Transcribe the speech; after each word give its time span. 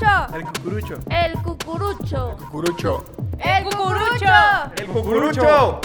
cucurucho. 0.00 0.26
El 0.32 0.44
cucurucho. 0.44 0.98
El 1.10 1.32
cucurucho. 1.34 2.36
Cucurucho. 2.50 3.04
El 3.38 3.64
cucurucho. 3.64 4.26
El 4.76 4.86
cucurucho. 4.86 5.80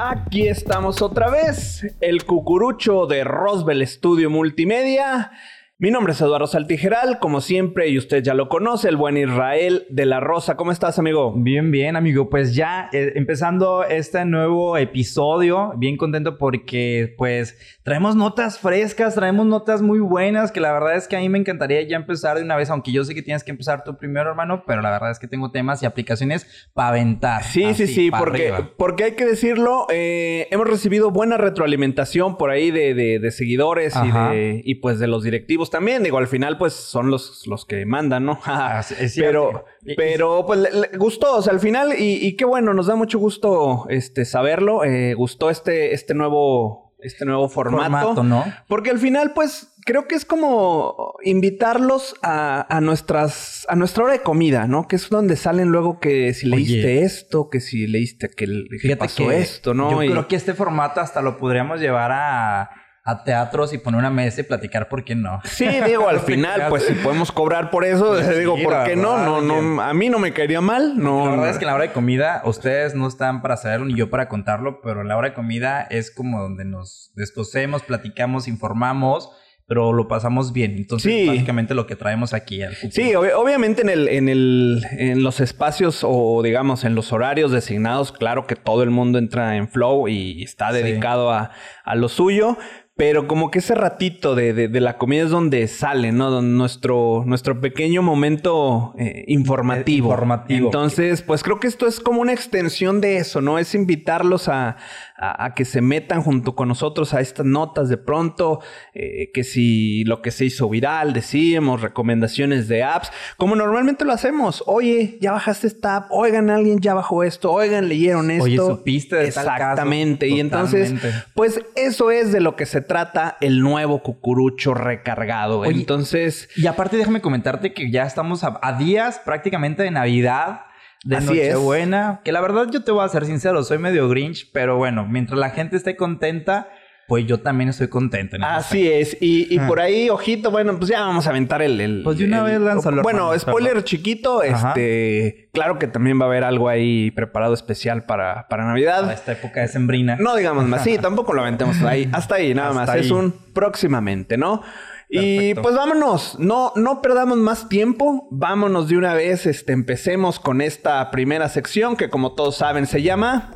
Aquí 0.00 0.46
estamos 0.46 1.02
otra 1.02 1.28
vez, 1.28 1.84
el 2.00 2.24
cucurucho 2.24 3.06
de 3.06 3.24
Roswell 3.24 3.84
Studio 3.86 4.30
Multimedia. 4.30 5.32
Mi 5.80 5.92
nombre 5.92 6.12
es 6.12 6.20
Eduardo 6.20 6.48
Saltijeral, 6.48 7.20
como 7.20 7.40
siempre, 7.40 7.86
y 7.86 7.98
usted 7.98 8.20
ya 8.24 8.34
lo 8.34 8.48
conoce, 8.48 8.88
el 8.88 8.96
buen 8.96 9.16
Israel 9.16 9.86
de 9.90 10.06
la 10.06 10.18
Rosa. 10.18 10.56
¿Cómo 10.56 10.72
estás, 10.72 10.98
amigo? 10.98 11.32
Bien, 11.36 11.70
bien, 11.70 11.94
amigo. 11.94 12.28
Pues 12.28 12.56
ya 12.56 12.90
eh, 12.92 13.12
empezando 13.14 13.84
este 13.84 14.24
nuevo 14.24 14.76
episodio, 14.76 15.74
bien 15.76 15.96
contento 15.96 16.36
porque 16.36 17.14
pues 17.16 17.56
traemos 17.84 18.16
notas 18.16 18.58
frescas, 18.58 19.14
traemos 19.14 19.46
notas 19.46 19.80
muy 19.80 20.00
buenas, 20.00 20.50
que 20.50 20.58
la 20.58 20.72
verdad 20.72 20.96
es 20.96 21.06
que 21.06 21.14
a 21.14 21.20
mí 21.20 21.28
me 21.28 21.38
encantaría 21.38 21.80
ya 21.82 21.94
empezar 21.94 22.38
de 22.38 22.42
una 22.42 22.56
vez, 22.56 22.70
aunque 22.70 22.90
yo 22.90 23.04
sé 23.04 23.14
que 23.14 23.22
tienes 23.22 23.44
que 23.44 23.52
empezar 23.52 23.84
tú 23.84 23.96
primero, 23.96 24.30
hermano, 24.30 24.64
pero 24.66 24.82
la 24.82 24.90
verdad 24.90 25.12
es 25.12 25.20
que 25.20 25.28
tengo 25.28 25.52
temas 25.52 25.80
y 25.84 25.86
aplicaciones 25.86 26.68
para 26.74 26.88
aventar. 26.88 27.44
Sí, 27.44 27.60
sí, 27.74 27.84
Así, 27.84 27.86
sí, 27.86 28.10
porque, 28.10 28.48
arriba. 28.50 28.70
porque 28.76 29.04
hay 29.04 29.12
que 29.12 29.26
decirlo, 29.26 29.86
eh, 29.90 30.48
hemos 30.50 30.66
recibido 30.68 31.12
buena 31.12 31.36
retroalimentación 31.36 32.36
por 32.36 32.50
ahí 32.50 32.72
de, 32.72 32.94
de- 32.94 33.20
de 33.20 33.30
seguidores 33.30 33.94
y, 33.94 34.10
de, 34.10 34.60
y 34.64 34.74
pues 34.80 34.98
de 34.98 35.06
los 35.06 35.22
directivos 35.22 35.67
también. 35.70 36.02
Digo, 36.02 36.18
al 36.18 36.26
final 36.28 36.58
pues 36.58 36.72
son 36.74 37.10
los, 37.10 37.46
los 37.46 37.64
que 37.64 37.84
mandan, 37.86 38.24
¿no? 38.24 38.38
Ah, 38.46 38.80
es 38.98 39.14
pero, 39.16 39.64
pero 39.96 40.44
pues 40.46 40.60
le, 40.60 40.70
le 40.72 40.98
gustó, 40.98 41.36
o 41.36 41.42
sea, 41.42 41.52
al 41.52 41.60
final, 41.60 41.94
y, 41.98 42.24
y 42.26 42.36
qué 42.36 42.44
bueno, 42.44 42.74
nos 42.74 42.86
da 42.86 42.94
mucho 42.96 43.18
gusto 43.18 43.86
este, 43.88 44.24
saberlo. 44.24 44.84
Eh, 44.84 45.14
gustó 45.14 45.50
este, 45.50 45.94
este 45.94 46.14
nuevo, 46.14 46.94
este 47.00 47.24
nuevo 47.24 47.48
formato. 47.48 47.82
formato, 47.84 48.22
¿no? 48.24 48.44
Porque 48.68 48.90
al 48.90 48.98
final, 48.98 49.32
pues, 49.34 49.74
creo 49.84 50.06
que 50.06 50.14
es 50.16 50.24
como 50.24 51.14
invitarlos 51.22 52.14
a, 52.22 52.66
a 52.74 52.80
nuestras, 52.80 53.64
a 53.70 53.76
nuestra 53.76 54.04
hora 54.04 54.12
de 54.14 54.22
comida, 54.22 54.66
¿no? 54.66 54.86
Que 54.86 54.96
es 54.96 55.08
donde 55.08 55.36
salen 55.36 55.68
luego 55.68 55.98
que 56.00 56.34
si 56.34 56.46
Oye. 56.46 56.56
leíste 56.56 57.02
esto, 57.02 57.48
que 57.48 57.60
si 57.60 57.86
leíste 57.86 58.28
que, 58.28 58.44
el- 58.44 58.68
que 58.82 58.96
pasó 58.96 59.28
que 59.28 59.38
esto, 59.38 59.72
¿no? 59.74 59.90
Yo 59.90 60.02
Y- 60.02 60.10
creo 60.10 60.28
que 60.28 60.36
este 60.36 60.52
formato 60.54 61.00
hasta 61.00 61.22
lo 61.22 61.38
podríamos 61.38 61.80
llevar 61.80 62.10
a, 62.12 62.70
a 63.10 63.24
teatros 63.24 63.72
y 63.72 63.78
poner 63.78 63.98
una 64.00 64.10
mesa 64.10 64.40
y 64.42 64.44
platicar, 64.44 64.88
¿por 64.88 65.02
qué 65.04 65.14
no? 65.14 65.40
Sí, 65.44 65.66
digo, 65.86 66.08
al 66.08 66.20
final, 66.30 66.66
pues 66.68 66.84
si 66.84 66.92
podemos 66.94 67.32
cobrar 67.32 67.70
por 67.70 67.84
eso, 67.84 68.20
Sí, 68.22 68.38
digo, 68.40 68.56
¿por 68.62 68.72
la 68.72 68.84
qué 68.84 68.96
no? 68.96 69.16
No, 69.18 69.40
no, 69.40 69.80
a 69.82 69.94
mí 69.94 70.08
no 70.10 70.18
me 70.18 70.32
caería 70.32 70.60
mal, 70.60 70.98
no. 70.98 71.24
La 71.24 71.30
verdad 71.32 71.50
es 71.50 71.56
que 71.58 71.64
en 71.64 71.68
la 71.68 71.74
hora 71.74 71.84
de 71.84 71.92
comida, 71.92 72.42
ustedes 72.44 72.94
no 72.94 73.08
están 73.08 73.40
para 73.40 73.56
saberlo 73.56 73.86
ni 73.86 73.94
yo 73.94 74.10
para 74.10 74.28
contarlo, 74.28 74.80
pero 74.82 75.00
en 75.00 75.08
la 75.08 75.16
hora 75.16 75.28
de 75.28 75.34
comida 75.34 75.86
es 75.90 76.10
como 76.10 76.42
donde 76.42 76.64
nos 76.64 77.12
descosemos, 77.14 77.82
platicamos, 77.82 78.46
informamos, 78.46 79.30
pero 79.66 79.92
lo 79.92 80.08
pasamos 80.08 80.54
bien. 80.54 80.76
Entonces, 80.78 81.12
Sí. 81.12 81.26
básicamente 81.26 81.74
lo 81.74 81.86
que 81.86 81.94
traemos 81.94 82.32
aquí 82.32 82.62
al. 82.62 82.74
Sí, 82.74 83.12
ob- 83.12 83.34
obviamente 83.36 83.82
en 83.82 83.90
el, 83.90 84.08
en 84.08 84.30
el, 84.30 84.82
en 84.92 85.22
los 85.22 85.40
espacios 85.40 86.00
o 86.08 86.42
digamos 86.42 86.84
en 86.84 86.94
los 86.94 87.12
horarios 87.12 87.52
designados, 87.52 88.10
claro 88.12 88.46
que 88.46 88.56
todo 88.56 88.82
el 88.82 88.88
mundo 88.90 89.18
entra 89.18 89.56
en 89.56 89.68
flow 89.68 90.08
y 90.08 90.42
está 90.42 90.70
Sí. 90.72 90.76
dedicado 90.82 91.30
a, 91.30 91.50
a 91.84 91.94
lo 91.96 92.08
suyo. 92.08 92.56
Pero 92.98 93.28
como 93.28 93.50
que 93.52 93.60
ese 93.60 93.74
ratito 93.76 94.34
de, 94.34 94.52
de- 94.52 94.66
de 94.68 94.80
la 94.80 94.98
comida 94.98 95.22
es 95.22 95.30
donde 95.30 95.66
sale, 95.68 96.10
¿no? 96.10 96.42
Nuestro, 96.42 97.22
nuestro 97.24 97.60
pequeño 97.60 98.02
momento 98.02 98.92
eh, 98.98 99.24
informativo. 99.28 100.08
Informativo. 100.08 100.66
Entonces, 100.66 101.22
pues 101.22 101.44
creo 101.44 101.60
que 101.60 101.68
esto 101.68 101.86
es 101.86 102.00
como 102.00 102.20
una 102.20 102.32
extensión 102.32 103.00
de 103.00 103.18
eso, 103.18 103.40
¿no? 103.40 103.60
Es 103.60 103.74
invitarlos 103.76 104.48
a, 104.48 104.76
a- 105.16 105.44
a 105.44 105.54
que 105.54 105.64
se 105.64 105.80
metan 105.80 106.22
junto 106.22 106.56
con 106.56 106.66
nosotros 106.66 107.14
a 107.14 107.20
estas 107.20 107.46
notas 107.46 107.88
de 107.88 107.98
pronto, 107.98 108.58
eh, 108.94 109.30
que 109.32 109.44
si 109.44 110.02
lo 110.02 110.20
que 110.20 110.32
se 110.32 110.46
hizo 110.46 110.68
viral, 110.68 111.12
decíamos, 111.12 111.80
recomendaciones 111.82 112.66
de 112.66 112.82
apps, 112.82 113.12
como 113.36 113.54
normalmente 113.54 114.04
lo 114.04 114.12
hacemos. 114.12 114.64
Oye, 114.66 115.18
ya 115.20 115.30
bajaste 115.30 115.68
esta 115.68 115.94
app, 115.98 116.06
oigan, 116.10 116.50
alguien 116.50 116.80
ya 116.80 116.94
bajó 116.94 117.22
esto, 117.22 117.52
oigan, 117.52 117.88
leyeron 117.88 118.32
esto. 118.32 118.42
Oye, 118.42 118.56
supiste 118.56 119.14
de 119.14 119.30
tal 119.30 119.46
caso. 119.46 119.56
Exactamente. 119.62 120.26
Y 120.28 120.40
entonces, 120.40 120.92
pues 121.34 121.60
eso 121.76 122.10
es 122.10 122.32
de 122.32 122.40
lo 122.40 122.56
que 122.56 122.66
se 122.66 122.87
trata 122.88 123.36
el 123.40 123.60
nuevo 123.60 124.02
cucurucho 124.02 124.74
recargado. 124.74 125.60
Oye, 125.60 125.70
entonces, 125.70 126.48
Y 126.56 126.66
aparte, 126.66 126.96
déjame 126.96 127.20
comentarte 127.20 127.72
que 127.72 127.92
ya 127.92 128.02
estamos 128.02 128.42
a, 128.42 128.58
a 128.60 128.72
días 128.72 129.20
prácticamente 129.24 129.84
de 129.84 129.92
Navidad. 129.92 130.62
De 131.04 131.16
Así 131.16 131.38
es. 131.38 131.54
Nochebuena, 131.54 132.20
que 132.24 132.32
la 132.32 132.40
verdad 132.40 132.66
yo 132.72 132.82
te 132.82 132.90
voy 132.90 133.04
a 133.04 133.08
ser 133.08 133.24
sincero, 133.24 133.62
soy 133.62 133.78
medio 133.78 134.08
grinch, 134.08 134.50
pero 134.52 134.76
bueno, 134.78 135.06
mientras 135.06 135.38
la 135.38 135.50
gente 135.50 135.76
esté 135.76 135.94
contenta, 135.94 136.68
pues 137.08 137.26
yo 137.26 137.40
también 137.40 137.70
estoy 137.70 137.88
contento. 137.88 138.36
en 138.36 138.44
Así 138.44 138.86
es. 138.86 139.16
Y, 139.20 139.52
y 139.52 139.58
por 139.60 139.80
ahí, 139.80 140.10
ojito, 140.10 140.50
bueno, 140.50 140.76
pues 140.78 140.90
ya 140.90 141.00
vamos 141.00 141.26
a 141.26 141.30
aventar 141.30 141.62
el... 141.62 141.80
el- 141.80 142.02
Pues 142.04 142.18
de 142.18 142.26
una 142.26 142.38
el- 142.40 142.44
vez 142.44 142.60
lánzalo, 142.60 143.02
Bueno, 143.02 143.20
hermano, 143.32 143.38
spoiler 143.40 143.70
perdón. 143.72 143.84
chiquito. 143.84 144.42
Ajá. 144.42 144.68
Este... 144.76 145.48
Claro 145.52 145.78
que 145.78 145.86
también 145.88 146.20
va 146.20 146.26
a 146.26 146.28
haber 146.28 146.44
algo 146.44 146.68
ahí 146.68 147.10
preparado 147.10 147.54
especial 147.54 148.04
para, 148.04 148.46
para 148.48 148.66
Navidad. 148.66 149.00
Para 149.00 149.14
esta 149.14 149.32
época 149.32 149.62
de 149.62 149.68
sembrina. 149.68 150.16
No 150.20 150.36
digamos 150.36 150.66
más. 150.68 150.84
Sí, 150.84 150.98
tampoco 151.00 151.32
lo 151.32 151.40
aventemos 151.40 151.80
ahí. 151.82 152.08
Hasta 152.12 152.36
ahí, 152.36 152.52
nada 152.54 152.68
Hasta 152.68 152.80
más. 152.82 152.88
ahí. 152.90 153.00
Es 153.00 153.10
un 153.10 153.32
próximamente, 153.54 154.36
¿no? 154.36 154.62
Y 155.10 155.38
Perfecto. 155.38 155.62
pues 155.62 155.74
vámonos, 155.74 156.36
no, 156.38 156.72
no 156.76 157.00
perdamos 157.00 157.38
más 157.38 157.70
tiempo, 157.70 158.28
vámonos 158.30 158.88
de 158.90 158.98
una 158.98 159.14
vez, 159.14 159.46
este, 159.46 159.72
empecemos 159.72 160.38
con 160.38 160.60
esta 160.60 161.10
primera 161.10 161.48
sección 161.48 161.96
que 161.96 162.10
como 162.10 162.34
todos 162.34 162.56
saben 162.58 162.86
se 162.86 163.00
llama... 163.02 163.54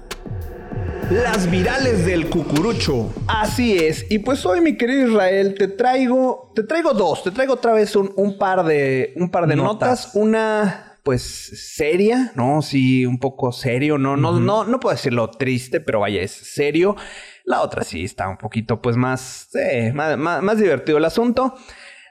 Las 1.10 1.50
virales 1.50 2.06
del 2.06 2.28
cucurucho. 2.30 3.12
Así 3.26 3.76
es. 3.76 4.06
Y 4.10 4.20
pues 4.20 4.46
hoy, 4.46 4.60
mi 4.60 4.76
querido 4.76 5.08
Israel, 5.10 5.54
te 5.58 5.68
traigo, 5.68 6.52
te 6.54 6.62
traigo 6.62 6.94
dos, 6.94 7.22
te 7.22 7.30
traigo 7.30 7.54
otra 7.54 7.72
vez 7.72 7.96
un, 7.96 8.12
un 8.16 8.38
par 8.38 8.64
de, 8.64 9.12
un 9.16 9.30
par 9.30 9.46
de 9.46 9.56
notas. 9.56 10.06
Notas. 10.06 10.10
Una, 10.14 10.96
pues, 11.02 11.22
seria, 11.74 12.32
¿no? 12.34 12.62
Sí, 12.62 13.04
un 13.04 13.18
poco 13.18 13.52
serio. 13.52 13.98
No, 13.98 14.16
no, 14.16 14.40
no, 14.40 14.64
no 14.64 14.80
puedo 14.80 14.94
decirlo 14.94 15.28
triste, 15.30 15.80
pero 15.80 16.00
vaya, 16.00 16.22
es 16.22 16.30
serio. 16.32 16.96
La 17.44 17.60
otra 17.60 17.84
sí 17.84 18.04
está 18.04 18.28
un 18.28 18.38
poquito, 18.38 18.80
pues, 18.80 18.96
más, 18.96 19.48
eh, 19.54 19.92
más, 19.94 20.16
más- 20.16 20.42
más 20.42 20.58
divertido 20.58 20.96
el 20.98 21.04
asunto. 21.04 21.54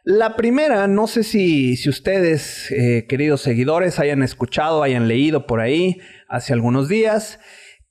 La 0.03 0.35
primera, 0.35 0.87
no 0.87 1.07
sé 1.07 1.23
si, 1.23 1.75
si 1.77 1.89
ustedes, 1.89 2.69
eh, 2.71 3.05
queridos 3.07 3.41
seguidores, 3.41 3.99
hayan 3.99 4.21
escuchado, 4.23 4.83
hayan 4.83 5.07
leído 5.07 5.47
por 5.47 5.59
ahí 5.59 5.99
hace 6.27 6.53
algunos 6.53 6.87
días. 6.87 7.39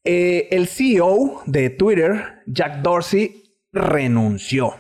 Eh, 0.05 0.49
el 0.51 0.67
CEO 0.67 1.43
de 1.47 1.71
Twitter, 1.71 2.43
Jack 2.47 2.83
Dorsey, 2.83 3.43
renunció. 3.73 4.75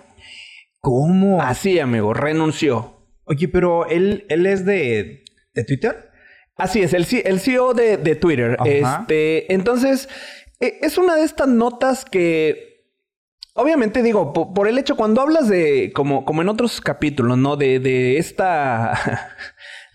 ¿Cómo? 0.80 1.42
Así, 1.42 1.78
amigo, 1.78 2.14
renunció. 2.14 2.96
Oye, 3.24 3.48
pero 3.48 3.86
él, 3.86 4.24
él 4.28 4.46
es 4.46 4.64
de, 4.64 5.24
de 5.54 5.64
Twitter. 5.64 6.10
Así 6.56 6.82
es, 6.82 6.92
el, 6.94 7.06
el 7.24 7.40
CEO 7.40 7.74
de, 7.74 7.96
de 7.96 8.16
Twitter. 8.16 8.56
Ajá. 8.58 9.00
Este, 9.02 9.52
entonces, 9.52 10.08
eh, 10.58 10.78
es 10.82 10.98
una 10.98 11.16
de 11.16 11.24
estas 11.24 11.48
notas 11.48 12.04
que, 12.04 12.86
obviamente 13.54 14.02
digo, 14.02 14.32
po- 14.32 14.52
por, 14.54 14.68
el 14.68 14.78
hecho, 14.78 14.96
cuando 14.96 15.20
hablas 15.20 15.48
de, 15.48 15.92
como, 15.94 16.24
como 16.24 16.42
en 16.42 16.48
otros 16.48 16.80
capítulos, 16.80 17.36
¿no? 17.38 17.56
De, 17.56 17.78
de 17.78 18.16
esta... 18.18 18.98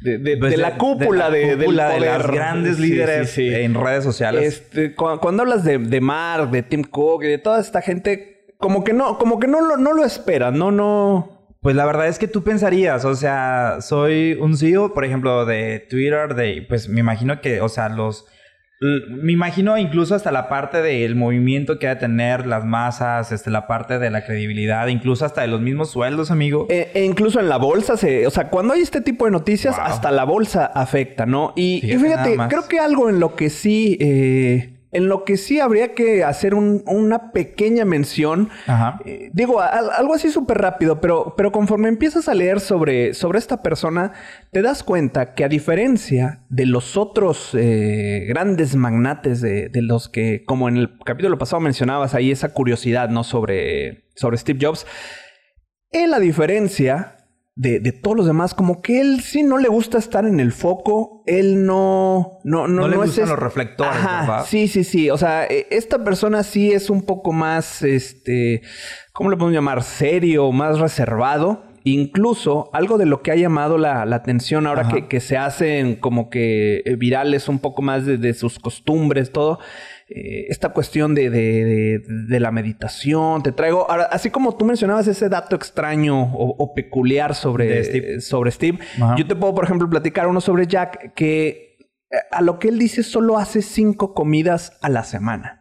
De, 0.01 0.17
de- 0.17 0.37
Pues 0.37 0.51
de 0.51 0.57
la 0.57 0.77
cúpula, 0.77 1.29
de, 1.29 1.55
del 1.55 1.59
cúpula 1.59 1.87
poder. 1.87 2.01
las 2.01 2.27
grandes 2.27 2.79
líderes 2.79 3.29
sí, 3.31 3.49
sí. 3.49 3.55
en 3.55 3.73
redes 3.73 4.03
sociales. 4.03 4.43
Este, 4.43 4.93
cu- 4.93 5.19
cuando, 5.21 5.43
hablas 5.43 5.63
de, 5.63 5.77
de 5.77 6.01
Mark, 6.01 6.51
de 6.51 6.63
Tim 6.63 6.83
Cook 6.83 7.23
y 7.23 7.27
de 7.27 7.37
toda 7.37 7.59
esta 7.61 7.81
gente, 7.81 8.53
como 8.57 8.83
que 8.83 8.93
no, 8.93 9.17
como 9.17 9.39
que 9.39 9.47
no 9.47 9.61
lo, 9.61 9.77
no 9.77 9.93
lo 9.93 10.03
esperan, 10.05 10.57
no, 10.57 10.71
no. 10.71 11.31
Pues 11.61 11.75
la 11.75 11.85
verdad 11.85 12.07
es 12.07 12.19
que 12.19 12.27
tú 12.27 12.43
pensarías, 12.43 13.05
o 13.05 13.15
sea, 13.15 13.77
soy 13.81 14.37
un 14.39 14.55
CEO, 14.55 14.93
por 14.93 15.03
ejemplo, 15.03 15.45
de 15.45 15.79
Twitter, 15.89 16.35
de, 16.35 16.63
pues 16.69 16.87
me 16.89 16.99
imagino 16.99 17.41
que, 17.41 17.61
o 17.61 17.69
sea, 17.69 17.89
los, 17.89 18.25
me 19.09 19.31
imagino 19.31 19.77
incluso 19.77 20.15
hasta 20.15 20.31
la 20.31 20.47
parte 20.49 20.81
del 20.81 21.15
movimiento 21.15 21.79
que 21.79 21.87
ha 21.87 21.95
de 21.95 21.99
tener 22.01 22.45
las 22.45 22.65
masas, 22.65 23.31
este, 23.31 23.49
la 23.49 23.67
parte 23.67 23.99
de 23.99 24.09
la 24.09 24.25
credibilidad, 24.25 24.87
incluso 24.87 25.25
hasta 25.25 25.41
de 25.41 25.47
los 25.47 25.61
mismos 25.61 25.89
sueldos, 25.91 26.31
amigo. 26.31 26.67
E, 26.69 26.91
e 26.93 27.03
incluso 27.05 27.39
en 27.39 27.49
la 27.49 27.57
bolsa 27.57 27.97
se, 27.97 28.27
o 28.27 28.31
sea, 28.31 28.49
cuando 28.49 28.73
hay 28.73 28.81
este 28.81 29.01
tipo 29.01 29.25
de 29.25 29.31
noticias, 29.31 29.75
Wow. 29.77 29.85
hasta 29.85 30.11
la 30.11 30.23
bolsa 30.23 30.65
afecta, 30.65 31.25
¿no? 31.25 31.53
Y 31.55 31.81
y 31.85 31.97
Fíjate 31.97 32.37
creo 32.49 32.67
que 32.67 32.79
algo 32.79 33.09
en 33.09 33.19
lo 33.19 33.35
que 33.35 33.49
sí, 33.49 33.97
eh, 33.99 34.74
en 34.95 35.07
lo 35.09 35.23
que 35.25 35.37
sí 35.37 35.59
habría 35.59 35.93
que 35.93 36.23
hacer 36.23 36.53
un- 36.55 36.83
una 36.87 37.31
pequeña 37.31 37.85
mención. 37.85 38.49
Ajá. 38.67 38.99
eh, 39.05 39.29
digo, 39.33 39.59
a- 39.61 39.67
algo 39.97 40.13
así 40.13 40.29
súper 40.31 40.57
rápido, 40.59 41.01
pero, 41.01 41.33
pero 41.37 41.51
conforme 41.51 41.89
empiezas 41.89 42.27
a 42.29 42.33
leer 42.33 42.59
sobre, 42.59 43.13
sobre 43.13 43.39
esta 43.39 43.61
persona, 43.61 44.13
te 44.51 44.61
das 44.61 44.83
cuenta 44.83 45.33
que 45.33 45.43
a 45.43 45.49
diferencia 45.49 46.43
de 46.49 46.65
los 46.65 46.97
otros 46.97 47.51
eh, 47.53 48.25
grandes 48.27 48.75
magnates 48.75 49.41
de, 49.41 49.69
de 49.69 49.81
los 49.81 50.09
que, 50.09 50.43
como 50.45 50.69
en 50.69 50.77
el 50.77 50.97
capítulo 51.05 51.37
pasado 51.37 51.59
mencionabas 51.59 52.13
ahí 52.15 52.31
esa 52.31 52.53
curiosidad, 52.53 53.09
¿no? 53.09 53.23
Sobre, 53.23 54.05
sobre 54.15 54.37
Steve 54.37 54.59
Jobs. 54.61 54.85
Él, 55.91 56.13
a 56.13 56.19
diferencia, 56.19 57.14
de, 57.57 57.79
de 57.79 57.91
todos 57.93 58.17
los 58.17 58.25
demás, 58.25 58.53
como 58.53 58.81
que 58.81 58.99
él 58.99 59.21
sí 59.21 59.41
no 59.41 59.57
le 59.57 59.69
gusta 59.69 59.97
estar 59.97 60.25
en 60.25 60.39
el 60.41 60.51
foco, 60.51 61.23
él 61.25 61.65
no... 61.65 62.39
No, 62.43 62.67
no, 62.67 62.81
No 62.81 62.87
le 62.89 62.97
gustan 62.97 63.23
es- 63.23 63.29
los 63.29 63.39
reflectores, 63.39 63.95
Ajá. 63.95 64.43
Sí, 64.45 64.67
sí, 64.67 64.83
sí. 64.83 65.09
O 65.09 65.17
sea, 65.17 65.45
eh, 65.45 65.65
esta 65.71 66.03
persona 66.03 66.43
sí 66.43 66.71
es 66.73 66.89
un 66.89 67.03
poco 67.03 67.31
más, 67.31 67.81
este, 67.81 68.61
¿cómo 69.13 69.29
le 69.29 69.37
podemos 69.37 69.53
llamar? 69.55 69.83
Serio, 69.83 70.51
más 70.51 70.79
reservado. 70.79 71.63
Incluso 71.87 72.71
algo 72.73 72.97
de 72.97 73.05
lo 73.05 73.21
que 73.21 73.29
ha 73.31 73.35
llamado 73.35 73.77
la, 73.77 74.05
la 74.05 74.15
atención 74.15 74.65
ahora 74.65 74.87
que, 74.89 75.07
que 75.07 75.19
se 75.19 75.37
hacen 75.37 75.95
como 75.97 76.31
que 76.31 76.81
eh, 76.83 76.95
virales 76.95 77.47
un 77.47 77.59
poco 77.59 77.83
más 77.83 78.07
de, 78.07 78.17
de 78.17 78.33
sus 78.33 78.57
costumbres, 78.59 79.31
todo. 79.31 79.59
Eh, 80.07 80.45
esta 80.49 80.69
cuestión 80.69 81.15
de, 81.15 81.29
de- 81.29 81.65
de- 81.65 82.01
de 82.27 82.39
la 82.39 82.51
meditación. 82.51 83.41
Te 83.43 83.51
traigo, 83.51 83.89
ahora, 83.89 84.03
así 84.11 84.29
como 84.29 84.55
tú 84.55 84.65
mencionabas 84.65 85.07
ese 85.07 85.29
dato 85.29 85.55
extraño 85.55 86.23
o, 86.33 86.55
o 86.57 86.73
peculiar 86.73 87.33
sobre 87.35 87.83
Steve. 87.83 88.21
sobre 88.21 88.51
Steve, 88.51 88.79
Ajá. 89.01 89.15
yo 89.17 89.25
te 89.25 89.35
puedo, 89.35 89.55
por 89.55 89.65
ejemplo, 89.65 89.89
platicar 89.89 90.27
uno 90.27 90.41
sobre 90.41 90.67
Jack 90.67 91.13
que 91.15 91.77
eh, 92.11 92.17
a 92.31 92.41
lo 92.41 92.59
que 92.59 92.67
él 92.69 92.77
dice 92.77 93.01
solo 93.03 93.37
hace 93.37 93.61
cinco 93.61 94.13
comidas 94.13 94.77
a 94.81 94.89
la 94.89 95.03
semana. 95.03 95.54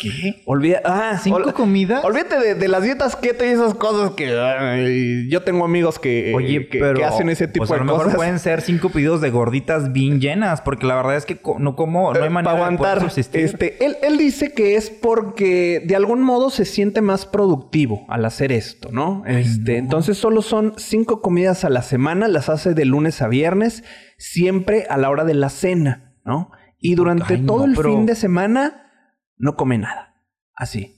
¿Qué? 0.00 0.42
Olvida, 0.46 0.80
ah, 0.84 1.18
¿Cinco 1.22 1.38
ol- 1.38 1.52
comidas? 1.52 2.04
Olvídate 2.04 2.38
de, 2.40 2.54
de 2.54 2.68
las 2.68 2.82
dietas 2.82 3.16
keto 3.16 3.44
y 3.44 3.48
esas 3.48 3.74
cosas 3.74 4.12
que 4.12 4.32
ay, 4.38 5.28
yo 5.28 5.42
tengo 5.42 5.64
amigos 5.64 5.98
que, 5.98 6.32
Oye, 6.34 6.68
que, 6.68 6.78
pero 6.78 6.94
que 6.98 7.04
hacen 7.04 7.28
ese 7.28 7.46
tipo 7.48 7.62
pues 7.66 7.70
a 7.70 7.74
de 7.74 7.80
lo 7.80 7.84
mejor 7.86 8.04
cosas. 8.04 8.16
pueden 8.16 8.38
ser 8.38 8.62
cinco 8.62 8.88
pedidos 8.90 9.20
de 9.20 9.30
gorditas 9.30 9.92
bien 9.92 10.20
llenas, 10.20 10.60
porque 10.62 10.86
la 10.86 10.94
verdad 10.96 11.16
es 11.16 11.26
que 11.26 11.38
no 11.58 11.76
como, 11.76 12.12
no 12.14 12.20
hay 12.20 12.26
Eh, 12.26 12.30
manera 12.30 12.52
para 12.56 12.70
de 12.70 12.76
poder 12.76 12.90
aguantar. 12.92 13.10
subsistir. 13.10 13.40
Este, 13.44 13.84
él, 13.84 13.96
él 14.02 14.16
dice 14.16 14.52
que 14.52 14.76
es 14.76 14.90
porque 14.90 15.82
de 15.86 15.96
algún 15.96 16.22
modo 16.22 16.50
se 16.50 16.64
siente 16.64 17.00
más 17.02 17.26
productivo 17.26 18.06
al 18.08 18.24
hacer 18.24 18.52
esto, 18.52 18.88
¿no? 18.92 19.22
Este, 19.26 19.76
Entonces 19.76 20.16
solo 20.18 20.42
son 20.42 20.74
cinco 20.76 21.20
comidas 21.20 21.64
a 21.64 21.68
la 21.70 21.82
semana, 21.82 22.28
las 22.28 22.48
hace 22.48 22.74
de 22.74 22.84
lunes 22.84 23.20
a 23.22 23.28
viernes, 23.28 23.84
siempre 24.16 24.86
a 24.88 24.96
la 24.96 25.10
hora 25.10 25.24
de 25.24 25.34
la 25.34 25.48
cena, 25.48 26.14
¿no? 26.24 26.50
Y 26.78 26.94
durante 26.94 27.34
Ay, 27.34 27.40
no, 27.42 27.46
todo 27.54 27.64
el 27.66 27.74
pero- 27.74 27.90
fin 27.90 28.06
de 28.06 28.14
semana 28.14 28.79
no 29.40 29.56
come 29.56 29.78
nada. 29.78 30.14
Así. 30.54 30.96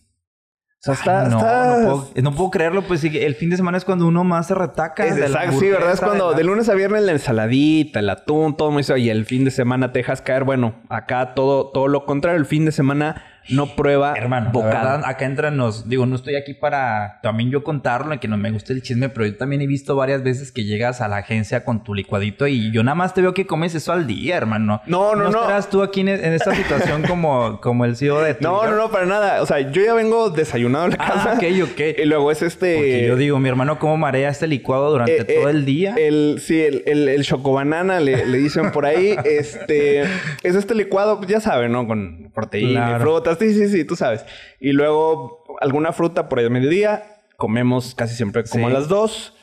O 0.85 0.85
sea, 0.85 0.95
está... 0.95 1.23
Ay, 1.25 1.31
no, 1.31 1.37
está- 1.39 1.77
no, 1.79 1.85
puedo, 2.11 2.23
no 2.23 2.35
puedo 2.35 2.51
creerlo, 2.51 2.83
pues 2.83 3.01
sí, 3.01 3.11
el 3.17 3.37
fin 3.37 3.51
de 3.51 3.57
semana 3.57 3.79
es 3.79 3.85
cuando 3.85 4.07
uno 4.07 4.25
más 4.25 4.49
se 4.49 4.55
retaca. 4.57 5.07
Es 5.07 5.15
de 5.15 5.21
la 5.29 5.45
exacto, 5.45 5.61
sí, 5.61 5.69
¿verdad? 5.69 5.93
Es 5.93 6.01
cuando 6.01 6.27
de 6.27 6.31
la- 6.33 6.37
de 6.39 6.45
lunes 6.45 6.69
a 6.69 6.75
viernes 6.75 7.03
la 7.05 7.13
ensaladita, 7.13 8.01
el 8.01 8.11
atún, 8.11 8.57
todo 8.57 8.77
eso, 8.81 8.97
y 8.97 9.09
el 9.09 9.25
fin 9.25 9.45
de 9.45 9.53
semana 9.53 9.93
te 9.93 10.01
dejas 10.01 10.23
caer. 10.23 10.43
Bueno, 10.43 10.75
acá 10.89 11.35
todo, 11.35 11.71
todo 11.71 11.87
lo 11.87 12.05
contrario. 12.05 12.39
El 12.41 12.47
fin 12.47 12.65
de 12.65 12.73
semana 12.73 13.23
no 13.49 13.75
prueba 13.77 14.15
Hermano, 14.17 14.47
la 14.47 14.53
bocado. 14.53 14.73
verdad, 14.75 15.03
acá 15.05 15.25
entran 15.25 15.57
nos... 15.57 15.89
Digo, 15.89 16.07
no 16.07 16.17
estoy 16.17 16.37
aquí 16.37 16.55
para 16.55 17.19
también 17.23 17.51
yo 17.51 17.63
contarlo, 17.65 18.19
que 18.21 18.29
no 18.29 18.37
me 18.37 18.51
gusta 18.51 18.73
el 18.73 18.83
chisme, 18.83 19.09
pero 19.09 19.27
yo 19.27 19.37
también 19.37 19.63
he 19.63 19.67
visto 19.67 19.97
varias 19.97 20.23
veces 20.23 20.53
que 20.53 20.65
llegas 20.65 21.01
a 21.01 21.09
la 21.09 21.19
agencia 21.19 21.65
con 21.65 21.83
tu 21.85 21.95
licuadito 21.95 22.47
y 22.47 22.71
yo 22.73 22.83
nada 22.83 22.95
más 22.95 23.15
te 23.15 23.21
veo 23.23 23.35
que 23.35 23.47
comes 23.47 23.75
eso 23.75 23.93
al 23.93 24.07
día, 24.07 24.37
hermano. 24.37 24.81
No, 24.87 25.15
no, 25.15 25.31
no. 25.31 25.41
estarás 25.41 25.69
tú 25.71 25.83
aquí 25.83 26.01
en, 26.01 26.09
en 26.09 26.33
esta 26.33 26.55
situación 26.55 27.03
como, 27.09 27.61
como 27.61 27.85
el 27.85 27.97
CEO 27.97 28.21
de 28.23 28.37
No, 28.41 28.59
Twitter? 28.61 28.71
no, 28.71 28.77
no, 28.77 28.91
para 28.91 29.07
nada. 29.07 29.43
O 29.43 29.47
sea, 29.47 29.61
yo 29.61 29.83
ya 29.83 29.95
vengo 29.95 30.31
desayunado 30.31 30.85
en 30.87 30.91
la 30.93 30.97
Ah, 31.01 31.13
casa. 31.15 31.33
ok, 31.35 31.45
ok. 31.73 31.81
Y 31.99 32.05
luego 32.05 32.31
es 32.31 32.43
este... 32.43 32.75
Porque 32.77 33.07
yo 33.09 33.17
digo, 33.17 33.39
mi 33.39 33.49
hermano, 33.49 33.79
¿cómo 33.79 33.97
marea 33.97 34.29
este 34.31 34.47
licuado 34.47 34.91
durante 34.91 35.21
eh, 35.23 35.25
todo 35.25 35.49
eh, 35.49 35.53
el 35.53 35.65
día? 35.65 35.95
El, 35.99 36.37
sí, 36.41 36.61
el, 36.61 36.83
el, 36.87 37.09
el 37.09 37.23
chocobanana 37.25 38.01
le, 38.01 38.27
le 38.27 38.39
dicen 38.39 38.73
por 38.73 38.87
ahí. 38.87 39.17
este 39.25 40.03
es 40.03 40.55
este 40.55 40.75
licuado, 40.75 41.21
ya 41.27 41.41
saben, 41.41 41.73
¿no? 41.73 41.87
Con 41.87 42.31
proteína, 42.35 42.71
y 42.71 42.75
Claro. 42.75 43.01
frutas. 43.01 43.32
Sí, 43.39 43.53
sí, 43.55 43.69
sí, 43.69 43.85
tú 43.85 43.97
sabes. 43.97 44.25
Y 44.61 44.73
luego 44.73 45.45
alguna 45.61 45.93
fruta 45.93 46.29
por 46.29 46.39
ahí 46.39 46.47
a 46.47 46.51
mediodía. 46.51 47.05
Comemos 47.37 47.95
casi 47.95 48.15
siempre 48.15 48.45
como 48.45 48.69
Sí. 48.69 48.71
a 48.75 48.79
las 48.79 48.89
dos. 48.89 49.35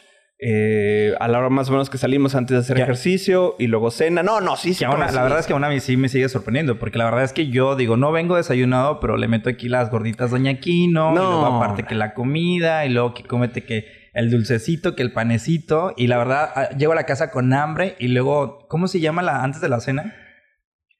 eh, 0.41 1.15
a 1.19 1.27
la 1.27 1.39
hora 1.39 1.50
más 1.50 1.68
o 1.68 1.74
menos 1.74 1.89
que 1.89 1.97
salimos 1.97 2.33
antes 2.33 2.56
de 2.56 2.62
hacer 2.62 2.77
Ya. 2.77 2.83
ejercicio 2.86 3.56
y 3.59 3.68
luego 3.68 3.91
cena. 3.91 4.24
No, 4.24 4.39
no, 4.39 4.56
sí, 4.56 4.74
sí. 4.74 4.86
Comes, 4.86 5.07
la 5.07 5.12
sí. 5.12 5.18
verdad 5.24 5.39
es 5.39 5.47
que 5.47 5.51
aún 5.51 5.65
a 5.65 5.69
mí 5.69 5.81
sí 5.81 5.97
me 5.97 6.07
sigue 6.07 6.30
sorprendiendo, 6.30 6.80
porque 6.80 6.97
la 6.97 7.03
verdad 7.03 7.25
es 7.25 7.33
que 7.33 7.47
yo 7.50 7.75
digo, 7.75 7.97
no 7.97 8.13
vengo 8.13 8.38
desayunado, 8.38 9.01
pero 9.01 9.18
le 9.18 9.27
meto 9.27 9.50
aquí 9.50 9.68
las 9.68 9.91
gorditas 9.91 10.31
Doña 10.31 10.62
Quino, 10.62 11.12
y 11.12 11.15
luego 11.15 11.45
aparte 11.45 11.83
que 11.83 11.94
la 11.94 12.13
comida, 12.13 12.86
y 12.86 12.89
luego 12.89 13.13
que 13.13 13.24
cómete 13.24 13.65
que 13.65 13.86
el 14.13 14.31
dulcecito, 14.31 14.95
que 14.95 15.01
el 15.03 15.12
panecito, 15.12 15.94
y 15.97 16.07
la 16.07 16.18
verdad, 16.18 16.51
ah, 16.56 16.69
llego 16.69 16.94
a 16.94 16.95
la 16.95 17.03
casa 17.03 17.31
con 17.31 17.51
hambre, 17.51 17.97
y 18.00 18.07
luego, 18.07 18.65
¿cómo 18.69 18.88
se 18.88 19.01
llama 19.01 19.21
la 19.21 19.44
antes 19.44 19.59
de 19.59 19.68
la 19.68 19.81
cena? 19.81 20.15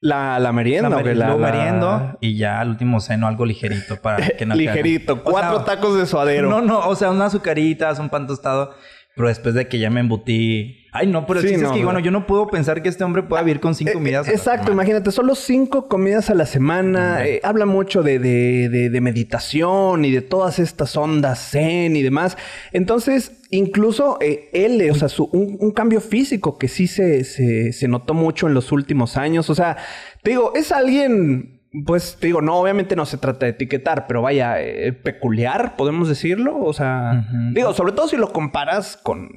La, 0.02 0.38
la 0.38 0.52
merienda. 0.52 0.88
La 0.88 0.96
meri- 1.02 1.14
La- 1.14 1.36
meriendo, 1.36 2.16
y 2.20 2.36
ya 2.36 2.60
al 2.60 2.70
último 2.70 3.00
ceno 3.00 3.26
algo 3.26 3.44
ligerito 3.44 3.96
para 4.00 4.16
que 4.38 4.46
no 4.46 4.54
Ligerito. 4.54 5.14
O 5.14 5.22
Cuatro 5.22 5.56
sea, 5.56 5.64
tacos 5.66 5.98
de 5.98 6.06
suadero. 6.06 6.48
No, 6.50 6.60
no, 6.62 6.78
o 6.88 6.94
sea, 6.96 7.10
unas 7.10 7.28
azucaritas, 7.34 7.98
un 7.98 8.08
pan 8.08 8.26
tostado. 8.26 8.74
Pero 9.16 9.28
después 9.28 9.54
de 9.54 9.66
que 9.68 9.78
ya 9.78 9.90
me 9.90 10.00
embutí. 10.00 10.76
Ay, 10.92 11.06
no, 11.06 11.26
pero 11.26 11.40
el 11.40 11.48
Sí, 11.48 11.56
no, 11.56 11.66
es 11.68 11.72
que, 11.72 11.78
no. 11.80 11.84
bueno, 11.84 11.98
yo 12.00 12.10
no 12.10 12.26
puedo 12.26 12.46
pensar 12.48 12.82
que 12.82 12.88
este 12.88 13.04
hombre 13.04 13.22
pueda 13.22 13.42
vivir 13.42 13.60
con 13.60 13.74
cinco 13.74 13.90
Eh, 13.90 13.94
comidas. 13.94 14.26
eh, 14.26 14.30
a 14.30 14.32
la 14.32 14.36
Exacto, 14.38 14.72
imagínate, 14.72 15.10
solo 15.12 15.34
cinco 15.34 15.88
comidas 15.88 16.30
a 16.30 16.34
la 16.34 16.46
semana. 16.46 17.26
Eh, 17.26 17.40
habla 17.44 17.66
mucho 17.66 18.02
de, 18.02 18.18
de- 18.18 18.68
de- 18.68 18.88
de 18.90 19.00
meditación 19.00 20.04
y 20.04 20.10
de 20.10 20.20
todas 20.22 20.58
estas 20.58 20.96
ondas 20.96 21.50
zen 21.50 21.96
y 21.96 22.02
demás. 22.02 22.36
Entonces, 22.72 23.32
incluso 23.50 24.18
eh, 24.20 24.48
él, 24.52 24.80
eh, 24.80 24.90
o 24.90 24.94
sea, 24.94 25.08
su- 25.08 25.28
un, 25.32 25.56
un 25.60 25.70
cambio 25.72 26.00
físico 26.00 26.56
que 26.58 26.68
sí 26.68 26.86
se, 26.86 27.24
se- 27.24 27.72
se 27.72 27.88
notó 27.88 28.14
mucho 28.14 28.46
en 28.48 28.54
los 28.54 28.72
últimos 28.72 29.16
años. 29.16 29.50
O 29.50 29.54
sea, 29.54 29.76
te 30.22 30.30
digo, 30.30 30.52
es 30.54 30.72
alguien. 30.72 31.59
Pues 31.86 32.16
te 32.18 32.26
digo, 32.26 32.42
no, 32.42 32.56
obviamente 32.56 32.96
no 32.96 33.06
se 33.06 33.16
trata 33.16 33.46
de 33.46 33.50
etiquetar, 33.52 34.06
pero 34.08 34.22
vaya, 34.22 34.60
eh, 34.60 34.92
peculiar, 34.92 35.76
podemos 35.76 36.08
decirlo. 36.08 36.58
O 36.58 36.72
sea, 36.72 37.26
digo, 37.52 37.72
sobre 37.74 37.92
todo 37.92 38.08
si 38.08 38.16
lo 38.16 38.32
comparas 38.32 38.96
con, 38.96 39.28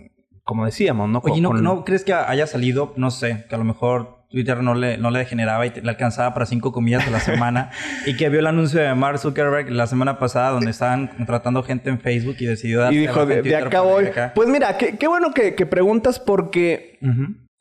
como 0.43 0.65
decíamos, 0.65 1.09
¿no? 1.09 1.19
Oye, 1.19 1.33
Con- 1.33 1.41
¿no, 1.43 1.49
con- 1.49 1.63
¿no 1.63 1.85
crees 1.85 2.03
que 2.03 2.13
haya 2.13 2.47
salido, 2.47 2.93
no 2.97 3.11
sé, 3.11 3.45
que 3.47 3.53
a 3.55 3.57
lo 3.59 3.63
mejor 3.63 4.23
Twitter 4.31 4.63
no 4.63 4.73
le, 4.73 4.97
no 4.97 5.11
le 5.11 5.25
generaba 5.25 5.63
y 5.67 5.69
te- 5.69 5.83
le 5.83 5.89
alcanzaba 5.91 6.33
para 6.33 6.47
cinco 6.47 6.71
comidas 6.71 7.05
a 7.07 7.11
la 7.11 7.19
semana 7.19 7.69
y 8.07 8.17
que 8.17 8.29
vio 8.29 8.39
el 8.39 8.47
anuncio 8.47 8.81
de 8.81 8.91
Mark 8.95 9.19
Zuckerberg 9.19 9.69
la 9.69 9.85
semana 9.85 10.17
pasada 10.17 10.49
donde 10.49 10.71
estaban 10.71 11.05
contratando 11.09 11.61
gente 11.61 11.91
en 11.91 11.99
Facebook 11.99 12.37
y 12.39 12.45
decidió 12.47 12.79
dar 12.79 12.91
Y 12.93 12.97
dijo, 12.97 13.27
de, 13.27 13.43
de 13.43 13.55
acá 13.55 13.81
voy. 13.81 14.05
Pues 14.33 14.49
mira, 14.49 14.75
qué, 14.79 14.97
qué 14.97 15.07
bueno 15.07 15.33
que, 15.35 15.53
que 15.53 15.67
preguntas 15.67 16.19
porque 16.19 16.97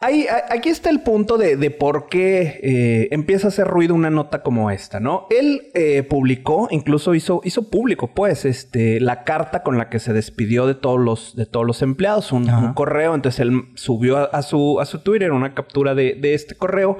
ahí, 0.02 0.26
aquí 0.50 0.68
está 0.68 0.90
el 0.90 1.00
punto 1.00 1.38
de, 1.38 1.56
de 1.56 1.70
por 1.70 2.08
qué 2.08 2.60
eh, 2.62 3.08
empieza 3.12 3.46
a 3.46 3.48
hacer 3.48 3.66
ruido 3.66 3.94
una 3.94 4.10
nota 4.10 4.42
como 4.42 4.70
esta, 4.70 5.00
¿no? 5.00 5.26
Él 5.30 5.70
eh, 5.74 6.02
publicó, 6.02 6.68
incluso 6.70 7.14
hizo, 7.14 7.40
hizo 7.44 7.70
público, 7.70 8.12
pues, 8.14 8.44
este, 8.44 9.00
la 9.00 9.24
carta 9.24 9.62
con 9.62 9.78
la 9.78 9.88
que 9.88 9.98
se 9.98 10.12
despidió 10.12 10.66
de 10.66 10.74
todos 10.74 11.00
los, 11.00 11.34
de 11.36 11.46
todos 11.46 11.66
los 11.66 11.80
empleados, 11.82 12.32
un, 12.32 12.74
correo. 12.74 13.14
Entonces 13.14 13.40
él 13.40 13.62
subió 13.74 14.18
a, 14.18 14.24
a 14.24 14.42
su, 14.42 14.80
a 14.80 14.84
su 14.84 15.02
Twitter 15.02 15.32
una 15.32 15.54
captura 15.54 15.94
de, 15.94 16.14
de 16.14 16.34
este 16.34 16.54
correo. 16.54 16.98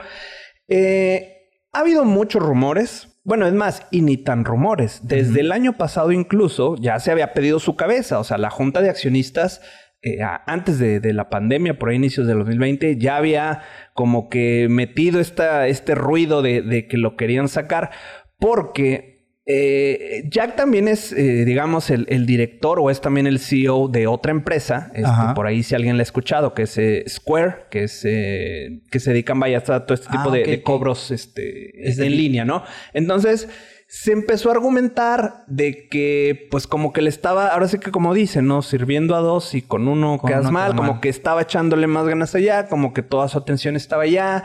Eh, 0.69 1.51
ha 1.73 1.81
habido 1.81 2.05
muchos 2.05 2.43
rumores. 2.43 3.09
Bueno, 3.25 3.47
es 3.47 3.53
más, 3.53 3.87
y 3.91 4.03
ni 4.03 4.17
tan 4.17 4.45
rumores. 4.45 5.01
Desde 5.05 5.41
el 5.41 5.53
año 5.53 5.77
pasado 5.77 6.11
incluso 6.13 6.77
ya 6.77 6.99
se 6.99 7.11
había 7.11 7.33
pedido 7.33 7.61
su 7.61 7.77
cabeza. 7.77 8.19
O 8.19 8.25
sea, 8.25 8.37
la 8.37 8.51
Junta 8.51 8.83
de 8.83 8.91
Accionistas, 8.91 9.61
eh, 10.03 10.19
antes 10.47 10.79
de, 10.79 11.01
de 11.01 11.13
la 11.13 11.29
pandemia, 11.31 11.79
por 11.79 11.89
ahí 11.91 11.97
inicios 11.97 12.27
del 12.27 12.39
2020, 12.39 12.97
ya 12.99 13.17
había 13.17 13.63
como 13.95 14.29
que 14.29 14.67
metido 14.69 15.21
esta, 15.21 15.69
este 15.69 15.95
ruido 15.95 16.43
de, 16.43 16.63
de 16.63 16.87
que 16.89 16.97
lo 16.99 17.17
querían 17.17 17.49
sacar. 17.49 17.91
Porque 18.39 19.13
eh, 19.47 20.25
Jack 20.31 20.57
también 20.57 20.87
es, 20.89 21.13
eh, 21.13 21.45
digamos, 21.45 21.91
el, 21.91 22.07
el 22.09 22.27
director 22.27 22.79
o 22.81 22.91
es 22.91 23.01
también 23.01 23.27
el 23.27 23.39
CEO 23.39 23.89
de 23.89 24.07
otra 24.07 24.31
empresa. 24.33 24.91
Este, 24.95 25.11
por 25.35 25.47
ahí 25.47 25.63
si 25.63 25.75
alguien 25.75 25.97
la 25.97 26.03
ha 26.03 26.05
escuchado, 26.05 26.55
que 26.55 26.63
es 26.63 26.79
eh, 26.79 27.05
Square, 27.09 27.55
que 27.71 27.85
es 27.85 28.01
que 28.03 28.99
se 29.01 29.11
dedican 29.11 29.39
vaya 29.41 29.59
a 29.59 29.85
todo 29.87 29.95
este 29.95 30.09
tipo 30.09 30.31
Ah, 30.31 30.33
de, 30.33 30.63
cobros 30.63 31.11
este, 31.11 31.89
Es 31.89 31.97
de- 31.97 32.07
en 32.07 32.17
línea, 32.17 32.45
¿no? 32.45 32.63
Entonces 32.95 33.49
se 33.95 34.11
empezó 34.11 34.49
a 34.49 34.53
argumentar 34.53 35.45
de 35.49 35.87
que, 35.91 36.49
pues, 36.51 36.67
como 36.67 36.95
que 36.95 37.03
le 37.03 37.11
estaba, 37.11 37.49
ahora 37.49 37.69
sí 37.69 37.77
que 37.79 37.91
como 37.91 38.15
dicen, 38.15 38.47
¿no? 38.47 38.63
Sirviendo 38.63 39.15
a 39.15 39.19
dos 39.19 39.55
y 39.55 39.61
con 39.61 39.87
uno 39.87 40.17
Con 40.17 40.29
quedas 40.31 40.45
uno 40.45 40.53
mal, 40.53 40.75
como 40.75 40.93
mal. 40.93 41.01
que 41.01 41.11
estaba 41.11 41.43
echándole 41.43 41.87
más 41.87 42.07
ganas 42.07 42.35
allá, 42.35 42.69
como 42.69 42.95
que 42.95 43.03
toda 43.03 43.29
su 43.29 43.37
atención 43.37 43.77
estaba 43.77 44.05
allá. 44.05 44.45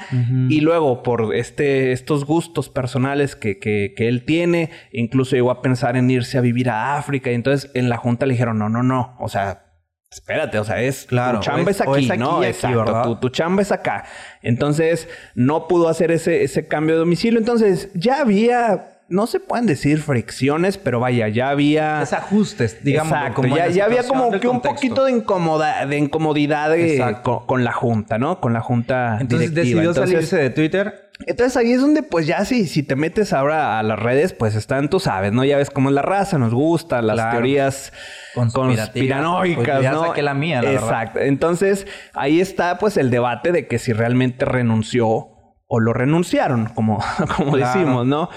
Y 0.50 0.60
luego, 0.60 1.02
por 1.02 1.34
este, 1.34 1.94
estos 1.94 2.26
gustos 2.26 2.68
personales 2.68 3.38
que, 3.38 3.58
que, 3.58 3.94
que 3.96 4.10
él 4.10 4.26
tiene, 4.26 4.70
incluso 4.92 5.38
llegó 5.38 5.52
a 5.52 5.62
pensar 5.62 5.96
en 5.96 6.12
irse 6.12 6.38
a 6.38 6.42
vivir 6.42 6.70
a 6.70 6.98
África. 6.98 7.32
Y 7.32 7.36
entonces 7.36 7.72
en 7.74 7.88
la 7.88 7.96
junta 7.96 8.26
le 8.26 8.34
dijeron, 8.34 8.60
no, 8.60 8.68
no, 8.68 8.84
no. 8.84 9.16
O 9.18 9.30
sea, 9.30 9.64
espérate, 10.12 10.60
o 10.60 10.66
sea, 10.66 10.82
es 10.82 11.06
Claro, 11.06 11.40
tu 11.40 11.46
chamba 11.46 11.72
es, 11.72 11.80
aquí, 11.80 12.04
es 12.04 12.12
aquí 12.12 12.20
¿no? 12.20 12.40
aquí, 12.40 12.48
Exacto, 12.48 13.02
tu, 13.02 13.16
tu 13.22 13.30
chamba 13.30 13.62
es 13.62 13.72
acá. 13.72 14.04
Entonces, 14.42 15.08
no 15.36 15.70
pudo 15.70 15.88
hacer 15.88 16.12
ese, 16.12 16.44
ese 16.44 16.68
cambio 16.68 16.96
de 16.96 17.00
domicilio. 17.00 17.40
Entonces, 17.40 17.90
ya 17.94 18.20
había, 18.20 18.97
no 19.10 19.26
se 19.28 19.40
pueden 19.40 19.66
decir 19.66 20.02
fricciones, 20.02 20.78
pero 20.78 21.00
vaya, 21.00 21.28
ya 21.30 21.50
había... 21.50 22.00
Desajustes, 22.00 22.84
digamos. 22.84 23.14
Exacto, 23.14 23.42
como 23.42 23.56
ya, 23.56 23.68
ya 23.68 23.86
había 23.86 24.04
como 24.04 24.32
que 24.40 24.48
un 24.48 24.62
poquito 24.62 25.06
de, 25.06 25.12
incomoda, 25.14 25.86
de 25.86 25.98
incomodidad 25.98 26.76
eh, 26.76 27.00
con, 27.24 27.46
con 27.46 27.64
la 27.64 27.72
junta, 27.72 28.18
¿no? 28.18 28.42
Con 28.42 28.54
la 28.54 28.62
junta 28.62 29.18
Entonces 29.22 29.52
directiva. 29.52 29.82
decidió 29.82 29.90
Entonces, 29.92 30.12
salirse 30.30 30.36
de 30.38 30.50
Twitter. 30.50 31.10
Entonces 31.26 31.58
ahí 31.58 31.72
es 31.72 31.82
donde 31.82 32.04
pues 32.04 32.28
ya 32.28 32.46
si, 32.46 32.68
si 32.68 32.84
te 32.84 32.96
metes 32.96 33.34
ahora 33.34 33.80
a 33.80 33.84
las 33.84 33.98
redes, 33.98 34.34
pues 34.34 34.54
están, 34.54 34.88
tú 34.90 35.00
sabes, 35.00 35.32
¿no? 35.34 35.44
Ya 35.46 35.58
ves 35.58 35.72
cómo 35.72 35.90
es 35.90 35.96
la 35.96 36.04
raza, 36.04 36.38
nos 36.38 36.54
gusta, 36.54 37.02
las 37.02 37.16
Claro. 37.16 37.32
teorías 37.32 37.92
conspiranoicas, 38.36 39.80
Pues 39.80 39.92
¿no? 39.92 40.06
saqué 40.08 40.22
la 40.22 40.34
mía, 40.34 40.62
la 40.62 40.70
verdad. 40.72 40.84
Exacto. 40.86 41.20
Entonces 41.20 41.88
ahí 42.14 42.40
está 42.40 42.78
pues 42.78 42.98
el 42.98 43.10
debate 43.10 43.52
de 43.52 43.68
que 43.68 43.80
si 43.80 43.94
realmente 43.94 44.46
renunció 44.46 45.30
o 45.68 45.80
lo 45.80 45.92
renunciaron, 45.94 46.68
como, 46.68 47.00
como 47.36 47.54
Claro. 47.54 47.74
decimos, 47.80 48.06
¿no? 48.06 48.30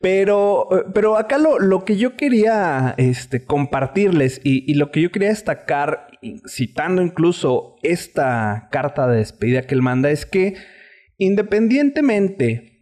Pero, 0.00 0.68
pero 0.94 1.16
acá 1.16 1.38
lo, 1.38 1.58
lo 1.58 1.84
que 1.84 1.96
yo 1.96 2.16
quería 2.16 2.94
este, 2.98 3.44
compartirles 3.44 4.40
y, 4.44 4.70
y 4.70 4.74
lo 4.74 4.92
que 4.92 5.00
yo 5.00 5.10
quería 5.10 5.30
destacar, 5.30 6.06
citando 6.46 7.02
incluso 7.02 7.76
esta 7.82 8.68
carta 8.70 9.08
de 9.08 9.18
despedida 9.18 9.62
que 9.62 9.74
él 9.74 9.82
manda, 9.82 10.10
es 10.10 10.24
que 10.24 10.54
independientemente 11.16 12.78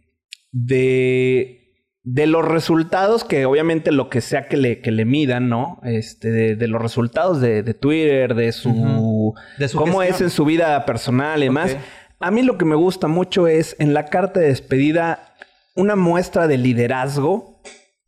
de, 0.51 1.57
de 2.03 2.27
los 2.27 2.45
resultados, 2.45 3.23
que 3.23 3.45
obviamente 3.45 3.91
lo 3.91 4.09
que 4.09 4.21
sea 4.21 4.47
que 4.47 4.57
le, 4.57 4.81
que 4.81 4.91
le 4.91 5.05
midan, 5.05 5.49
¿no? 5.49 5.79
Este, 5.83 6.31
de, 6.31 6.55
de 6.55 6.67
los 6.67 6.81
resultados 6.81 7.41
de, 7.41 7.63
de 7.63 7.73
Twitter, 7.73 8.35
de 8.35 8.51
su. 8.51 9.33
De 9.57 9.67
su 9.67 9.77
cómo 9.77 10.01
gestión. 10.01 10.15
es 10.15 10.21
en 10.21 10.29
su 10.29 10.45
vida 10.45 10.85
personal 10.85 11.41
y 11.41 11.47
demás. 11.47 11.75
A 12.19 12.31
mí 12.31 12.43
lo 12.43 12.57
que 12.57 12.65
me 12.65 12.75
gusta 12.75 13.07
mucho 13.07 13.47
es 13.47 13.75
en 13.79 13.93
la 13.93 14.05
carta 14.05 14.39
de 14.39 14.47
despedida 14.47 15.35
una 15.77 15.95
muestra 15.95 16.47
de 16.47 16.57
liderazgo, 16.57 17.61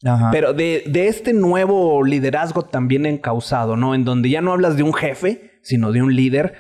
Ajá. 0.04 0.30
pero 0.32 0.54
de, 0.54 0.84
de 0.88 1.08
este 1.08 1.34
nuevo 1.34 2.04
liderazgo 2.04 2.64
también 2.64 3.06
encausado, 3.06 3.76
¿no? 3.76 3.96
En 3.96 4.04
donde 4.04 4.30
ya 4.30 4.42
no 4.42 4.52
hablas 4.52 4.76
de 4.76 4.84
un 4.84 4.94
jefe, 4.94 5.60
sino 5.62 5.92
de 5.92 6.02
un 6.02 6.16
líder, 6.16 6.54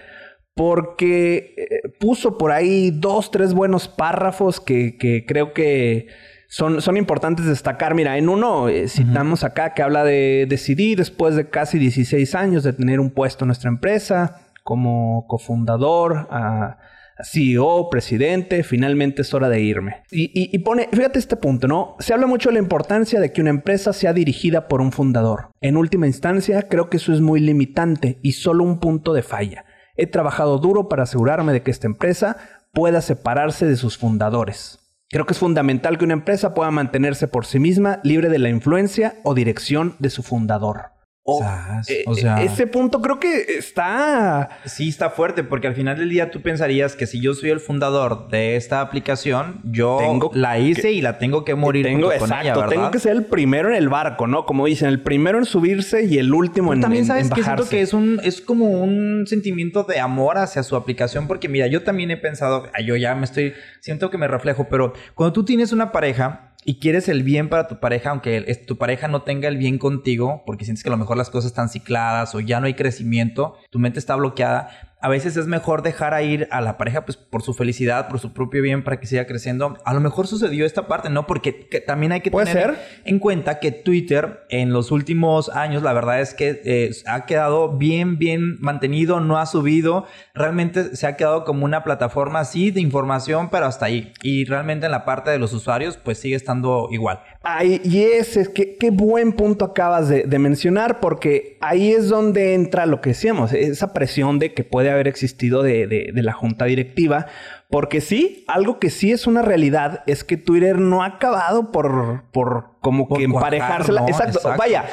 porque 0.55 1.55
eh, 1.57 1.89
puso 1.99 2.37
por 2.37 2.51
ahí 2.51 2.91
dos, 2.91 3.31
tres 3.31 3.53
buenos 3.53 3.87
párrafos 3.87 4.59
que, 4.59 4.97
que 4.97 5.25
creo 5.25 5.53
que 5.53 6.07
son, 6.49 6.81
son 6.81 6.97
importantes 6.97 7.45
destacar. 7.45 7.95
Mira, 7.95 8.17
en 8.17 8.27
uno 8.27 8.67
eh, 8.67 8.89
citamos 8.89 9.43
acá 9.43 9.73
que 9.73 9.83
habla 9.83 10.03
de 10.03 10.47
decidí 10.49 10.95
después 10.95 11.35
de 11.35 11.49
casi 11.49 11.77
16 11.77 12.35
años 12.35 12.63
de 12.63 12.73
tener 12.73 12.99
un 12.99 13.11
puesto 13.11 13.45
en 13.45 13.47
nuestra 13.47 13.69
empresa 13.69 14.41
como 14.63 15.25
cofundador, 15.27 16.27
a 16.29 16.77
CEO, 17.23 17.89
presidente, 17.89 18.63
finalmente 18.63 19.21
es 19.23 19.33
hora 19.33 19.49
de 19.49 19.61
irme. 19.61 20.03
Y, 20.11 20.25
y- 20.33 20.49
y 20.55 20.59
pone, 20.59 20.87
fíjate 20.91 21.19
este 21.19 21.35
punto, 21.35 21.67
¿no? 21.67 21.95
Se 21.99 22.13
habla 22.13 22.27
mucho 22.27 22.49
de 22.49 22.53
la 22.53 22.59
importancia 22.59 23.19
de 23.19 23.31
que 23.31 23.41
una 23.41 23.49
empresa 23.49 23.93
sea 23.93 24.13
dirigida 24.13 24.67
por 24.67 24.81
un 24.81 24.91
fundador. 24.91 25.51
En 25.61 25.77
última 25.77 26.07
instancia, 26.07 26.63
creo 26.69 26.89
que 26.89 26.97
eso 26.97 27.13
es 27.13 27.21
muy 27.21 27.39
limitante 27.39 28.19
y 28.23 28.33
solo 28.33 28.63
un 28.63 28.79
punto 28.79 29.13
de 29.13 29.23
falla. 29.23 29.65
He 29.95 30.07
trabajado 30.07 30.59
duro 30.59 30.87
para 30.87 31.03
asegurarme 31.03 31.51
de 31.53 31.61
que 31.61 31.71
esta 31.71 31.87
empresa 31.87 32.37
pueda 32.71 33.01
separarse 33.01 33.65
de 33.65 33.75
sus 33.75 33.97
fundadores. 33.97 34.79
Creo 35.09 35.25
que 35.25 35.33
es 35.33 35.39
fundamental 35.39 35.97
que 35.97 36.05
una 36.05 36.13
empresa 36.13 36.53
pueda 36.53 36.69
mantenerse 36.71 37.27
por 37.27 37.45
sí 37.47 37.59
misma, 37.59 37.99
libre 38.03 38.29
de 38.29 38.37
la 38.39 38.49
influencia 38.49 39.15
o 39.23 39.33
dirección 39.33 39.95
de 39.99 40.11
su 40.11 40.21
fundador. 40.21 40.91
O, 41.29 41.45
eh, 41.87 42.03
o 42.07 42.15
sea- 42.15 42.41
ese 42.43 42.67
punto 42.67 43.01
creo 43.01 43.19
que 43.19 43.57
está 43.57 44.49
Sí, 44.65 44.89
está 44.89 45.09
fuerte, 45.09 45.43
porque 45.43 45.67
al 45.67 45.75
final 45.75 45.97
del 45.97 46.09
día 46.09 46.31
tú 46.31 46.41
pensarías 46.41 46.95
que 46.95 47.05
si 47.07 47.19
yo 47.21 47.33
soy 47.33 47.49
el 47.49 47.59
fundador 47.59 48.27
de 48.29 48.55
esta 48.55 48.81
aplicación, 48.81 49.61
yo 49.63 49.97
Tengo 49.99 50.31
la 50.33 50.59
hice 50.59 50.91
y 50.91 51.01
la 51.01 51.17
tengo 51.17 51.45
que 51.45 51.55
morir 51.55 51.85
tengo, 51.85 52.09
junto 52.09 52.19
con 52.19 52.29
exacto, 52.29 52.43
ella, 52.45 52.55
¿verdad? 52.55 52.69
tengo 52.69 52.91
que 52.91 52.99
ser 52.99 53.13
el 53.15 53.25
primero 53.25 53.69
en 53.69 53.75
el 53.75 53.89
barco, 53.89 54.27
¿no? 54.27 54.45
Como 54.45 54.65
dicen, 54.65 54.87
el 54.89 55.01
primero 55.01 55.37
en 55.37 55.45
subirse 55.45 56.03
y 56.05 56.17
el 56.17 56.33
último 56.33 56.73
en, 56.73 56.81
también 56.81 57.03
en- 57.03 57.07
sabes 57.07 57.27
en 57.27 57.33
que 57.33 57.43
siento 57.43 57.69
que 57.69 57.81
es 57.81 57.93
un 57.93 58.19
es 58.23 58.41
como 58.41 58.65
un 58.69 59.25
sentimiento 59.27 59.83
de 59.83 59.99
amor 59.99 60.37
hacia 60.37 60.63
su 60.63 60.75
aplicación 60.75 61.27
porque 61.27 61.47
mira 61.49 61.67
yo 61.67 61.83
también 61.83 62.11
he 62.11 62.17
pensado 62.17 62.65
"Ay, 62.73 62.85
yo 62.85 62.95
ya 62.95 63.15
me 63.15 63.25
estoy 63.25 63.53
siento 63.79 64.09
que 64.09 64.17
me 64.17 64.27
reflejo 64.27 64.67
pero 64.69 64.93
cuando 65.15 65.33
tú 65.33 65.43
tienes 65.45 65.71
una 65.71 65.91
pareja 65.91 66.53
y 66.65 66.79
quieres 66.79 67.07
el 67.07 67.23
bien 67.23 67.49
para 67.49 67.67
tu 67.67 67.79
pareja 67.79 68.09
aunque 68.09 68.41
tu 68.67 68.77
pareja 68.77 69.07
no 69.07 69.21
tenga 69.21 69.47
el 69.47 69.57
bien 69.57 69.77
contigo 69.77 70.43
porque 70.45 70.65
sientes 70.65 70.83
que 70.83 70.89
a 70.89 70.91
lo 70.91 70.97
mejor 70.97 71.17
las 71.17 71.29
cosas 71.29 71.51
están 71.51 71.69
cicladas 71.69 72.35
o 72.35 72.39
ya 72.39 72.59
no 72.59 72.65
hay 72.65 72.73
crecimiento 72.73 73.55
tu 73.69 73.79
mente 73.79 73.99
está 73.99 74.15
bloqueada 74.15 74.88
a 74.99 75.09
veces 75.09 75.37
es 75.37 75.47
mejor 75.47 75.81
dejar 75.81 76.13
a 76.13 76.21
ir 76.21 76.47
a 76.51 76.61
la 76.61 76.77
pareja 76.77 77.05
pues 77.05 77.17
por 77.17 77.41
su 77.41 77.53
felicidad 77.53 78.07
por 78.07 78.19
su 78.19 78.33
propio 78.33 78.61
bien 78.61 78.83
para 78.83 78.99
que 78.99 79.07
siga 79.07 79.25
creciendo 79.25 79.77
a 79.85 79.93
lo 79.93 79.99
mejor 79.99 80.27
sucedió 80.27 80.65
esta 80.65 80.87
parte 80.87 81.09
no 81.09 81.27
porque 81.27 81.67
que 81.67 81.81
también 81.81 82.11
hay 82.11 82.21
que 82.21 82.31
tener 82.31 82.47
ser. 82.47 83.01
en 83.05 83.19
cuenta 83.19 83.59
que 83.59 83.71
Twitter 83.71 84.45
en 84.49 84.73
los 84.73 84.91
últimos 84.91 85.49
años, 85.49 85.83
la 85.83 85.93
verdad 85.93 86.21
es 86.21 86.33
que 86.33 86.61
eh, 86.65 86.91
ha 87.05 87.25
quedado 87.25 87.77
bien, 87.77 88.17
bien 88.17 88.59
mantenido, 88.59 89.19
no 89.19 89.37
ha 89.37 89.45
subido. 89.45 90.05
Realmente 90.33 90.95
se 90.95 91.07
ha 91.07 91.15
quedado 91.15 91.45
como 91.45 91.65
una 91.65 91.83
plataforma 91.83 92.39
así 92.39 92.71
de 92.71 92.81
información, 92.81 93.49
pero 93.49 93.65
hasta 93.65 93.85
ahí. 93.85 94.13
Y 94.21 94.45
realmente 94.45 94.85
en 94.85 94.91
la 94.91 95.05
parte 95.05 95.31
de 95.31 95.39
los 95.39 95.53
usuarios, 95.53 95.97
pues 95.97 96.19
sigue 96.19 96.35
estando 96.35 96.87
igual. 96.91 97.21
Ay, 97.41 97.79
y 97.85 98.03
ese, 98.03 98.41
es 98.41 98.49
que, 98.49 98.75
qué 98.75 98.91
buen 98.91 99.31
punto 99.31 99.63
acabas 99.63 100.09
de, 100.09 100.23
de 100.23 100.39
mencionar, 100.39 100.99
porque 100.99 101.57
ahí 101.61 101.93
es 101.93 102.09
donde 102.09 102.53
entra 102.53 102.85
lo 102.85 102.99
que 102.99 103.11
decíamos, 103.11 103.53
esa 103.53 103.93
presión 103.93 104.39
de 104.39 104.53
que 104.53 104.65
puede 104.65 104.91
haber 104.91 105.07
existido 105.07 105.63
de, 105.63 105.87
de- 105.87 106.11
de 106.13 106.23
la 106.23 106.33
junta 106.33 106.65
directiva. 106.65 107.27
Porque 107.69 108.01
sí, 108.01 108.43
algo 108.47 108.79
que 108.79 108.89
sí 108.89 109.11
es 109.11 109.25
una 109.25 109.41
realidad 109.41 110.03
es 110.05 110.23
que 110.25 110.35
Twitter 110.37 110.79
no 110.79 111.01
ha 111.03 111.05
acabado 111.05 111.71
por, 111.71 112.23
por 112.33 112.71
como 112.81 113.07
Por 113.07 113.17
que 113.17 113.25
emparejársela. 113.25 114.01
¿no? 114.01 114.07
Exacto. 114.07 114.37
Exacto. 114.39 114.57
Vaya, 114.57 114.85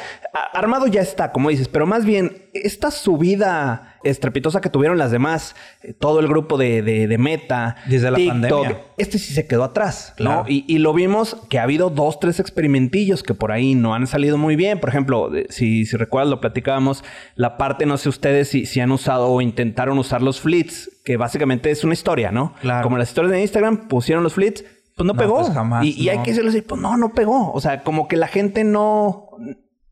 armado 0.53 0.87
ya 0.87 1.01
está, 1.01 1.31
como 1.31 1.49
dices, 1.49 1.67
pero 1.67 1.85
más 1.85 2.05
bien, 2.05 2.43
esta 2.53 2.91
subida 2.91 3.95
estrepitosa 4.03 4.61
que 4.61 4.69
tuvieron 4.69 4.97
las 4.97 5.11
demás, 5.11 5.55
eh, 5.83 5.93
todo 5.93 6.19
el 6.19 6.27
grupo 6.27 6.57
de, 6.57 6.81
de- 6.81 7.07
de 7.07 7.17
Meta, 7.17 7.75
Desde 7.87 8.09
la 8.11 8.17
pandemia. 8.17 8.81
este 8.97 9.17
sí 9.19 9.33
se 9.33 9.47
quedó 9.47 9.63
atrás, 9.63 10.13
Claro. 10.17 10.43
¿no? 10.43 10.49
Y, 10.49 10.63
y 10.67 10.77
lo 10.77 10.93
vimos 10.93 11.35
que 11.49 11.59
ha 11.59 11.63
habido 11.63 11.89
dos, 11.89 12.19
tres 12.19 12.39
experimentillos 12.39 13.23
que 13.23 13.33
por 13.33 13.51
ahí 13.51 13.75
no 13.75 13.93
han 13.95 14.07
salido 14.07 14.37
muy 14.37 14.55
bien. 14.55 14.79
Por 14.79 14.89
ejemplo, 14.89 15.29
si, 15.49 15.85
si 15.85 15.97
recuerdas, 15.97 16.29
lo 16.29 16.39
platicábamos, 16.41 17.03
la 17.35 17.57
parte, 17.57 17.85
no 17.85 17.97
sé 17.97 18.09
ustedes 18.09 18.49
si, 18.49 18.65
si 18.65 18.79
han 18.79 18.91
usado 18.91 19.27
o 19.29 19.41
intentaron 19.41 19.97
usar 19.97 20.21
los 20.21 20.39
flits, 20.39 20.89
que 21.03 21.17
básicamente 21.17 21.71
es 21.71 21.83
una 21.83 21.93
historia, 21.93 22.31
¿no? 22.31 22.53
Claro. 22.61 22.83
Como 22.83 22.97
las 22.97 23.09
historias 23.09 23.31
de 23.31 23.41
Instagram, 23.41 23.87
pusieron 23.87 24.23
los 24.23 24.33
flits, 24.33 24.63
pues 24.97 25.07
no, 25.07 25.13
No, 25.13 25.19
pegó. 25.19 25.39
pues 25.39 25.53
jamás, 25.53 25.85
y, 25.85 25.91
y 25.91 26.09
hay 26.09 26.17
que 26.23 26.31
decirlo 26.31 26.49
así, 26.49 26.61
pues 26.61 26.81
no, 26.81 26.97
no 26.97 27.13
pegó. 27.13 27.53
O 27.53 27.61
sea, 27.61 27.83
como 27.83 28.07
que 28.09 28.17
la 28.17 28.27
gente 28.27 28.63
no 28.65 29.29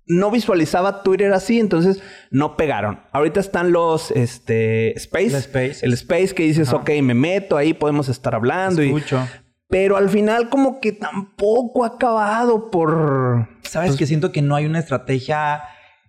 no 0.08 0.30
visualizaba 0.30 1.02
Twitter 1.02 1.34
así, 1.34 1.60
entonces 1.60 2.02
no 2.30 2.58
pegaron. 2.58 3.00
Ahorita 3.12 3.40
están 3.40 3.72
los 3.72 4.12
este 4.12 4.96
Space, 4.98 5.26
El 5.28 5.36
Space. 5.36 5.86
el 5.86 5.94
Space 5.94 6.36
que 6.36 6.44
dices, 6.44 6.68
Ajá. 6.68 6.78
ok, 6.78 6.90
me 7.02 7.14
meto 7.16 7.58
ahí, 7.58 7.74
podemos 7.74 8.08
estar 8.10 8.36
hablando 8.36 8.84
y 8.84 8.88
Escucho. 8.90 9.20
pero 9.68 9.98
al 9.98 10.10
final 10.10 10.50
como 10.50 10.80
que 10.80 10.92
tampoco 10.92 11.84
ha 11.84 11.88
acabado 11.88 12.70
por... 12.70 13.48
Sabes 13.64 13.90
pues, 13.92 14.00
que 14.00 14.06
siento 14.06 14.32
que 14.32 14.44
no 14.44 14.56
hay 14.56 14.66
una 14.68 14.78
estrategia 14.78 15.64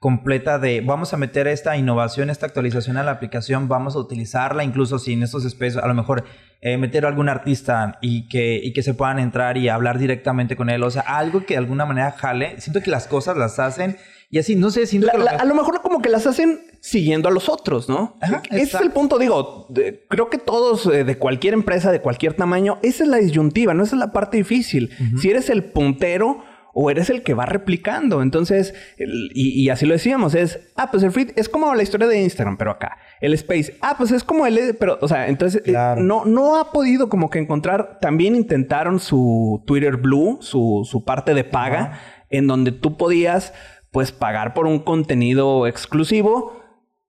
completa 0.07 0.61
de 0.61 0.83
vamos 0.83 1.13
a 1.13 1.17
meter 1.17 1.49
esta 1.49 1.77
innovación, 1.77 2.31
esta 2.31 2.47
actualización 2.47 2.97
a 2.97 3.03
la 3.03 3.11
aplicación, 3.11 3.67
vamos 3.67 3.97
a 3.97 3.99
utilizarla, 3.99 4.63
incluso 4.63 5.01
si 5.01 5.15
en 5.15 5.25
estos 5.25 5.45
espacios, 5.45 5.83
a 5.83 5.89
lo 5.89 5.95
mejor 5.95 6.23
eh, 6.61 6.77
meter 6.79 7.05
a 7.05 7.09
algún 7.09 7.29
artista 7.29 7.99
y 8.01 8.29
que, 8.29 8.61
y 8.63 8.73
que 8.73 8.85
se 8.85 8.95
puedan 8.95 9.19
entrar 9.19 9.57
y 9.57 9.69
hablar 9.69 9.99
directamente 9.99 10.55
con 10.55 10.71
él, 10.71 10.85
o 10.85 10.91
sea, 10.93 11.03
algo 11.03 11.45
que 11.45 11.55
de 11.55 11.59
alguna 11.59 11.87
manera 11.87 12.13
jale. 12.13 12.61
Siento 12.61 12.81
que 12.83 12.91
las 12.91 13.09
cosas 13.09 13.37
las 13.37 13.59
hacen 13.59 13.97
y 14.31 14.39
así, 14.39 14.55
no 14.55 14.71
sé, 14.71 14.87
siento 14.87 15.07
la- 15.09 15.13
que 15.15 15.19
lo 15.19 15.25
la- 15.25 15.31
que- 15.33 15.37
a 15.39 15.45
lo 15.45 15.55
mejor 15.57 15.83
como 15.83 16.01
que 16.01 16.09
las 16.09 16.25
hacen 16.29 16.61
siguiendo 16.81 17.29
a 17.29 17.33
los 17.33 17.49
otros, 17.49 17.89
¿no? 17.89 18.17
Ajá, 18.23 18.43
Ese 18.53 18.77
es 18.77 18.81
el 18.83 18.93
punto, 18.93 19.19
digo, 19.19 19.67
de- 19.71 20.05
creo 20.09 20.31
que 20.31 20.39
todos 20.39 20.87
eh, 20.87 21.03
de 21.03 21.19
cualquier 21.19 21.53
empresa, 21.55 21.91
de 21.91 22.01
cualquier 22.01 22.35
tamaño, 22.35 22.79
esa 22.85 23.03
es 23.03 23.11
la 23.11 23.17
disyuntiva, 23.17 23.75
no 23.75 23.83
esa 23.83 23.97
es 23.97 24.01
la 24.01 24.13
parte 24.13 24.37
difícil. 24.37 24.91
Si 25.21 25.31
eres 25.31 25.51
el 25.51 25.65
puntero 25.65 26.45
o 26.79 26.91
eres 26.91 27.09
el 27.09 27.23
que 27.23 27.33
va 27.33 27.47
replicando. 27.47 28.21
Entonces, 28.21 28.75
el- 28.99 29.31
y, 29.35 29.63
y 29.63 29.71
así 29.71 29.87
lo 29.87 29.95
decíamos, 29.95 30.35
es, 30.35 30.61
ah, 30.77 30.91
pues 30.91 31.03
el 31.03 31.11
feed 31.11 31.31
es 31.37 31.49
como 31.49 31.75
la 31.75 31.83
historia 31.83 32.07
de 32.07 32.23
Instagram, 32.23 32.59
pero 32.59 32.71
acá. 32.73 32.99
El 33.23 33.33
Space, 33.33 33.79
ah, 33.81 33.95
pues 33.97 34.13
es 34.13 34.23
como 34.23 34.47
el, 34.47 34.77
pero, 34.79 34.99
o 35.01 35.09
sea, 35.09 35.29
entonces, 35.29 35.63
eh, 35.65 35.73
no, 35.97 36.27
no 36.27 36.59
ha 36.59 36.73
podido 36.73 37.09
como 37.09 37.31
que 37.31 37.39
encontrar, 37.39 37.99
también 38.01 38.37
intentaron 38.37 39.01
su 39.01 39.63
Twitter 39.67 39.97
Blue, 39.97 40.37
su, 40.43 40.87
su 40.89 41.03
parte 41.03 41.33
de 41.33 41.45
paga, 41.45 41.99
en 42.29 42.47
donde 42.47 42.73
tú 42.73 42.99
podías, 42.99 43.55
pues, 43.91 44.13
pagar 44.13 44.53
por 44.53 44.67
un 44.67 44.81
contenido 44.81 45.67
exclusivo. 45.67 46.61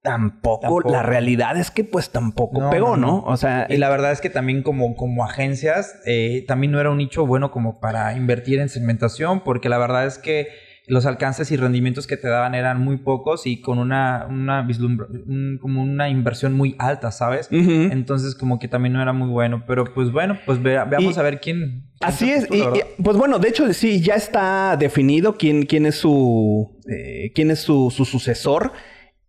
Tampoco, 0.07 0.61
Tampoco. 0.61 0.89
la 0.91 1.03
realidad 1.03 1.57
es 1.57 1.71
que 1.71 1.83
pues 1.83 2.09
tampoco 2.09 2.59
No, 2.61 2.69
pegó, 2.69 2.97
no. 2.97 3.23
O 3.25 3.37
sea, 3.37 3.67
Y 3.69 3.77
la 3.77 3.89
verdad 3.89 4.11
es 4.11 4.21
que 4.21 4.29
también 4.29 4.63
como, 4.63 4.95
como 4.95 5.23
agencias, 5.23 5.99
eh, 6.05 6.43
también 6.47 6.71
no 6.71 6.79
era 6.79 6.89
un 6.89 6.97
nicho 6.97 7.25
bueno 7.25 7.51
como 7.51 7.79
para 7.79 8.15
invertir 8.15 8.59
en 8.59 8.69
segmentación, 8.69 9.41
porque 9.43 9.69
la 9.69 9.77
verdad 9.77 10.05
es 10.05 10.17
que 10.17 10.47
los 10.89 11.05
alcances 11.05 11.51
y 11.51 11.57
rendimientos 11.57 12.07
que 12.07 12.15
te 12.15 12.29
daban 12.29 12.55
eran 12.55 12.79
muy 12.79 12.95
pocos 12.95 13.45
y 13.45 13.59
con 13.59 13.77
una, 13.77 14.25
una 14.29 14.65
un- 14.79 15.57
como 15.61 15.81
una 15.83 16.07
inversión 16.07 16.53
muy 16.53 16.77
alta, 16.79 17.11
¿sabes? 17.11 17.49
Entonces 17.51 18.35
como 18.35 18.57
que 18.57 18.69
también 18.69 18.93
no 18.93 19.01
era 19.01 19.11
muy 19.11 19.27
bueno, 19.27 19.65
pero 19.67 19.93
pues 19.93 20.13
bueno, 20.13 20.37
pues 20.45 20.63
vea- 20.63 20.85
veamos 20.85 21.17
Y- 21.17 21.19
a 21.19 21.23
ver 21.23 21.41
quién... 21.41 21.57
quién 21.99 22.09
Así 22.09 22.31
es. 22.31 22.47
Y, 22.49 22.63
pues 23.03 23.17
bueno, 23.17 23.37
de 23.37 23.49
hecho, 23.49 23.71
sí, 23.73 23.99
ya 24.01 24.13
está 24.15 24.77
definido 24.77 25.35
quién, 25.35 25.65
quién 25.65 25.85
es 25.85 25.95
su 25.95 26.79
eh, 26.89 27.33
quién 27.35 27.51
es 27.51 27.59
su, 27.59 27.91
su 27.91 28.05
sucesor. 28.05 28.71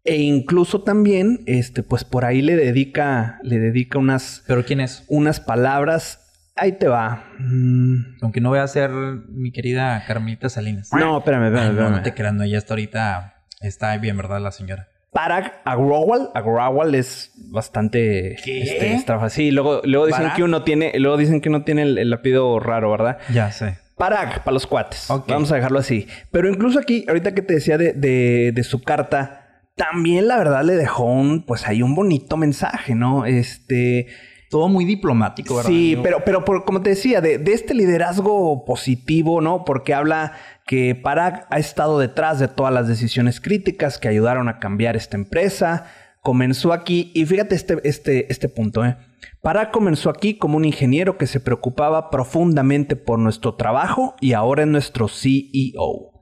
E 0.04 0.16
incluso 0.16 0.82
también, 0.82 1.40
este, 1.46 1.82
pues 1.82 2.04
por 2.04 2.24
ahí 2.24 2.40
le 2.42 2.56
dedica, 2.56 3.38
le 3.42 3.58
dedica 3.58 3.98
unas, 3.98 4.42
Pero 4.46 4.64
quién 4.64 4.80
es. 4.80 5.04
unas 5.08 5.40
palabras 5.40 6.24
ahí 6.56 6.72
te 6.72 6.88
va. 6.88 7.24
Mm, 7.38 8.16
Aunque 8.22 8.40
no 8.40 8.48
voy 8.48 8.58
a 8.58 8.66
ser 8.66 8.90
mi 8.90 9.52
querida 9.52 10.02
Carmelita 10.06 10.48
Salinas. 10.48 10.90
No, 10.92 11.18
espérame, 11.18 11.44
espérame, 11.46 11.64
Ay, 11.66 11.70
espérame. 11.70 11.92
no 11.96 12.02
te 12.02 12.14
creas, 12.14 12.34
no, 12.34 12.42
ella 12.44 12.58
hasta 12.58 12.74
ahorita 12.74 13.34
está 13.60 13.96
bien, 13.98 14.16
¿verdad? 14.16 14.40
La 14.40 14.50
señora. 14.50 14.88
Parag 15.12 15.60
Agrawal, 15.64 16.30
Agrawal 16.34 16.94
es 16.94 17.32
bastante 17.50 18.36
¿Qué? 18.44 18.62
este, 18.62 18.92
estafa. 18.94 19.30
Sí, 19.30 19.50
luego, 19.50 19.80
luego 19.84 20.06
dicen 20.06 20.30
que 20.36 20.42
uno 20.42 20.62
tiene, 20.64 20.92
luego 20.98 21.16
dicen 21.16 21.40
que 21.40 21.48
uno 21.48 21.62
tiene 21.64 21.82
el, 21.82 21.98
el 21.98 22.12
apellido 22.12 22.58
raro, 22.60 22.90
¿verdad? 22.90 23.18
Ya 23.32 23.50
sé. 23.52 23.78
Parag, 23.96 24.44
para 24.44 24.52
los 24.52 24.66
cuates. 24.66 25.06
Vamos 25.26 25.50
a 25.50 25.56
dejarlo 25.56 25.78
así. 25.80 26.06
Pero 26.30 26.48
incluso 26.48 26.78
aquí, 26.78 27.04
ahorita 27.08 27.34
que 27.34 27.42
te 27.42 27.54
decía 27.54 27.76
de, 27.78 27.92
de- 27.94 28.52
de 28.54 28.64
su 28.64 28.82
carta, 28.82 29.47
también 29.78 30.28
la 30.28 30.36
verdad 30.36 30.62
le 30.64 30.74
dejó 30.76 31.04
un, 31.04 31.46
pues 31.46 31.66
ahí 31.66 31.80
un 31.82 31.94
bonito 31.94 32.36
mensaje, 32.36 32.94
¿no? 32.94 33.24
Este. 33.24 34.08
Todo 34.50 34.68
muy 34.68 34.86
diplomático, 34.86 35.56
¿verdad? 35.56 35.68
Sí, 35.70 35.88
amigo? 35.92 36.02
pero, 36.02 36.24
pero 36.24 36.44
por- 36.44 36.64
como 36.64 36.80
te 36.80 36.90
decía, 36.90 37.20
de, 37.20 37.36
de 37.36 37.52
este 37.52 37.74
liderazgo 37.74 38.64
positivo, 38.64 39.42
¿no? 39.42 39.64
Porque 39.66 39.92
habla 39.92 40.32
que 40.66 40.94
Parag 40.94 41.46
ha 41.50 41.58
estado 41.58 41.98
detrás 41.98 42.38
de 42.38 42.48
todas 42.48 42.72
las 42.72 42.88
decisiones 42.88 43.42
críticas 43.42 43.98
que 43.98 44.08
ayudaron 44.08 44.48
a 44.48 44.58
cambiar 44.58 44.96
esta 44.96 45.18
empresa. 45.18 45.84
Comenzó 46.22 46.72
aquí, 46.72 47.12
y 47.14 47.26
fíjate 47.26 47.54
este, 47.54 47.78
este, 47.84 48.32
este 48.32 48.48
punto, 48.48 48.86
¿eh? 48.86 48.96
Parag 49.42 49.70
comenzó 49.70 50.08
aquí 50.08 50.38
como 50.38 50.56
un 50.56 50.64
ingeniero 50.64 51.18
que 51.18 51.26
se 51.26 51.40
preocupaba 51.40 52.08
profundamente 52.10 52.96
por 52.96 53.18
nuestro 53.18 53.54
trabajo 53.54 54.16
y 54.20 54.32
ahora 54.32 54.62
es 54.62 54.68
nuestro 54.68 55.08
CEO. 55.08 56.12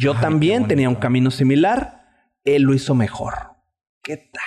Yo 0.00 0.12
Ay, 0.14 0.20
también 0.22 0.66
tenía 0.68 0.88
un 0.88 0.94
camino 0.96 1.30
similar, 1.30 2.03
él 2.44 2.62
lo 2.62 2.74
hizo 2.74 2.94
mejor. 2.94 3.34
¿Qué 4.02 4.16
tal? 4.16 4.42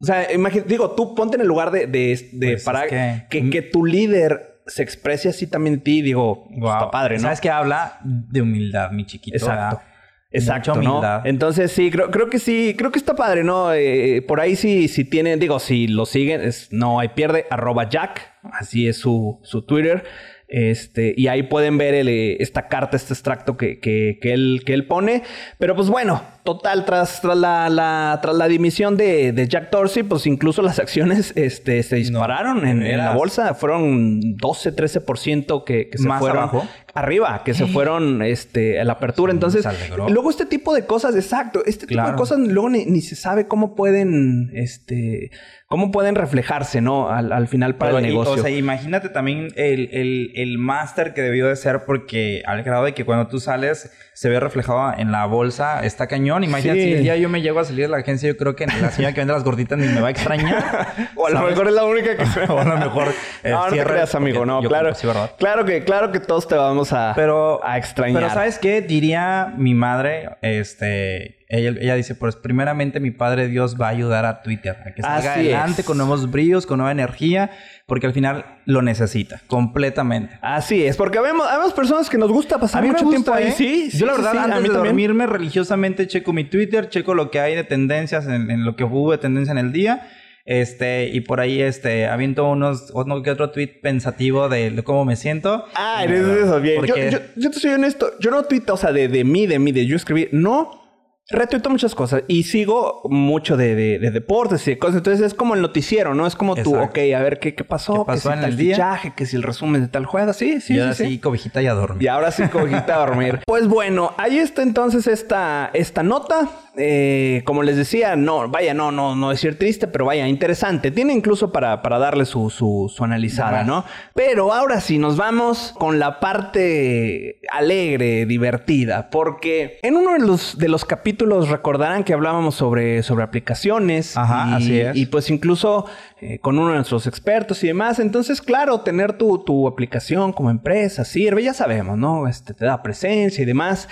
O 0.00 0.04
sea, 0.04 0.32
imagínate, 0.32 0.68
digo, 0.68 0.90
tú 0.92 1.14
ponte 1.14 1.36
en 1.36 1.40
el 1.42 1.48
lugar 1.48 1.70
de, 1.70 1.86
de, 1.86 2.28
de 2.32 2.46
Pues 2.48 2.52
es 2.60 2.64
Parag, 2.64 2.88
que- 2.88 3.26
que, 3.30 3.50
que 3.50 3.62
tu 3.62 3.84
líder 3.84 4.62
se 4.66 4.82
exprese 4.82 5.28
así 5.28 5.46
también 5.46 5.76
de 5.76 5.82
ti, 5.82 6.02
digo, 6.02 6.44
pues, 6.48 6.60
Guau. 6.60 6.78
está 6.78 6.90
padre, 6.90 7.16
¿no? 7.16 7.22
¿Sabes 7.22 7.40
qué 7.40 7.50
habla? 7.50 7.98
De 8.04 8.42
humildad, 8.42 8.90
mi 8.90 9.06
chiquito. 9.06 9.36
Exacto. 9.36 9.76
¿verdad? 9.76 9.92
Exacto, 10.32 10.70
Mucha 10.74 10.82
¿no? 10.82 10.90
humildad. 10.90 11.26
Entonces 11.26 11.72
sí, 11.72 11.90
creo, 11.90 12.10
creo 12.10 12.28
que 12.28 12.38
sí, 12.38 12.74
creo 12.76 12.90
que 12.90 12.98
está 12.98 13.14
padre, 13.16 13.42
¿no? 13.44 13.72
Eh, 13.72 14.22
por 14.26 14.40
ahí 14.40 14.54
sí, 14.56 14.88
si 14.88 15.04
tienen, 15.04 15.38
digo, 15.38 15.58
si 15.60 15.86
lo 15.86 16.04
siguen, 16.04 16.42
es 16.42 16.68
no 16.72 16.98
hay 17.00 17.08
pierde, 17.10 17.46
arroba 17.48 17.88
Jack, 17.88 18.20
así 18.52 18.86
es 18.88 18.98
su, 18.98 19.38
su 19.44 19.64
Twitter. 19.64 20.04
Este, 20.48 21.12
y 21.16 21.26
ahí 21.28 21.42
pueden 21.42 21.76
ver 21.76 21.94
el, 21.94 22.08
eh, 22.08 22.36
esta 22.40 22.68
carta, 22.68 22.96
este 22.96 23.12
extracto 23.14 23.56
que, 23.56 23.80
que, 23.80 24.18
que 24.22 24.32
él, 24.32 24.62
que 24.64 24.74
él 24.74 24.86
pone. 24.86 25.22
Pero 25.58 25.74
pues 25.74 25.88
bueno, 25.88 26.22
total, 26.44 26.84
tras, 26.84 27.20
tras, 27.20 27.36
la, 27.36 27.68
la- 27.68 28.18
tras 28.22 28.36
la 28.36 28.46
dimisión 28.48 28.96
de, 28.96 29.32
de 29.32 29.48
Jack 29.48 29.70
Dorsey, 29.70 30.02
pues 30.04 30.26
incluso 30.26 30.62
las 30.62 30.78
acciones 30.78 31.32
este, 31.36 31.82
se 31.82 31.96
dispararon 31.96 32.62
¿de 32.62 32.70
en, 32.70 32.82
en 32.86 32.98
la 32.98 33.12
bolsa. 33.14 33.54
Fueron 33.54 34.36
12, 34.36 34.74
13% 34.76 35.64
que, 35.64 35.88
que 35.90 35.98
se 35.98 36.06
¿Más 36.06 36.20
fueron 36.20 36.38
abajo? 36.38 36.66
Arriba, 36.96 37.42
que 37.44 37.54
se 37.54 37.66
fueron 37.66 38.22
este, 38.22 38.80
a 38.80 38.84
la 38.84 38.94
apertura. 38.94 39.32
Entonces, 39.32 39.66
luego 40.08 40.30
este 40.30 40.46
tipo 40.46 40.74
de 40.74 40.86
cosas, 40.86 41.14
exacto, 41.14 41.62
este 41.66 41.86
tipo 41.86 42.02
de 42.02 42.14
cosas 42.14 42.38
luego 42.38 42.70
ni, 42.70 42.84
ni 42.86 43.00
se 43.00 43.14
sabe 43.16 43.46
cómo 43.46 43.74
pueden, 43.74 44.50
este, 44.54 45.30
cómo 45.68 45.90
pueden 45.90 46.14
reflejarse, 46.14 46.80
¿no? 46.80 47.10
Al, 47.10 47.32
al 47.32 47.48
final 47.48 47.76
para 47.76 47.90
Pero, 47.92 47.98
el 47.98 48.04
y- 48.06 48.08
negocio. 48.08 48.32
o 48.34 48.38
sea, 48.38 48.50
imagínate 48.50 49.08
también 49.08 49.48
el, 49.56 49.88
el, 49.92 50.32
el 50.36 50.58
máster 50.58 51.12
que 51.14 51.22
debió 51.22 51.48
de 51.48 51.56
ser 51.56 51.84
porque 51.84 52.42
al 52.46 52.62
grado 52.62 52.84
de 52.84 52.94
que 52.94 53.04
cuando 53.04 53.26
tú 53.28 53.40
sales 53.40 53.90
se 54.14 54.28
ve 54.30 54.40
reflejado 54.40 54.94
en 54.96 55.12
la 55.12 55.26
bolsa, 55.26 55.84
está 55.84 56.06
cañón. 56.06 56.42
Imagínate 56.44 56.80
Sí. 56.80 56.86
si 56.88 56.92
el 56.94 57.02
día 57.02 57.16
yo 57.16 57.28
me 57.28 57.42
llego 57.42 57.60
a 57.60 57.64
salir 57.64 57.82
de 57.82 57.88
la 57.88 57.98
agencia, 57.98 58.28
yo 58.28 58.36
creo 58.36 58.56
que 58.56 58.66
la 58.66 58.90
señora 58.90 59.12
que 59.12 59.20
vende 59.20 59.34
las 59.34 59.44
gorditas 59.44 59.78
ni 59.78 59.86
me 59.88 60.00
va 60.00 60.08
a 60.08 60.10
extrañar. 60.10 60.88
o 61.16 61.26
a 61.26 61.30
lo 61.30 61.36
¿sabes? 61.38 61.50
mejor 61.50 61.68
es 61.68 61.74
la 61.74 61.84
única 61.84 62.16
que 62.16 62.26
se 62.26 62.40
O 62.44 62.58
a 62.58 62.64
lo 62.64 62.76
mejor, 62.78 63.08
eh, 63.42 63.50
no, 63.50 63.58
no 63.58 63.64
te 63.66 63.72
cierra- 63.72 63.90
creas, 63.92 64.14
amigo, 64.14 64.46
no, 64.46 64.62
claro. 64.62 64.94
sí, 64.94 65.06
¿verdad? 65.06 65.32
Claro 65.38 65.64
que, 65.66 65.84
claro 65.84 66.12
que 66.12 66.20
todos 66.20 66.48
te 66.48 66.54
vamos 66.54 66.85
a, 66.92 67.12
Pero, 67.14 67.60
a 67.64 67.78
extrañar. 67.78 68.22
Pero 68.22 68.34
¿sabes 68.34 68.58
qué? 68.58 68.80
Diría 68.82 69.52
mi 69.56 69.74
madre, 69.74 70.30
este... 70.42 71.34
Ella, 71.48 71.70
ella 71.80 71.94
dice, 71.94 72.16
pues 72.16 72.34
primeramente 72.34 72.98
mi 72.98 73.12
Padre 73.12 73.46
Dios 73.46 73.80
va 73.80 73.86
a 73.86 73.90
ayudar 73.90 74.24
a 74.24 74.42
Twitter 74.42 74.76
a 74.84 74.92
que 74.92 75.00
salga 75.02 75.30
Así 75.34 75.40
adelante 75.42 75.82
es. 75.82 75.86
con 75.86 75.96
nuevos 75.96 76.28
brillos, 76.28 76.66
con 76.66 76.78
nueva 76.78 76.90
energía, 76.90 77.52
porque 77.86 78.08
al 78.08 78.12
final 78.12 78.44
lo 78.64 78.82
necesita 78.82 79.40
completamente. 79.46 80.36
Así 80.42 80.84
es, 80.84 80.96
porque 80.96 81.20
vemos, 81.20 81.46
vemos 81.48 81.72
personas 81.72 82.10
que 82.10 82.18
nos 82.18 82.32
gusta 82.32 82.58
pasar 82.58 82.82
mucho 82.82 83.04
gusta, 83.04 83.10
tiempo 83.10 83.32
ahí. 83.32 83.44
¿eh? 83.44 83.54
Sí, 83.56 83.90
sí, 83.92 83.98
Yo 83.98 84.06
la 84.06 84.14
sí, 84.14 84.22
verdad, 84.22 84.32
sí, 84.32 84.38
a 84.38 84.42
antes 84.42 84.56
mí 84.62 84.68
de 84.70 84.74
también. 84.74 84.84
dormirme 84.92 85.26
religiosamente 85.28 86.08
checo 86.08 86.32
mi 86.32 86.42
Twitter, 86.42 86.88
checo 86.88 87.14
lo 87.14 87.30
que 87.30 87.38
hay 87.38 87.54
de 87.54 87.62
tendencias 87.62 88.26
en, 88.26 88.50
en 88.50 88.64
lo 88.64 88.74
que 88.74 88.82
hubo 88.82 89.12
de 89.12 89.18
tendencia 89.18 89.52
en 89.52 89.58
el 89.58 89.70
día. 89.70 90.08
Este, 90.46 91.08
y 91.08 91.22
por 91.22 91.40
ahí, 91.40 91.60
este, 91.60 92.06
aviento 92.06 92.48
unos, 92.48 92.90
uno 92.94 93.20
que 93.22 93.32
otro 93.32 93.50
tweet 93.50 93.80
pensativo 93.82 94.48
de 94.48 94.80
cómo 94.84 95.04
me 95.04 95.16
siento. 95.16 95.64
Ah, 95.74 96.04
eres 96.04 96.24
de 96.24 96.42
esos, 96.42 96.62
bien. 96.62 96.84
Yo, 96.86 96.96
yo, 96.96 97.18
yo 97.34 97.50
te 97.50 97.58
soy 97.58 97.72
honesto. 97.72 98.12
Yo 98.20 98.30
no 98.30 98.44
tuito, 98.44 98.74
o 98.74 98.76
sea, 98.76 98.92
de, 98.92 99.08
de 99.08 99.24
mí, 99.24 99.46
de 99.46 99.58
mí, 99.58 99.72
de 99.72 99.86
yo 99.86 99.96
escribir. 99.96 100.28
No. 100.32 100.85
Retuito 101.28 101.70
muchas 101.70 101.96
cosas 101.96 102.22
y 102.28 102.44
sigo 102.44 103.00
mucho 103.10 103.56
de, 103.56 103.74
de- 103.74 103.98
de 103.98 104.10
deportes 104.12 104.64
y 104.68 104.70
de 104.70 104.78
cosas. 104.78 104.98
Entonces 104.98 105.26
es 105.26 105.34
como 105.34 105.54
el 105.56 105.60
noticiero, 105.60 106.14
¿no? 106.14 106.24
Es 106.24 106.36
como 106.36 106.54
tú, 106.54 106.76
ok, 106.76 106.98
a 107.16 107.20
ver 107.22 107.40
qué, 107.40 107.56
qué 107.56 107.64
pasó, 107.64 107.94
¿Qué 107.94 107.98
que 108.00 108.04
pasó 108.18 108.28
si 108.28 108.34
en 108.34 108.40
tal 108.42 108.50
el 108.50 108.56
día? 108.56 108.74
fichaje, 108.76 109.12
que 109.16 109.26
si 109.26 109.34
el 109.34 109.42
resumen 109.42 109.82
de 109.82 109.88
tal 109.88 110.06
juego. 110.06 110.32
Sí, 110.32 110.60
sí, 110.60 110.74
y 110.74 110.78
ahora 110.80 110.94
sí. 110.94 111.06
sí, 111.06 111.18
cobijita 111.18 111.60
y 111.62 111.66
a 111.66 111.74
dormir. 111.74 112.02
Y 112.04 112.06
ahora 112.06 112.30
sí 112.30 112.44
cogiste 112.44 112.92
a 112.92 112.98
dormir. 112.98 113.40
Pues 113.46 113.66
bueno, 113.68 114.12
ahí 114.18 114.38
está 114.38 114.62
entonces 114.62 115.06
esta, 115.08 115.70
esta 115.72 116.02
nota. 116.04 116.48
Eh, 116.78 117.42
como 117.46 117.62
les 117.62 117.76
decía, 117.78 118.16
no, 118.16 118.48
vaya, 118.50 118.74
no, 118.74 118.92
no, 118.92 119.16
no 119.16 119.30
decir 119.30 119.58
triste, 119.58 119.86
pero 119.88 120.04
vaya, 120.04 120.28
interesante. 120.28 120.90
Tiene 120.90 121.14
incluso 121.14 121.50
para, 121.50 121.80
para 121.80 121.98
darle 121.98 122.26
su, 122.26 122.50
su, 122.50 122.92
su 122.94 123.02
analizada, 123.02 123.64
¿no? 123.64 123.84
Pero 124.14 124.52
ahora 124.52 124.80
sí, 124.82 124.98
nos 124.98 125.16
vamos 125.16 125.74
con 125.78 125.98
la 125.98 126.20
parte 126.20 127.40
alegre, 127.50 128.26
divertida, 128.26 129.08
porque 129.10 129.78
en 129.82 129.96
uno 129.96 130.12
de 130.12 130.18
los, 130.18 130.58
de 130.58 130.68
los 130.68 130.84
capítulos 130.84 131.15
recordarán 131.24 132.04
que 132.04 132.12
hablábamos 132.12 132.54
sobre, 132.54 133.02
sobre 133.02 133.24
aplicaciones. 133.24 134.16
Ajá, 134.16 134.50
y, 134.50 134.54
así 134.54 134.80
es. 134.80 134.96
y 134.96 135.06
pues 135.06 135.30
incluso 135.30 135.86
eh, 136.20 136.38
con 136.40 136.58
uno 136.58 136.68
de 136.68 136.74
nuestros 136.76 137.06
expertos 137.06 137.64
y 137.64 137.68
demás. 137.68 137.98
Entonces, 137.98 138.42
claro, 138.42 138.80
tener 138.80 139.14
tu, 139.14 139.38
tu 139.38 139.66
aplicación 139.66 140.32
como 140.32 140.50
empresa 140.50 141.04
sirve, 141.04 141.42
ya 141.42 141.54
sabemos, 141.54 141.96
¿no? 141.96 142.28
Este 142.28 142.52
te 142.54 142.66
da 142.66 142.82
presencia 142.82 143.42
y 143.42 143.46
demás. 143.46 143.88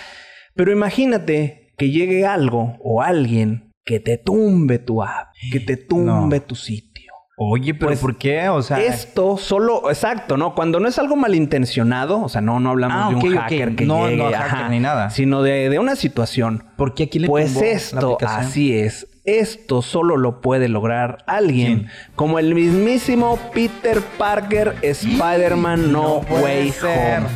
Pero 0.55 0.71
imagínate 0.71 1.73
que 1.79 1.91
llegue 1.91 2.27
algo 2.27 2.77
o 2.81 3.03
alguien 3.03 3.73
que 3.85 4.01
te 4.01 4.19
tumbe 4.19 4.79
tu 4.79 5.03
app, 5.03 5.29
que 5.53 5.61
te 5.61 5.77
tumbe 5.77 6.41
tu 6.41 6.55
sitio. 6.55 6.94
Oye, 7.37 7.75
pero 7.75 7.89
Pues, 7.89 7.99
¿por 8.01 8.17
qué? 8.17 8.49
O 8.49 8.63
sea, 8.63 8.81
Esto 8.81 9.37
solo, 9.37 9.91
exacto, 9.91 10.37
¿no? 10.37 10.55
Cuando 10.55 10.79
no 10.79 10.87
es 10.89 10.99
algo 11.01 11.17
malintencionado, 11.17 12.21
o 12.23 12.29
sea, 12.29 12.41
no, 12.41 12.61
no 12.61 12.71
hablamos 12.71 12.97
Ah, 13.07 13.09
de 13.09 13.15
un 13.29 13.37
hacker 13.37 13.75
que 13.75 13.85
No, 13.87 14.07
llegue, 14.07 14.19
no, 14.19 14.25
hacker 14.27 14.37
ajá, 14.41 14.69
ni 14.69 14.79
nada. 14.79 15.11
sino 15.11 15.43
de, 15.43 15.69
de 15.69 15.79
una 15.81 15.97
situación. 15.97 16.65
¿por 16.77 16.95
qué 16.95 17.05
aquí 17.05 17.19
le 17.19 17.27
Pues 17.29 17.57
la 17.57 17.67
esto, 17.67 18.19
así 18.25 18.77
es. 18.79 19.09
Esto 19.25 19.81
solo 19.83 20.17
lo 20.19 20.43
puede 20.43 20.69
lograr 20.69 21.25
alguien 21.27 21.79
¿Quién? 21.79 21.91
como 22.15 22.39
el 22.39 22.55
mismísimo 22.55 23.39
Peter 23.55 24.01
Parker, 24.19 24.75
Spider-Man 24.83 25.91
No, 25.93 26.21
puede 26.29 26.45
Way 26.45 26.71
ser. 26.73 27.19
Home. 27.21 27.29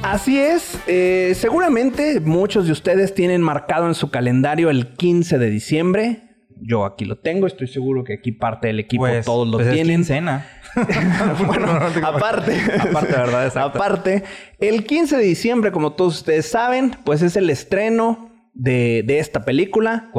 Así 0.00 0.38
es, 0.38 0.78
eh, 0.86 1.32
seguramente 1.34 2.20
muchos 2.20 2.66
de 2.66 2.72
ustedes 2.72 3.14
tienen 3.14 3.42
marcado 3.42 3.88
en 3.88 3.94
su 3.94 4.10
calendario 4.12 4.70
el 4.70 4.94
15 4.94 5.38
de 5.38 5.50
diciembre. 5.50 6.27
Yo 6.62 6.84
aquí 6.84 7.04
lo 7.04 7.18
tengo, 7.18 7.46
estoy 7.46 7.66
seguro 7.68 8.04
que 8.04 8.14
aquí 8.14 8.32
parte 8.32 8.68
del 8.68 8.80
equipo 8.80 9.02
Pues, 9.02 9.24
todos 9.24 9.46
lo 9.48 9.58
pues 9.58 9.68
es 9.68 9.74
tienen. 9.74 9.96
quincena. 9.96 10.46
bueno, 11.46 11.70
aparte, 12.02 12.60
Aparte, 12.80 13.12
¿verdad? 13.12 13.46
Exacto. 13.46 13.78
aparte, 13.78 14.24
el 14.60 14.84
15 14.84 15.16
de 15.16 15.22
diciembre, 15.24 15.72
como 15.72 15.92
todos 15.92 16.16
ustedes 16.18 16.48
saben, 16.50 16.96
pues 17.04 17.22
es 17.22 17.36
el 17.36 17.50
estreno 17.50 18.30
de, 18.54 19.02
de 19.06 19.18
esta 19.18 19.44
película. 19.44 20.10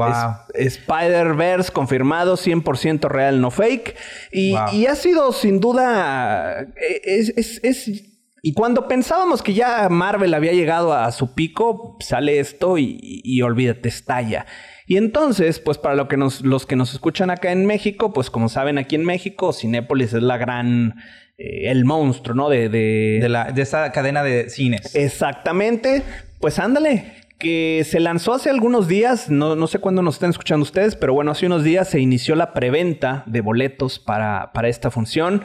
Es- 0.54 0.78
Spider-Verse 0.78 1.72
confirmado, 1.72 2.36
100% 2.38 3.08
real, 3.10 3.42
no 3.42 3.52
fake. 3.52 3.96
Y 4.32 4.56
ha 4.56 4.96
sido 4.96 5.32
sin 5.34 5.60
duda... 5.60 6.62
eh, 6.62 7.02
Es, 7.04 7.30
es- 7.38 7.60
es- 7.64 8.06
y 8.42 8.54
cuando 8.54 8.88
pensábamos 8.88 9.44
que 9.44 9.54
ya 9.54 9.90
Marvel 9.90 10.34
había 10.34 10.54
llegado 10.54 10.94
a 10.94 11.12
su 11.12 11.34
pico, 11.36 11.98
sale 12.00 12.40
esto 12.40 12.78
y, 12.78 12.98
y 13.02 13.42
olvídate, 13.42 13.90
estalla. 13.90 14.46
Y 14.90 14.98
entonces, 14.98 15.60
pues 15.60 15.78
para 15.78 15.94
lo 15.96 16.08
que 16.08 16.18
nos, 16.18 16.42
los 16.42 16.66
que 16.66 16.76
nos 16.76 16.94
escuchan 16.94 17.30
acá 17.30 17.52
en 17.52 17.68
México, 17.68 18.12
pues 18.12 18.32
como 18.32 18.50
saben, 18.50 18.80
aquí 18.80 18.96
en 18.96 19.06
México, 19.06 19.54
Cinépolis 19.54 20.14
es 20.14 20.24
la 20.24 20.38
gran... 20.38 20.96
eh, 21.38 21.70
el 21.70 21.86
monstruo, 21.86 22.36
¿no? 22.36 22.50
De, 22.50 22.70
de, 22.70 23.20
De, 23.22 23.30
la, 23.30 23.52
de 23.52 23.62
esta 23.62 23.92
cadena 23.92 24.24
de 24.24 24.50
cines. 24.50 24.96
Exactamente. 24.96 26.02
Pues 26.40 26.58
ándale. 26.58 27.14
Que 27.38 27.86
se 27.86 28.00
lanzó 28.00 28.34
hace 28.34 28.50
algunos 28.50 28.88
días, 28.90 29.30
no, 29.30 29.56
no 29.56 29.68
sé 29.68 29.80
cuándo 29.80 30.02
nos 30.02 30.16
están 30.16 30.32
escuchando 30.32 30.64
ustedes, 30.64 30.98
pero 30.98 31.14
bueno, 31.14 31.32
hace 31.32 31.46
unos 31.46 31.64
días 31.64 31.88
se 31.88 32.00
inició 32.02 32.36
la 32.36 32.54
preventa 32.54 33.24
de 33.28 33.42
boletos 33.42 34.00
para, 34.00 34.52
para 34.54 34.68
esta 34.68 34.92
función. 34.92 35.44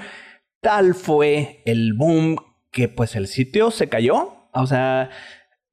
Tal 0.61 0.95
fue 0.95 1.63
el 1.67 1.93
boom 1.93 2.37
que 2.73 2.89
pues 2.89 3.15
el 3.15 3.29
sitio 3.29 3.71
se 3.71 3.89
cayó. 3.89 4.49
O 4.53 4.67
sea, 4.67 5.11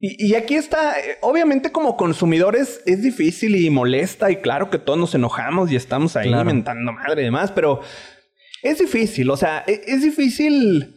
y, 0.04 0.26
y 0.30 0.34
aquí 0.34 0.56
está, 0.56 0.98
eh, 0.98 1.18
obviamente 1.20 1.70
como 1.70 1.96
consumidores 1.96 2.82
es 2.86 3.02
difícil 3.02 3.54
y 3.54 3.70
molesta 3.70 4.30
y 4.32 4.36
claro 4.36 4.68
que 4.68 4.78
todos 4.78 4.98
nos 4.98 5.14
enojamos 5.14 5.70
y 5.70 5.76
estamos 5.76 6.16
ahí 6.16 6.28
Claro. 6.28 6.44
mentando 6.44 6.92
madre 6.92 7.22
y 7.22 7.24
demás, 7.26 7.52
pero 7.52 7.80
es 8.64 8.78
difícil, 8.80 9.30
o 9.30 9.36
sea, 9.36 9.62
e- 9.66 9.80
es, 9.86 10.02
difícil 10.02 10.96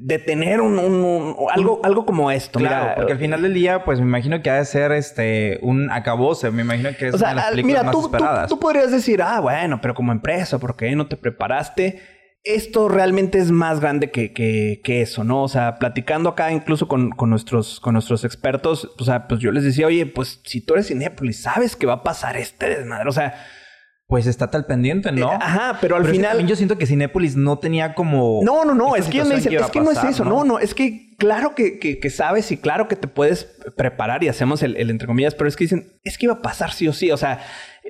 de 0.00 0.18
tener 0.18 0.60
un, 0.60 0.78
un- 0.78 1.04
un- 1.04 1.36
algo, 1.52 1.80
algo 1.84 2.04
como 2.06 2.30
esto. 2.32 2.58
Claro, 2.58 2.82
Mira, 2.82 2.94
porque 2.96 3.12
al 3.12 3.18
final 3.18 3.42
del 3.42 3.54
día, 3.54 3.84
pues 3.84 4.00
me 4.00 4.06
imagino 4.06 4.42
que 4.42 4.50
ha 4.50 4.56
de 4.56 4.64
ser 4.64 4.90
este 4.92 5.58
un 5.62 5.88
acabose. 5.92 6.50
Me 6.50 6.62
imagino 6.62 6.90
que 6.98 7.08
es 7.08 7.14
O 7.14 7.18
sea, 7.18 7.28
una 7.28 7.34
de 7.34 7.36
las 7.42 7.50
películas 7.50 7.72
mira, 7.72 7.82
más 7.84 7.92
tú, 7.92 8.00
tú- 8.00 8.06
esperadas. 8.06 8.48
tú 8.48 8.58
podrías 8.58 8.90
decir, 8.90 9.22
ah, 9.22 9.38
bueno, 9.40 9.78
pero 9.80 9.94
como 9.94 10.10
empresa, 10.10 10.58
¿por 10.58 10.74
qué 10.76 10.94
no 10.96 11.06
te 11.06 11.16
preparaste? 11.16 12.00
Esto 12.44 12.88
realmente 12.88 13.38
es 13.38 13.50
más 13.50 13.80
grande 13.80 14.10
que, 14.10 14.32
que- 14.32 14.80
que 14.84 15.02
eso, 15.02 15.24
¿no? 15.24 15.42
O 15.42 15.48
sea, 15.48 15.76
platicando 15.78 16.30
acá 16.30 16.52
incluso 16.52 16.88
con, 16.88 17.10
con 17.10 17.30
nuestros, 17.30 17.80
con 17.80 17.92
nuestros 17.94 18.24
expertos, 18.24 18.90
o 18.98 19.04
sea, 19.04 19.26
pues 19.28 19.40
yo 19.40 19.50
les 19.52 19.64
decía, 19.64 19.86
oye, 19.86 20.06
pues 20.06 20.40
si 20.44 20.60
tú 20.60 20.74
eres 20.74 20.86
Cinépolis, 20.88 21.42
sabes 21.42 21.76
que 21.76 21.86
va 21.86 21.94
a 21.94 22.02
pasar 22.02 22.36
este 22.36 22.68
desmadre. 22.78 23.08
O 23.08 23.12
sea, 23.12 23.34
Pues 24.06 24.26
está 24.26 24.48
tal 24.50 24.64
pendiente, 24.64 25.12
¿no? 25.12 25.32
eh, 25.32 25.38
ajá, 25.38 25.78
pero 25.82 25.96
al 25.96 26.02
Pero 26.02 26.04
es 26.04 26.06
que 26.06 26.12
final... 26.16 26.30
también 26.30 26.48
yo 26.48 26.56
siento 26.56 26.78
que 26.78 26.86
Cinépolis 26.86 27.36
no 27.36 27.58
tenía 27.58 27.92
como... 27.94 28.40
No, 28.42 28.64
no, 28.64 28.74
no, 28.74 28.96
es 28.96 29.06
que 29.08 29.22
me 29.24 29.34
dicen, 29.34 29.52
es 29.52 29.70
que 29.70 29.80
no 29.80 29.90
es 29.90 30.02
eso, 30.02 30.24
no, 30.24 30.44
no, 30.44 30.58
es 30.60 30.72
que 30.74 31.14
claro 31.18 31.54
que, 31.54 31.78
que- 31.78 31.98
que 31.98 32.08
sabes 32.10 32.50
y 32.52 32.56
claro 32.56 32.88
que 32.88 32.96
te 32.96 33.08
puedes 33.08 33.44
preparar 33.76 34.22
y 34.24 34.28
hacemos 34.28 34.62
el, 34.62 34.76
el 34.76 34.88
entre 34.88 35.06
comillas, 35.08 35.34
pero 35.34 35.48
es 35.48 35.56
que 35.56 35.64
dicen, 35.64 35.98
es 36.04 36.16
que 36.16 36.24
iba 36.26 36.34
a 36.34 36.40
pasar 36.42 36.72
sí 36.72 36.88
o 36.88 36.94
sí, 36.94 37.10
o 37.10 37.18
sea, 37.18 37.40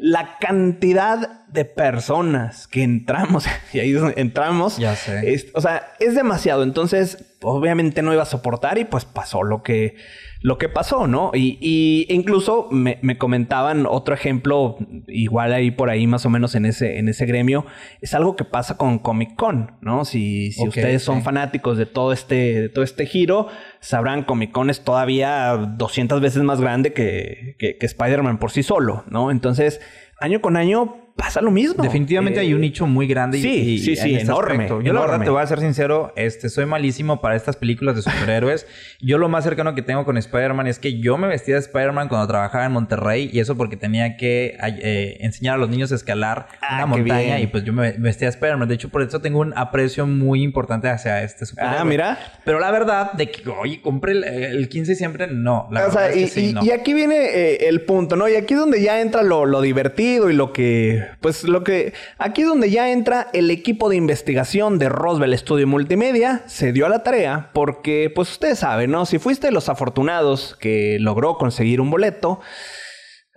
la 0.00 0.36
cantidad 0.38 1.44
de 1.48 1.64
personas 1.64 2.68
que 2.68 2.82
entramos, 2.82 3.46
y 3.72 3.80
ahí 3.80 3.94
entramos, 4.16 4.76
Ya 4.78 4.94
sé. 4.96 5.32
es- 5.32 5.46
o 5.54 5.60
sea, 5.60 5.92
es 5.98 6.14
demasiado, 6.14 6.62
entonces 6.62 7.24
obviamente 7.40 8.02
no 8.02 8.12
iba 8.12 8.22
a 8.22 8.26
soportar 8.26 8.78
y 8.78 8.84
pues 8.84 9.04
pasó 9.04 9.44
lo 9.44 9.62
que, 9.62 9.94
lo 10.42 10.58
que 10.58 10.68
pasó, 10.68 11.06
¿no? 11.06 11.30
Y, 11.32 11.56
y 11.60 12.06
incluso 12.12 12.66
me, 12.72 12.98
me 13.02 13.16
comentaban 13.16 13.86
otro 13.86 14.12
ejemplo, 14.12 14.76
igual 15.06 15.52
ahí 15.52 15.70
por 15.70 15.88
ahí 15.88 16.06
más 16.08 16.26
o 16.26 16.30
menos 16.30 16.54
en 16.56 16.66
ese, 16.66 16.98
en 16.98 17.08
ese 17.08 17.26
gremio, 17.26 17.64
es 18.00 18.12
algo 18.14 18.34
que 18.36 18.44
pasa 18.44 18.76
con 18.76 18.98
Comic 18.98 19.36
Con, 19.36 19.76
¿no? 19.80 20.04
Si, 20.04 20.50
si 20.52 20.66
ustedes 20.68 21.02
son 21.02 21.22
fanáticos 21.22 21.78
de 21.78 21.86
todo 21.86 22.12
este, 22.12 22.60
de 22.62 22.68
todo 22.68 22.84
este 22.84 23.06
giro, 23.06 23.46
sabrán 23.80 24.24
Comic 24.24 24.50
Con 24.50 24.68
es 24.68 24.80
todavía 24.82 25.56
200 25.56 26.20
veces 26.20 26.42
más 26.42 26.60
grande 26.60 26.92
que, 26.92 27.54
que, 27.58 27.78
que 27.78 27.86
Spider-Man 27.86 28.38
por 28.38 28.50
sí 28.50 28.62
solo, 28.64 29.04
¿no? 29.08 29.30
Entonces, 29.30 29.80
año 30.18 30.40
con 30.40 30.56
año 30.56 30.96
pasa 31.18 31.40
lo 31.42 31.50
mismo. 31.50 31.82
Definitivamente 31.82 32.38
Eh, 32.38 32.44
hay 32.44 32.54
un 32.54 32.60
nicho 32.62 32.86
muy 32.86 33.06
grande 33.08 33.38
y, 33.38 33.42
sí, 33.42 33.48
y- 33.50 33.78
sí, 33.80 33.96
sí, 33.96 34.10
en 34.10 34.16
este 34.18 34.22
enorme, 34.30 34.52
aspecto. 34.64 34.80
Yo 34.80 34.92
la 34.92 35.00
verdad 35.00 35.20
te 35.24 35.30
voy 35.30 35.42
a 35.42 35.46
ser 35.46 35.58
sincero, 35.60 36.12
este, 36.16 36.48
soy 36.48 36.64
malísimo 36.64 37.20
para 37.20 37.34
estas 37.36 37.56
películas 37.56 37.96
de 37.96 38.02
superhéroes. 38.02 38.66
yo 39.00 39.18
lo 39.18 39.28
más 39.28 39.42
cercano 39.44 39.74
que 39.74 39.82
tengo 39.82 40.04
con 40.04 40.16
Spider-Man 40.16 40.66
es 40.68 40.78
que 40.78 41.00
yo 41.00 41.18
me 41.18 41.26
vestía 41.26 41.54
de 41.56 41.60
Spider-Man 41.60 42.08
cuando 42.08 42.26
trabajaba 42.28 42.64
en 42.64 42.72
Monterrey 42.72 43.28
y 43.32 43.40
eso 43.40 43.56
porque 43.56 43.76
tenía 43.76 44.16
que 44.16 44.56
eh, 44.62 45.16
enseñar 45.20 45.56
a 45.56 45.58
los 45.58 45.68
niños 45.68 45.90
a 45.92 45.96
escalar 45.96 46.46
Ah, 46.62 46.76
una 46.76 46.86
montaña 46.86 47.36
bien. 47.36 47.40
y 47.42 47.46
pues 47.48 47.64
yo 47.64 47.72
me 47.72 47.88
me 47.94 47.98
vestía 47.98 48.28
de 48.28 48.34
Spider-Man. 48.34 48.68
De 48.68 48.74
hecho, 48.76 48.88
por 48.88 49.02
eso 49.02 49.20
tengo 49.20 49.40
un 49.40 49.52
aprecio 49.56 50.06
muy 50.06 50.42
importante 50.42 50.88
hacia 50.88 51.22
este 51.22 51.46
superhéroe. 51.46 51.78
Ah, 51.80 51.84
mira. 51.84 52.18
Pero 52.44 52.60
la 52.60 52.70
verdad 52.70 53.12
de 53.12 53.30
que, 53.30 53.48
oye, 53.50 53.80
compré 53.80 54.12
el, 54.12 54.24
el 54.24 54.68
15 54.68 54.92
de 54.92 54.96
siempre, 54.96 55.26
no. 55.26 55.68
La 55.72 55.86
o 55.86 55.90
sea, 55.90 56.02
verdad 56.02 56.16
y, 56.16 56.22
es 56.24 56.34
que 56.34 56.40
sí, 56.40 56.46
y- 56.50 56.52
no. 56.52 56.64
y 56.64 56.70
aquí 56.70 56.94
viene 56.94 57.16
eh, 57.16 57.68
el 57.68 57.80
punto, 57.82 58.14
¿no? 58.16 58.28
Y 58.28 58.36
aquí 58.36 58.54
es 58.54 58.60
donde 58.60 58.80
ya 58.82 59.00
entra 59.00 59.22
lo, 59.22 59.46
lo 59.46 59.60
divertido 59.62 60.30
y 60.30 60.34
lo 60.34 60.52
que, 60.52 61.07
pues 61.20 61.44
lo 61.44 61.64
que, 61.64 61.92
aquí 62.18 62.42
es 62.42 62.48
donde 62.48 62.70
ya 62.70 62.90
entra 62.90 63.28
el 63.32 63.50
equipo 63.50 63.88
de 63.88 63.96
investigación 63.96 64.78
de 64.78 64.88
Roswell 64.88 65.36
Studio 65.36 65.66
Multimedia, 65.66 66.42
se 66.46 66.72
dio 66.72 66.86
a 66.86 66.88
la 66.88 67.02
tarea 67.02 67.50
porque, 67.52 68.10
pues 68.14 68.30
ustedes 68.32 68.60
saben, 68.60 68.90
¿no? 68.90 69.06
Si 69.06 69.18
fuiste 69.18 69.48
de 69.48 69.52
los 69.52 69.68
afortunados 69.68 70.56
que 70.60 70.98
logró 71.00 71.36
conseguir 71.36 71.80
un 71.80 71.90
boleto, 71.90 72.40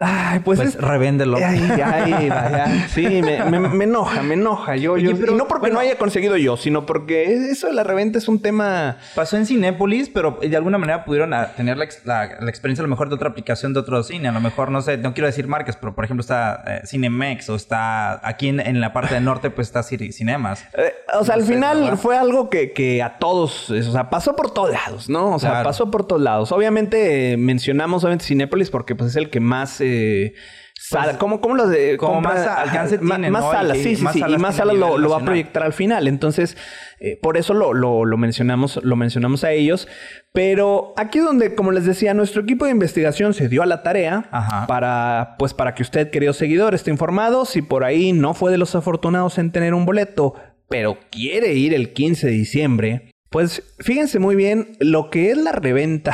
ay, 0.01 0.39
pues, 0.39 0.59
Pues 0.59 0.75
es- 0.75 0.81
revéndelo. 0.81 1.37
Ay, 1.37 1.69
ay, 1.83 2.29
vaya. 2.29 2.87
Sí, 2.89 3.21
me, 3.21 3.43
me- 3.45 3.59
me 3.69 3.83
enoja, 3.85 4.21
me 4.23 4.33
enoja. 4.33 4.75
Yo, 4.75 4.93
Oye, 4.93 5.03
yo- 5.05 5.17
pero, 5.17 5.33
y 5.33 5.35
no 5.35 5.47
porque 5.47 5.61
bueno. 5.61 5.75
no 5.75 5.79
haya 5.79 5.97
conseguido 5.97 6.35
yo, 6.37 6.57
sino 6.57 6.85
porque 6.85 7.23
eso 7.51 7.67
de 7.67 7.73
la 7.73 7.83
reventa 7.83 8.17
es 8.17 8.27
un 8.27 8.41
tema... 8.41 8.97
Pasó 9.15 9.37
en 9.37 9.45
Cinépolis, 9.45 10.09
pero 10.09 10.39
de 10.41 10.55
alguna 10.57 10.77
manera 10.77 11.05
pudieron 11.05 11.33
ah, 11.33 11.51
tener 11.55 11.77
la, 11.77 11.85
la- 12.05 12.29
la 12.39 12.49
experiencia 12.49 12.81
a 12.81 12.85
lo 12.85 12.89
mejor 12.89 13.09
de 13.09 13.15
otra 13.15 13.29
aplicación 13.29 13.73
de 13.73 13.79
otro 13.79 14.01
cine. 14.03 14.27
A 14.27 14.31
lo 14.31 14.41
mejor, 14.41 14.71
no 14.71 14.81
sé, 14.81 14.97
no 14.97 15.13
quiero 15.13 15.27
decir 15.27 15.47
marcas, 15.47 15.77
pero 15.77 15.93
por 15.95 16.03
ejemplo 16.05 16.21
está 16.21 16.63
eh, 16.67 16.81
Cinemex 16.85 17.49
o 17.49 17.55
está 17.55 18.27
aquí 18.27 18.49
en, 18.49 18.59
en 18.59 18.81
la 18.81 18.91
parte 18.93 19.13
del 19.13 19.23
norte, 19.23 19.49
pues 19.51 19.67
está 19.67 19.83
Cinemas. 19.83 20.65
Eh, 20.73 20.93
o 21.13 21.23
sea, 21.23 21.35
No 21.35 21.41
al 21.41 21.47
sé, 21.47 21.53
final 21.53 21.81
¿verdad? 21.81 21.97
fue 21.97 22.17
algo 22.17 22.49
que, 22.49 22.71
que 22.73 23.01
a 23.03 23.17
todos, 23.19 23.69
es- 23.69 23.87
o 23.87 23.91
sea, 23.91 24.09
pasó 24.09 24.35
por 24.35 24.51
todos 24.53 24.71
lados, 24.71 25.09
¿no? 25.09 25.35
O 25.35 25.39
sea, 25.39 25.51
Claro. 25.51 25.65
pasó 25.69 25.91
por 25.91 26.05
todos 26.07 26.21
lados. 26.21 26.51
Obviamente 26.51 27.33
eh, 27.33 27.37
mencionamos 27.37 28.03
obviamente 28.03 28.25
Cinépolis 28.25 28.69
porque 28.69 28.95
pues 28.95 29.11
es 29.11 29.15
el 29.15 29.29
que 29.29 29.39
más 29.39 29.81
eh, 29.91 30.33
sala- 30.75 31.17
¿cómo, 31.17 31.41
cómo 31.41 31.55
los 31.55 31.69
de 31.69 31.97
como 31.97 32.21
más 32.21 32.45
alcance 32.47 32.97
tiene, 32.97 33.29
más 33.31 33.43
¿no? 33.43 33.51
Salas, 33.51 33.77
sí, 33.77 33.95
sí, 33.95 34.03
más 34.03 34.13
sí, 34.13 34.23
y 34.27 34.37
más 34.37 34.55
salas 34.55 34.75
lo, 34.75 35.09
va 35.09 35.17
a 35.17 35.25
proyectar 35.25 35.63
al 35.63 35.73
final. 35.73 36.07
Entonces, 36.07 36.57
eh, 36.99 37.17
por 37.21 37.37
eso 37.37 37.53
lo, 37.53 37.73
lo- 37.73 38.05
lo 38.05 38.17
mencionamos, 38.17 38.79
lo 38.83 38.95
mencionamos 38.95 39.43
a 39.43 39.51
ellos. 39.51 39.87
Pero 40.33 40.93
aquí 40.97 41.19
es 41.19 41.25
donde, 41.25 41.55
como 41.55 41.71
les 41.71 41.85
decía, 41.85 42.13
nuestro 42.13 42.41
equipo 42.41 42.65
de 42.65 42.71
investigación 42.71 43.33
se 43.33 43.49
dio 43.49 43.63
a 43.63 43.65
la 43.65 43.83
tarea 43.83 44.27
Ajá. 44.31 44.65
para, 44.67 45.35
pues, 45.37 45.53
para 45.53 45.75
que 45.75 45.83
usted, 45.83 46.09
querido 46.09 46.33
seguidor, 46.33 46.73
esté 46.73 46.89
informado. 46.91 47.45
Si 47.45 47.61
por 47.61 47.83
ahí 47.83 48.13
no 48.13 48.33
fue 48.33 48.51
de 48.51 48.57
los 48.57 48.73
afortunados 48.75 49.37
en 49.37 49.51
tener 49.51 49.73
un 49.73 49.85
boleto, 49.85 50.35
pero 50.69 50.97
quiere 51.09 51.53
ir 51.53 51.73
el 51.73 51.91
15 51.91 52.27
de 52.27 52.33
diciembre, 52.33 53.11
pues 53.29 53.63
fíjense 53.79 54.19
muy 54.19 54.35
bien 54.35 54.77
lo 54.79 55.09
que 55.09 55.31
es 55.31 55.37
la 55.37 55.51
reventa 55.53 56.13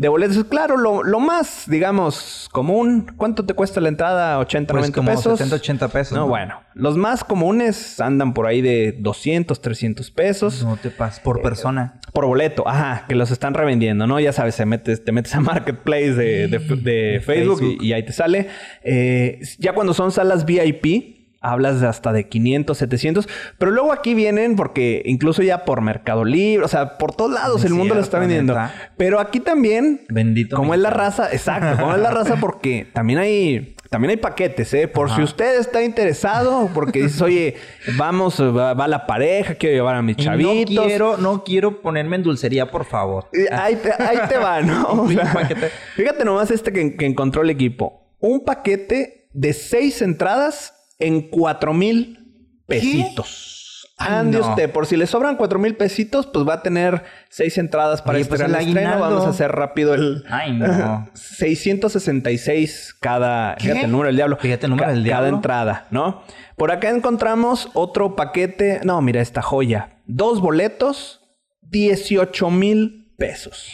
de 0.00 0.08
boletos. 0.08 0.42
Claro, 0.44 0.78
lo, 0.78 1.02
lo 1.02 1.20
más, 1.20 1.64
digamos, 1.68 2.48
común. 2.52 3.12
¿Cuánto 3.18 3.44
te 3.44 3.52
cuesta 3.52 3.80
la 3.82 3.90
entrada? 3.90 4.38
80, 4.38 4.72
Pues 4.72 4.80
90 4.90 4.96
como 4.96 5.10
pesos. 5.10 5.38
70, 5.38 5.56
80 5.56 5.88
pesos. 5.88 6.16
No, 6.16 6.26
bueno. 6.26 6.54
Los 6.72 6.96
más 6.96 7.22
comunes 7.22 8.00
andan 8.00 8.32
por 8.32 8.46
ahí 8.46 8.62
de 8.62 8.96
200, 8.98 9.60
300 9.60 10.10
pesos. 10.10 10.64
No 10.64 10.78
te 10.78 10.88
pases 10.90 11.20
por 11.20 11.42
persona. 11.42 12.00
Por 12.14 12.24
boleto, 12.24 12.66
ajá, 12.66 13.04
que 13.08 13.14
los 13.14 13.30
están 13.30 13.52
revendiendo, 13.52 14.06
¿no? 14.06 14.18
Ya 14.20 14.32
sabes, 14.32 14.56
te 14.56 14.64
metes, 14.64 15.04
te 15.04 15.12
metes 15.12 15.34
a 15.34 15.40
Marketplace 15.40 16.14
de, 16.14 16.48
de- 16.48 16.58
de 16.76 17.20
Facebook, 17.24 17.60
y 17.80 17.92
ahí 17.92 18.02
te 18.04 18.12
sale. 18.12 18.48
Eh, 18.82 19.38
ya 19.58 19.74
cuando 19.74 19.92
son 19.92 20.12
salas 20.12 20.46
VIP, 20.46 21.19
hablas 21.40 21.80
de 21.80 21.86
hasta 21.86 22.12
de 22.12 22.28
500, 22.28 22.76
700. 22.76 23.28
Pero 23.58 23.70
luego 23.70 23.92
aquí 23.92 24.14
vienen, 24.14 24.56
porque 24.56 25.02
incluso 25.06 25.42
ya 25.42 25.64
por 25.64 25.80
Mercado 25.80 26.24
Libre, 26.24 26.64
o 26.64 26.68
sea, 26.68 26.98
por 26.98 27.14
todos 27.14 27.32
lados 27.32 27.60
Es 27.60 27.66
el 27.66 27.74
mundo 27.74 27.94
lo 27.94 28.00
está 28.00 28.18
vendiendo. 28.18 28.52
neta. 28.54 28.74
Pero 28.96 29.20
aquí 29.20 29.40
también, 29.40 30.02
Bendito 30.08 30.56
como 30.56 30.74
es 30.74 30.80
la 30.80 30.90
raza, 30.90 31.30
exacto, 31.32 31.80
como 31.80 31.94
es 31.94 32.00
la 32.00 32.10
raza, 32.10 32.36
porque 32.40 32.86
también 32.92 33.18
hay. 33.18 33.74
También 33.88 34.10
hay 34.10 34.16
paquetes, 34.18 34.72
¿eh? 34.72 34.86
Por 34.86 35.10
si 35.10 35.20
usted 35.20 35.58
está 35.58 35.82
interesado, 35.82 36.70
porque 36.72 37.02
dices, 37.02 37.20
oye, 37.22 37.56
vamos, 37.96 38.40
va, 38.40 38.72
va 38.72 38.86
la 38.86 39.04
pareja, 39.04 39.56
quiero 39.56 39.74
llevar 39.74 39.96
a 39.96 40.02
mis 40.02 40.16
Y 40.16 40.22
chavitos. 40.22 40.72
no 40.76 40.84
quiero, 40.84 41.16
no 41.16 41.42
quiero 41.42 41.80
ponerme 41.82 42.14
en 42.14 42.22
dulcería, 42.22 42.70
por 42.70 42.84
favor. 42.84 43.28
Ahí 43.50 43.74
te, 43.74 43.90
ahí 44.00 44.18
te 44.28 44.36
va, 44.38 44.60
¿no? 44.62 44.86
O 45.02 45.08
sea, 45.08 45.48
fíjate 45.96 46.24
nomás 46.24 46.52
este 46.52 46.72
que, 46.72 46.94
que 46.94 47.04
encontró 47.04 47.42
el 47.42 47.50
equipo. 47.50 48.06
Un 48.20 48.44
paquete 48.44 49.28
de 49.32 49.52
seis 49.54 50.02
entradas 50.02 50.79
en 51.00 51.28
cuatro 51.28 51.74
mil 51.74 52.18
pesitos. 52.66 53.58
Ande 53.98 54.38
no. 54.38 54.48
usted, 54.48 54.70
por 54.70 54.86
si 54.86 54.96
le 54.96 55.06
sobran 55.06 55.36
cuatro 55.36 55.58
mil 55.58 55.76
pesitos, 55.76 56.26
pues 56.26 56.48
va 56.48 56.54
a 56.54 56.62
tener 56.62 57.04
seis 57.28 57.58
entradas 57.58 58.00
para 58.00 58.14
Oye, 58.16 58.22
este 58.22 58.30
pues 58.30 58.40
gran 58.40 58.54
el 58.54 58.68
estreno. 58.68 58.98
Vamos 58.98 59.26
a 59.26 59.28
hacer 59.28 59.52
rápido 59.52 59.92
el... 59.92 60.24
Ay, 60.30 60.54
no. 60.54 61.10
666 61.14 62.96
cada... 62.98 63.56
¿Qué? 63.56 63.64
Fíjate 63.64 63.84
el 63.84 63.90
número 63.90 64.06
del 64.06 64.16
diablo. 64.16 64.38
Fíjate 64.40 64.64
el 64.64 64.70
número 64.70 64.88
del 64.88 65.02
Cada 65.04 65.20
diablo. 65.20 65.36
entrada, 65.36 65.86
¿no? 65.90 66.22
Por 66.56 66.72
acá 66.72 66.88
encontramos 66.88 67.68
otro 67.74 68.16
paquete... 68.16 68.80
No, 68.84 69.02
mira 69.02 69.20
esta 69.20 69.42
joya. 69.42 70.00
Dos 70.06 70.40
boletos, 70.40 71.20
18 71.60 72.50
mil 72.50 73.14
pesos. 73.18 73.70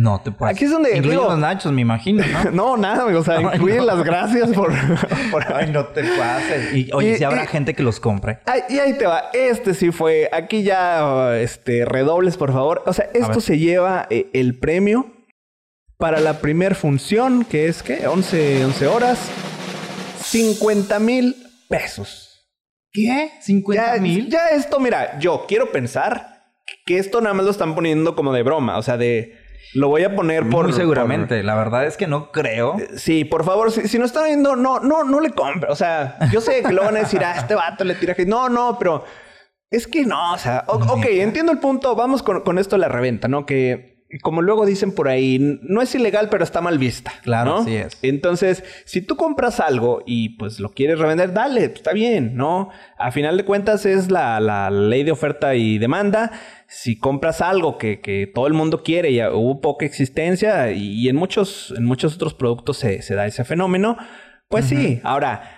No 0.00 0.20
te 0.20 0.30
pases. 0.30 0.56
Aquí 0.56 0.64
es 0.66 0.70
donde, 0.70 0.90
Incluyen 0.96 1.18
digo- 1.18 1.30
los 1.30 1.38
nachos, 1.40 1.72
me 1.72 1.80
imagino, 1.80 2.22
¿no? 2.44 2.50
No, 2.52 2.76
nada, 2.76 3.02
amigo. 3.02 3.18
O 3.18 3.24
sea, 3.24 3.40
incluyen 3.40 3.78
no. 3.78 3.84
las 3.86 4.04
gracias 4.04 4.50
por... 4.50 4.72
por- 5.32 5.52
Ay, 5.52 5.72
no 5.72 5.86
te 5.86 6.04
pases. 6.04 6.72
Y, 6.72 6.90
oye, 6.92 7.12
Y- 7.12 7.16
si 7.16 7.24
habrá 7.24 7.42
y- 7.44 7.46
gente 7.48 7.74
que 7.74 7.82
los 7.82 7.98
compre. 7.98 8.38
Ay, 8.46 8.60
y 8.68 8.78
ahí 8.78 8.92
te 8.96 9.06
va. 9.06 9.24
Este 9.32 9.74
sí 9.74 9.90
fue. 9.90 10.28
Aquí 10.32 10.62
ya, 10.62 11.36
este, 11.36 11.84
redobles, 11.84 12.36
por 12.36 12.52
favor. 12.52 12.84
O 12.86 12.92
sea, 12.92 13.10
esto 13.12 13.40
se 13.40 13.58
lleva 13.58 14.06
eh, 14.10 14.30
el 14.34 14.56
premio 14.58 15.12
para 15.96 16.20
la 16.20 16.34
primer 16.40 16.76
función, 16.76 17.44
que 17.44 17.66
es, 17.66 17.82
¿qué? 17.82 18.06
11, 18.06 18.66
11 18.66 18.86
horas. 18.86 19.18
50 20.22 20.98
mil 21.00 21.34
pesos. 21.68 22.46
¿Qué? 22.92 23.32
¿50 23.46 23.74
Ya, 23.74 23.96
mil? 24.00 24.28
ya 24.30 24.46
esto, 24.50 24.78
mira, 24.80 25.18
yo 25.18 25.44
quiero 25.48 25.72
pensar 25.72 26.44
que 26.86 26.98
esto 26.98 27.20
nada 27.20 27.34
más 27.34 27.44
lo 27.44 27.50
están 27.50 27.74
poniendo 27.74 28.14
como 28.14 28.32
de 28.32 28.42
broma. 28.42 28.78
O 28.78 28.82
sea, 28.82 28.96
de... 28.96 29.34
Lo 29.74 29.88
voy 29.88 30.04
a 30.04 30.14
poner 30.14 30.42
por... 30.48 30.64
Muy 30.64 30.72
por- 30.72 30.74
seguramente. 30.74 31.42
La 31.42 31.54
verdad 31.54 31.86
es 31.86 31.96
que 31.96 32.06
no 32.06 32.30
creo. 32.32 32.76
Sí, 32.96 33.24
por 33.24 33.44
favor, 33.44 33.70
si, 33.70 33.86
si 33.88 33.98
no 33.98 34.04
están 34.06 34.24
viendo, 34.24 34.56
no, 34.56 34.80
no, 34.80 35.04
no 35.04 35.20
le 35.20 35.30
compre. 35.30 35.70
O 35.70 35.76
sea, 35.76 36.18
yo 36.32 36.40
sé 36.40 36.62
que 36.62 36.72
lo 36.72 36.82
van 36.84 36.96
a 36.96 37.00
decir, 37.00 37.22
ah, 37.24 37.34
este 37.36 37.54
vato 37.54 37.84
le 37.84 37.94
tira. 37.94 38.14
No, 38.26 38.48
no, 38.48 38.78
pero 38.78 39.04
es 39.70 39.86
que 39.86 40.04
no, 40.06 40.32
o 40.32 40.38
sea, 40.38 40.64
ok, 40.66 41.04
entiendo 41.10 41.52
el 41.52 41.58
punto. 41.58 41.94
Vamos 41.94 42.22
con, 42.22 42.40
con 42.40 42.58
esto 42.58 42.76
de 42.76 42.80
la 42.80 42.88
reventa, 42.88 43.28
¿no? 43.28 43.44
Que 43.44 43.97
como 44.22 44.40
luego 44.40 44.64
dicen 44.64 44.92
por 44.92 45.08
ahí, 45.08 45.58
no 45.62 45.82
es 45.82 45.94
ilegal, 45.94 46.28
pero 46.30 46.42
está 46.42 46.62
mal 46.62 46.78
vista. 46.78 47.12
Claro, 47.22 47.50
¿no? 47.50 47.58
así 47.58 47.76
es. 47.76 47.98
Entonces, 48.02 48.64
si 48.86 49.02
tú 49.02 49.16
compras 49.16 49.60
algo 49.60 50.02
y 50.06 50.30
pues 50.30 50.60
lo 50.60 50.70
quieres 50.70 50.98
revender, 50.98 51.34
dale, 51.34 51.64
está 51.64 51.92
bien, 51.92 52.34
¿no? 52.34 52.70
A 52.96 53.10
final 53.10 53.36
de 53.36 53.44
cuentas 53.44 53.84
es 53.84 54.10
la, 54.10 54.40
la 54.40 54.70
ley 54.70 55.04
de 55.04 55.12
oferta 55.12 55.54
y 55.54 55.78
demanda. 55.78 56.32
Si 56.66 56.98
compras 56.98 57.42
algo 57.42 57.76
que, 57.76 58.00
que 58.00 58.26
todo 58.26 58.46
el 58.46 58.54
mundo 58.54 58.82
quiere 58.82 59.10
y 59.10 59.22
hubo 59.22 59.60
poca 59.60 59.84
existencia, 59.84 60.70
y, 60.72 60.92
y 60.92 61.08
en, 61.08 61.16
muchos, 61.16 61.74
en 61.76 61.84
muchos 61.84 62.14
otros 62.14 62.32
productos 62.32 62.78
se, 62.78 63.02
se 63.02 63.14
da 63.14 63.26
ese 63.26 63.44
fenómeno, 63.44 63.98
pues 64.48 64.64
sí. 64.64 65.00
Ahora, 65.02 65.57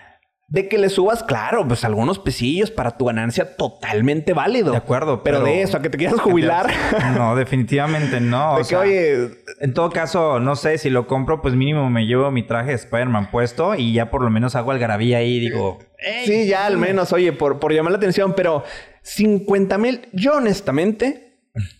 de 0.51 0.69
que 0.69 0.79
le 0.79 0.89
subas, 0.89 1.23
claro, 1.23 1.67
pues 1.67 1.85
algunos 1.85 2.19
pesillos 2.19 2.73
para 2.73 2.97
tu 2.97 3.05
ganancia 3.05 3.57
totalmente 3.57 4.33
válido. 4.35 4.73
De 4.73 4.79
acuerdo, 4.79 5.23
Pero, 5.23 5.39
pero- 5.39 5.47
de 5.49 5.63
eso, 5.63 5.77
a 5.77 5.81
que 5.83 5.89
te 5.91 5.97
quieras 5.97 6.21
jubilar. 6.21 6.69
No, 7.17 7.37
definitivamente 7.37 8.21
no. 8.21 8.55
o 8.55 8.57
de 8.57 8.63
que, 8.63 8.65
sea, 8.65 8.81
oye, 8.81 9.31
En 9.61 9.73
todo 9.75 9.91
caso, 9.91 10.41
no 10.41 10.57
sé, 10.57 10.77
si 10.79 10.91
lo 10.91 11.07
compro, 11.07 11.41
pues 11.41 11.55
mínimo 11.55 11.89
me 11.89 12.05
llevo 12.07 12.31
mi 12.33 12.43
traje 12.43 12.71
de 12.71 12.75
Spider-Man 12.75 13.31
puesto 13.31 13.77
y 13.77 13.93
ya 13.93 14.11
por 14.11 14.23
lo 14.23 14.31
menos 14.31 14.57
hago 14.57 14.73
algarabía 14.73 15.19
ahí 15.19 15.37
y 15.37 15.41
digo... 15.41 15.79
"Ey, 15.99 16.27
sí, 16.27 16.47
ya 16.49 16.67
al 16.67 16.79
menos, 16.79 17.13
oye, 17.13 17.33
por, 17.33 17.61
por 17.61 17.73
llamar 17.73 17.93
la 17.93 17.99
atención, 17.99 18.35
pero 18.37 18.65
50 19.03 19.79
mil, 19.79 20.09
yo 20.13 20.35
honestamente 20.35 21.30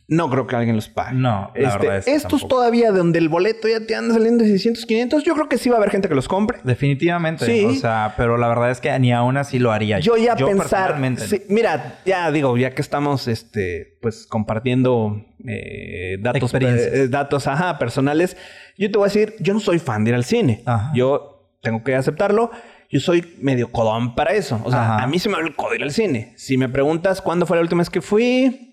no 0.09 0.29
creo 0.29 0.47
que 0.49 0.57
alguien 0.57 0.75
los 0.75 0.89
pague. 0.89 1.17
No, 1.17 1.53
la 1.55 1.69
Este, 1.69 1.79
verdad 1.79 1.97
es 1.99 2.05
que 2.07 2.15
estos 2.15 2.41
tampoco. 2.41 2.57
todavía 2.57 2.91
donde 2.91 3.19
el 3.21 3.29
boleto 3.29 3.69
ya 3.69 3.87
te 3.87 3.95
anda 3.95 4.15
saliendo 4.15 4.43
de 4.43 4.51
600, 4.51 4.85
500, 4.85 5.23
yo 5.25 5.35
creo 5.35 5.49
que 5.49 5.59
sí 5.59 5.69
va 5.69 5.77
a 5.77 5.79
haber 5.79 5.91
gente 5.91 6.09
que 6.09 6.15
los 6.17 6.27
compre. 6.27 6.59
Definitivamente. 6.65 7.47
Sí. 7.47 7.65
O 7.65 7.75
sea, 7.75 8.15
pero 8.17 8.37
la 8.37 8.49
verdad 8.49 8.71
es 8.73 8.81
que 8.81 8.99
ni 8.99 9.13
aún 9.13 9.37
así 9.37 9.59
lo 9.61 9.71
haría. 9.71 10.01
Yo 10.01 10.17
ya 10.17 10.35
pensar, 10.35 10.57
personalmente, 10.59 11.27
sí, 11.27 11.43
mira, 11.49 12.01
ya 12.05 12.31
digo, 12.33 12.57
ya 12.57 12.73
que 12.75 12.83
estamos, 12.83 13.29
este, 13.29 13.97
pues 14.03 14.27
compartiendo 14.27 15.25
eh, 15.47 16.17
datos, 16.21 16.43
Experiencias. 16.43 16.93
eh, 16.93 17.09
datos, 17.09 17.47
ajá, 17.47 17.79
personales, 17.79 18.37
yo 18.77 18.91
te 18.91 18.99
voy 18.99 19.07
a 19.07 19.13
decir, 19.13 19.35
yo 19.39 19.55
no 19.55 19.61
soy 19.61 19.79
fan 19.79 20.03
de 20.05 20.11
ir 20.11 20.15
al 20.17 20.25
cine. 20.25 20.63
Ajá. 20.67 20.91
Yo 20.95 21.49
tengo 21.63 21.85
que 21.85 21.95
aceptarlo. 21.95 22.51
Yo 22.93 22.99
soy 22.99 23.37
medio 23.41 23.71
codón 23.71 24.17
para 24.17 24.33
eso. 24.33 24.61
O 24.65 24.71
sea, 24.73 24.83
Ajá. 24.83 25.05
a 25.05 25.07
mí 25.07 25.21
se 25.21 25.29
me 25.29 25.37
va 25.37 25.43
el 25.43 25.55
ir 25.77 25.83
al 25.85 25.93
cine. 25.93 26.33
Si 26.37 26.57
me 26.59 26.69
preguntas 26.69 27.23
cuándo 27.23 27.47
fue 27.47 27.57
la 27.57 27.63
última 27.63 27.83
vez 27.83 27.89
que 27.91 28.01
fui, 28.01 28.70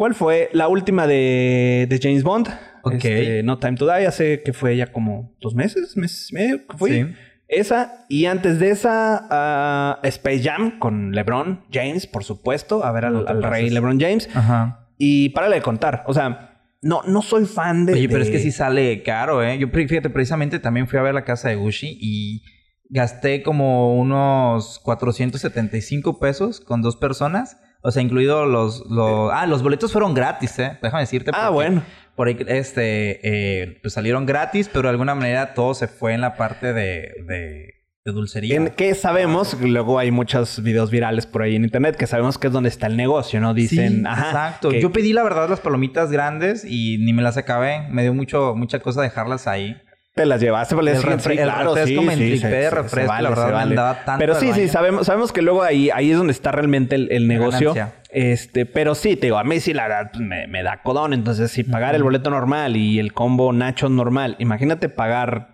¿cuál 0.00 0.14
fue 0.14 0.48
la 0.54 0.66
última 0.66 1.06
de, 1.06 1.86
de 1.86 2.00
James 2.02 2.22
Bond? 2.22 2.48
Ok. 2.84 2.94
Este, 2.94 3.42
no 3.42 3.58
Time 3.58 3.76
to 3.76 3.84
Die, 3.84 4.06
hace 4.06 4.42
que 4.42 4.54
fue 4.54 4.74
ya 4.74 4.86
como 4.86 5.36
dos 5.42 5.54
meses, 5.54 5.94
mes 5.94 6.30
y 6.30 6.34
medio 6.36 6.66
que 6.66 6.78
fui. 6.78 6.90
Sí. 6.90 7.06
Esa, 7.48 8.06
y 8.08 8.24
antes 8.24 8.58
de 8.58 8.70
esa, 8.70 9.26
ah, 9.30 10.00
Space 10.04 10.42
Jam 10.42 10.78
con 10.78 11.12
LeBron 11.12 11.66
James, 11.70 12.06
por 12.06 12.24
supuesto, 12.24 12.82
a 12.82 12.92
ver 12.92 13.04
al, 13.04 13.12
No 13.12 13.50
rey 13.50 13.68
LeBron 13.68 14.00
James. 14.00 14.30
Ajá. 14.34 14.88
Y 14.96 15.28
párale 15.30 15.56
de 15.56 15.62
contar. 15.62 16.02
O 16.06 16.14
sea, 16.14 16.64
no, 16.80 17.02
no 17.06 17.20
soy 17.20 17.44
fan 17.44 17.84
de. 17.84 17.92
Oye, 17.92 18.08
pero 18.08 18.20
de- 18.20 18.24
es 18.24 18.30
que 18.30 18.38
sí 18.38 18.52
sale 18.52 19.02
caro, 19.02 19.44
¿eh? 19.44 19.58
Yo, 19.58 19.68
fíjate, 19.68 20.08
precisamente 20.08 20.60
también 20.60 20.88
fui 20.88 20.98
a 20.98 21.02
ver 21.02 21.12
la 21.12 21.26
casa 21.26 21.50
de 21.50 21.56
Gucci 21.56 21.98
y 22.00 22.42
gasté 22.88 23.42
como 23.42 24.00
unos 24.00 24.78
475 24.78 26.18
pesos 26.18 26.60
con 26.60 26.80
dos 26.80 26.96
personas. 26.96 27.58
O 27.82 27.90
sea, 27.90 28.02
incluido 28.02 28.44
los... 28.46 28.84
los 28.90 29.30
ah, 29.32 29.46
los 29.46 29.62
boletos 29.62 29.92
fueron 29.92 30.14
gratis, 30.14 30.58
¿eh? 30.58 30.78
Déjame 30.82 31.02
decirte. 31.02 31.30
Ah, 31.34 31.48
bueno. 31.50 31.82
Por 32.16 32.28
ahí, 32.28 32.36
este... 32.48 33.20
eh, 33.62 33.78
pues 33.82 33.94
salieron 33.94 34.26
gratis, 34.26 34.68
pero 34.72 34.82
de 34.84 34.90
alguna 34.90 35.14
manera 35.14 35.54
todo 35.54 35.74
se 35.74 35.88
fue 35.88 36.12
en 36.14 36.20
la 36.20 36.36
parte 36.36 36.72
de... 36.74 37.12
de, 37.26 37.74
de 38.04 38.12
dulcería. 38.12 38.56
En 38.56 38.68
que 38.70 38.94
sabemos, 38.94 39.56
luego 39.60 39.98
hay 39.98 40.10
muchos 40.10 40.62
videos 40.62 40.90
virales 40.90 41.26
por 41.26 41.42
ahí 41.42 41.56
en 41.56 41.64
internet 41.64 41.96
que 41.96 42.06
sabemos 42.06 42.36
que 42.38 42.46
es 42.48 42.52
donde 42.52 42.68
está 42.68 42.86
el 42.86 42.96
negocio, 42.96 43.40
¿no? 43.40 43.54
Dicen, 43.54 44.00
Sí, 44.00 44.02
ajá. 44.06 44.26
exacto. 44.26 44.68
que- 44.70 44.80
Yo 44.80 44.90
pedí 44.92 45.12
la 45.12 45.22
verdad 45.22 45.48
las 45.48 45.60
palomitas 45.60 46.10
grandes 46.10 46.64
y 46.64 46.98
ni 46.98 47.12
me 47.12 47.22
las 47.22 47.36
acabé. 47.36 47.86
Me 47.90 48.02
dio 48.02 48.12
mucho, 48.14 48.54
mucha 48.56 48.80
cosa 48.80 49.00
dejarlas 49.02 49.46
ahí. 49.46 49.76
Te 50.14 50.26
las 50.26 50.40
llevaste 50.40 50.74
por 50.74 50.82
el, 50.86 50.96
El 50.96 51.02
refre- 51.02 51.38
el 51.38 51.50
refresco 51.50 52.02
me 52.02 52.12
entripé 52.14 52.48
de 52.48 52.70
refresco, 52.70 53.12
la 53.20 53.28
verdad, 53.30 53.52
me 53.52 53.58
andaba 53.62 54.04
tanto 54.04 54.18
Pero 54.18 54.34
sí, 54.34 54.52
sí, 54.52 54.68
sabemos, 54.68 55.06
sabemos 55.06 55.32
que 55.32 55.40
luego 55.40 55.62
ahí, 55.62 55.88
ahí 55.94 56.10
es 56.10 56.16
donde 56.18 56.32
está 56.32 56.50
realmente 56.50 56.96
el, 56.96 57.10
el 57.12 57.28
negocio. 57.28 57.74
ganancia. 57.74 58.00
Este, 58.10 58.66
pero 58.66 58.96
sí, 58.96 59.14
te 59.14 59.28
digo, 59.28 59.38
a 59.38 59.44
mí 59.44 59.60
sí 59.60 59.72
la 59.72 59.84
verdad 59.86 60.12
me, 60.14 60.48
me 60.48 60.64
da 60.64 60.82
codón. 60.82 61.12
Entonces, 61.12 61.52
si 61.52 61.62
pagar 61.62 61.94
el 61.94 62.02
boleto 62.02 62.28
normal 62.28 62.76
y 62.76 62.98
el 62.98 63.12
combo 63.12 63.52
Nacho 63.52 63.88
normal, 63.88 64.34
imagínate 64.40 64.88
pagar 64.88 65.52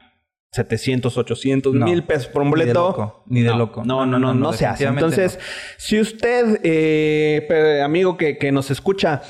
700, 0.53 1.19
800, 1.19 1.75
No. 1.75 1.85
mil 1.85 2.03
pesos 2.05 2.29
por 2.29 2.40
un 2.40 2.49
Ni 2.49 2.53
de 2.55 2.61
boleto. 2.62 2.81
loco, 2.88 3.25
ni 3.27 3.42
de 3.42 3.51
No, 3.51 3.59
loco. 3.59 3.85
No, 3.85 4.07
no, 4.07 4.19
no, 4.19 4.33
no, 4.33 4.53
se 4.55 4.64
hace. 4.64 4.85
Entonces, 4.87 5.38
si 5.77 6.01
usted, 6.01 6.61
eh, 6.64 7.83
amigo 7.85 8.16
que, 8.16 8.38
que 8.38 8.51
nos 8.53 8.71
escucha, 8.71 9.21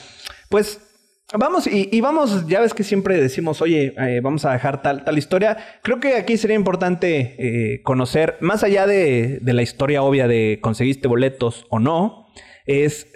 pues 0.49 0.86
vamos 1.35 1.67
y, 1.67 1.89
y 1.93 2.01
vamos, 2.01 2.47
ya 2.47 2.61
ves 2.61 2.75
que 2.75 2.85
siempre 2.85 3.21
decimos, 3.21 3.61
oye, 3.63 3.95
eh, 3.99 4.21
vamos 4.23 4.45
a 4.45 4.53
dejar 4.53 4.83
tal, 4.83 5.05
tal 5.05 5.19
historia. 5.19 5.57
Creo 5.83 6.01
que 6.01 6.15
aquí 6.15 6.37
sería 6.37 6.57
importante 6.57 7.37
eh, 7.39 7.83
conocer, 7.83 8.37
más 8.41 8.63
allá 8.63 8.87
de, 8.87 9.39
de 9.41 9.53
la 9.53 9.63
historia 9.63 10.03
obvia 10.03 10.29
de 10.29 10.59
conseguiste 10.63 11.09
boletos 11.09 11.67
o 11.71 11.79
no, 11.79 12.27
es 12.67 13.09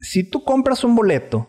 si 0.00 0.28
tú 0.28 0.44
compras 0.44 0.84
un 0.84 0.94
boleto. 0.94 1.48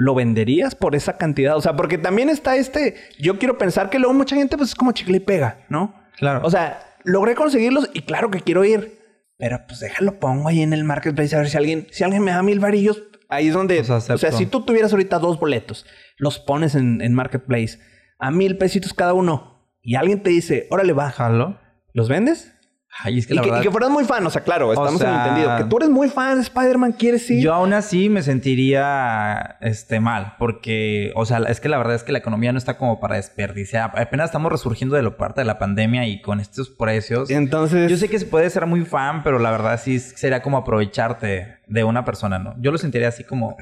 ¿Lo 0.00 0.14
venderías 0.14 0.76
por 0.76 0.94
esa 0.94 1.16
cantidad? 1.16 1.56
O 1.56 1.60
sea, 1.60 1.74
porque 1.74 1.98
también 1.98 2.28
está 2.28 2.54
este. 2.54 2.94
Yo 3.18 3.40
quiero 3.40 3.58
pensar 3.58 3.90
que 3.90 3.98
luego 3.98 4.14
mucha 4.14 4.36
gente, 4.36 4.56
pues 4.56 4.68
es 4.68 4.74
como 4.76 4.92
chicle 4.92 5.16
y 5.16 5.20
pega, 5.20 5.66
¿no? 5.70 5.92
Claro. 6.16 6.40
O 6.44 6.50
sea, 6.52 6.94
logré 7.02 7.34
conseguirlos 7.34 7.90
y 7.92 8.02
claro 8.02 8.30
que 8.30 8.40
quiero 8.40 8.64
ir. 8.64 9.00
Pero 9.38 9.58
pues 9.66 9.80
déjalo, 9.80 10.20
pongo 10.20 10.48
ahí 10.48 10.62
en 10.62 10.72
el 10.72 10.84
marketplace 10.84 11.34
a 11.34 11.40
ver 11.40 11.48
si 11.48 11.56
alguien, 11.56 11.88
si 11.90 12.04
alguien 12.04 12.22
me 12.22 12.30
da 12.30 12.44
mil 12.44 12.60
varillos. 12.60 13.02
Ahí 13.28 13.48
es 13.48 13.54
donde. 13.54 13.80
O 13.80 14.18
sea, 14.18 14.32
si 14.32 14.46
tú 14.46 14.64
tuvieras 14.64 14.92
ahorita 14.92 15.18
dos 15.18 15.38
boletos, 15.38 15.86
los 16.16 16.38
pones 16.38 16.74
en, 16.74 17.00
en 17.02 17.14
marketplace 17.14 17.78
a 18.18 18.30
mil 18.30 18.58
pesitos 18.58 18.94
cada 18.94 19.12
uno 19.14 19.70
y 19.82 19.94
alguien 19.94 20.22
te 20.22 20.30
dice, 20.30 20.66
órale, 20.70 20.92
va, 20.92 21.10
Jalo. 21.10 21.58
¿los 21.98 22.08
vendes? 22.08 22.54
Ay, 23.00 23.18
es 23.18 23.26
que 23.26 23.34
Y 23.34 23.36
la 23.36 23.42
que, 23.42 23.48
y 23.48 23.50
verdad... 23.50 23.62
que 23.62 23.70
fueras 23.70 23.90
muy 23.90 24.04
fan, 24.04 24.26
o 24.26 24.30
sea, 24.30 24.42
claro, 24.42 24.72
estamos 24.72 24.98
sea, 24.98 25.10
en 25.10 25.20
entendido. 25.20 25.56
Que 25.56 25.64
tú 25.64 25.76
eres 25.76 25.90
muy 25.90 26.08
fan 26.08 26.36
de 26.36 26.42
Spider-Man, 26.42 26.92
quieres 26.92 27.30
ir. 27.30 27.42
Yo 27.42 27.54
aún 27.54 27.72
así 27.72 28.08
me 28.08 28.22
sentiría 28.22 29.56
este 29.60 30.00
mal, 30.00 30.34
porque, 30.38 31.12
o 31.14 31.24
sea, 31.24 31.38
es 31.48 31.60
que 31.60 31.68
la 31.68 31.78
verdad 31.78 31.94
es 31.94 32.02
que 32.02 32.12
la 32.12 32.18
economía 32.18 32.50
no 32.52 32.58
está 32.58 32.76
como 32.76 32.98
para 32.98 33.16
desperdiciar. 33.16 33.92
Apenas 33.94 34.26
estamos 34.26 34.50
resurgiendo 34.50 34.96
de 34.96 35.02
la 35.02 35.16
parte 35.16 35.42
de 35.42 35.44
la 35.44 35.58
pandemia 35.58 36.06
y 36.06 36.20
con 36.22 36.40
estos 36.40 36.70
precios. 36.70 37.30
Entonces. 37.30 37.90
Yo 37.90 37.96
sé 37.96 38.08
que 38.08 38.18
se 38.18 38.26
puede 38.26 38.50
ser 38.50 38.66
muy 38.66 38.84
fan, 38.84 39.22
pero 39.22 39.38
la 39.38 39.50
verdad 39.50 39.80
sí 39.82 39.98
sería 40.00 40.42
como 40.42 40.56
aprovecharte 40.56 41.58
de 41.66 41.84
una 41.84 42.04
persona, 42.04 42.38
¿no? 42.38 42.56
Yo 42.58 42.72
lo 42.72 42.78
sentiría 42.78 43.08
así 43.08 43.22
como. 43.22 43.56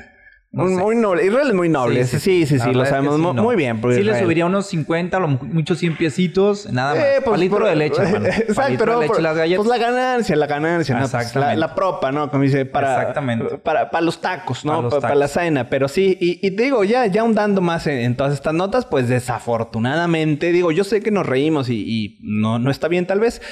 No 0.65 0.65
muy, 0.85 0.97
noble. 0.97 1.27
Israel 1.27 1.49
es 1.49 1.55
muy 1.55 1.69
noble. 1.69 2.05
Sí, 2.07 2.47
sí, 2.47 2.59
sí, 2.59 2.73
lo 2.73 2.85
sabemos 2.87 3.19
no. 3.19 3.35
muy 3.35 3.57
bien. 3.57 3.81
Sí, 3.95 4.03
le 4.03 4.19
subiría 4.19 4.47
unos 4.47 4.67
50, 4.67 5.17
a 5.17 5.21
lo 5.21 5.29
mu- 5.29 5.39
muchos 5.45 5.79
100 5.79 5.97
piecitos, 5.97 6.71
nada 6.73 6.95
más. 6.95 7.05
Eh, 7.05 7.11
pues, 7.25 7.31
Palitro 7.37 7.59
por- 7.59 7.69
de 7.69 7.77
leche, 7.77 8.03
hermano. 8.03 8.27
Exacto, 8.27 8.55
Palitro 8.55 8.85
pero 8.87 8.95
de 8.99 9.01
leche, 9.07 9.13
por- 9.15 9.23
las 9.23 9.37
galletas. 9.37 9.67
Pues 9.67 9.79
la 9.81 9.87
ganancia, 9.87 10.37
la 10.37 10.47
ganancia, 10.47 10.99
¿no? 10.99 11.09
Pues 11.09 11.35
la, 11.37 11.55
la 11.55 11.75
propa, 11.75 12.11
¿no? 12.13 12.31
Como 12.31 12.43
dice, 12.43 12.65
para, 12.67 12.99
Exactamente. 13.01 13.59
para, 13.59 13.91
para 13.91 14.05
los 14.05 14.21
tacos, 14.21 14.65
¿no? 14.65 14.89
Para 14.89 15.15
la 15.15 15.29
cena. 15.29 15.69
Pero 15.69 15.89
sí, 15.89 16.17
y, 16.21 16.47
y 16.47 16.51
te 16.53 16.63
digo, 16.63 16.85
ya, 16.85 17.07
ya 17.07 17.21
ahondando 17.21 17.61
más 17.61 17.87
en, 17.87 17.99
en 17.99 18.17
todas 18.17 18.33
estas 18.33 18.55
notas, 18.55 18.87
pues 18.87 19.09
desafortunadamente, 19.09 20.53
digo, 20.53 20.73
yo 20.73 20.85
sé 20.85 21.01
que 21.03 21.11
nos 21.11 21.27
reímos 21.27 21.69
y, 21.69 21.75
y 21.87 22.19
no, 22.23 22.59
no 22.59 22.71
está 22.71 22.89
bien 22.89 23.07
tal 23.07 23.21
vez, 23.21 23.43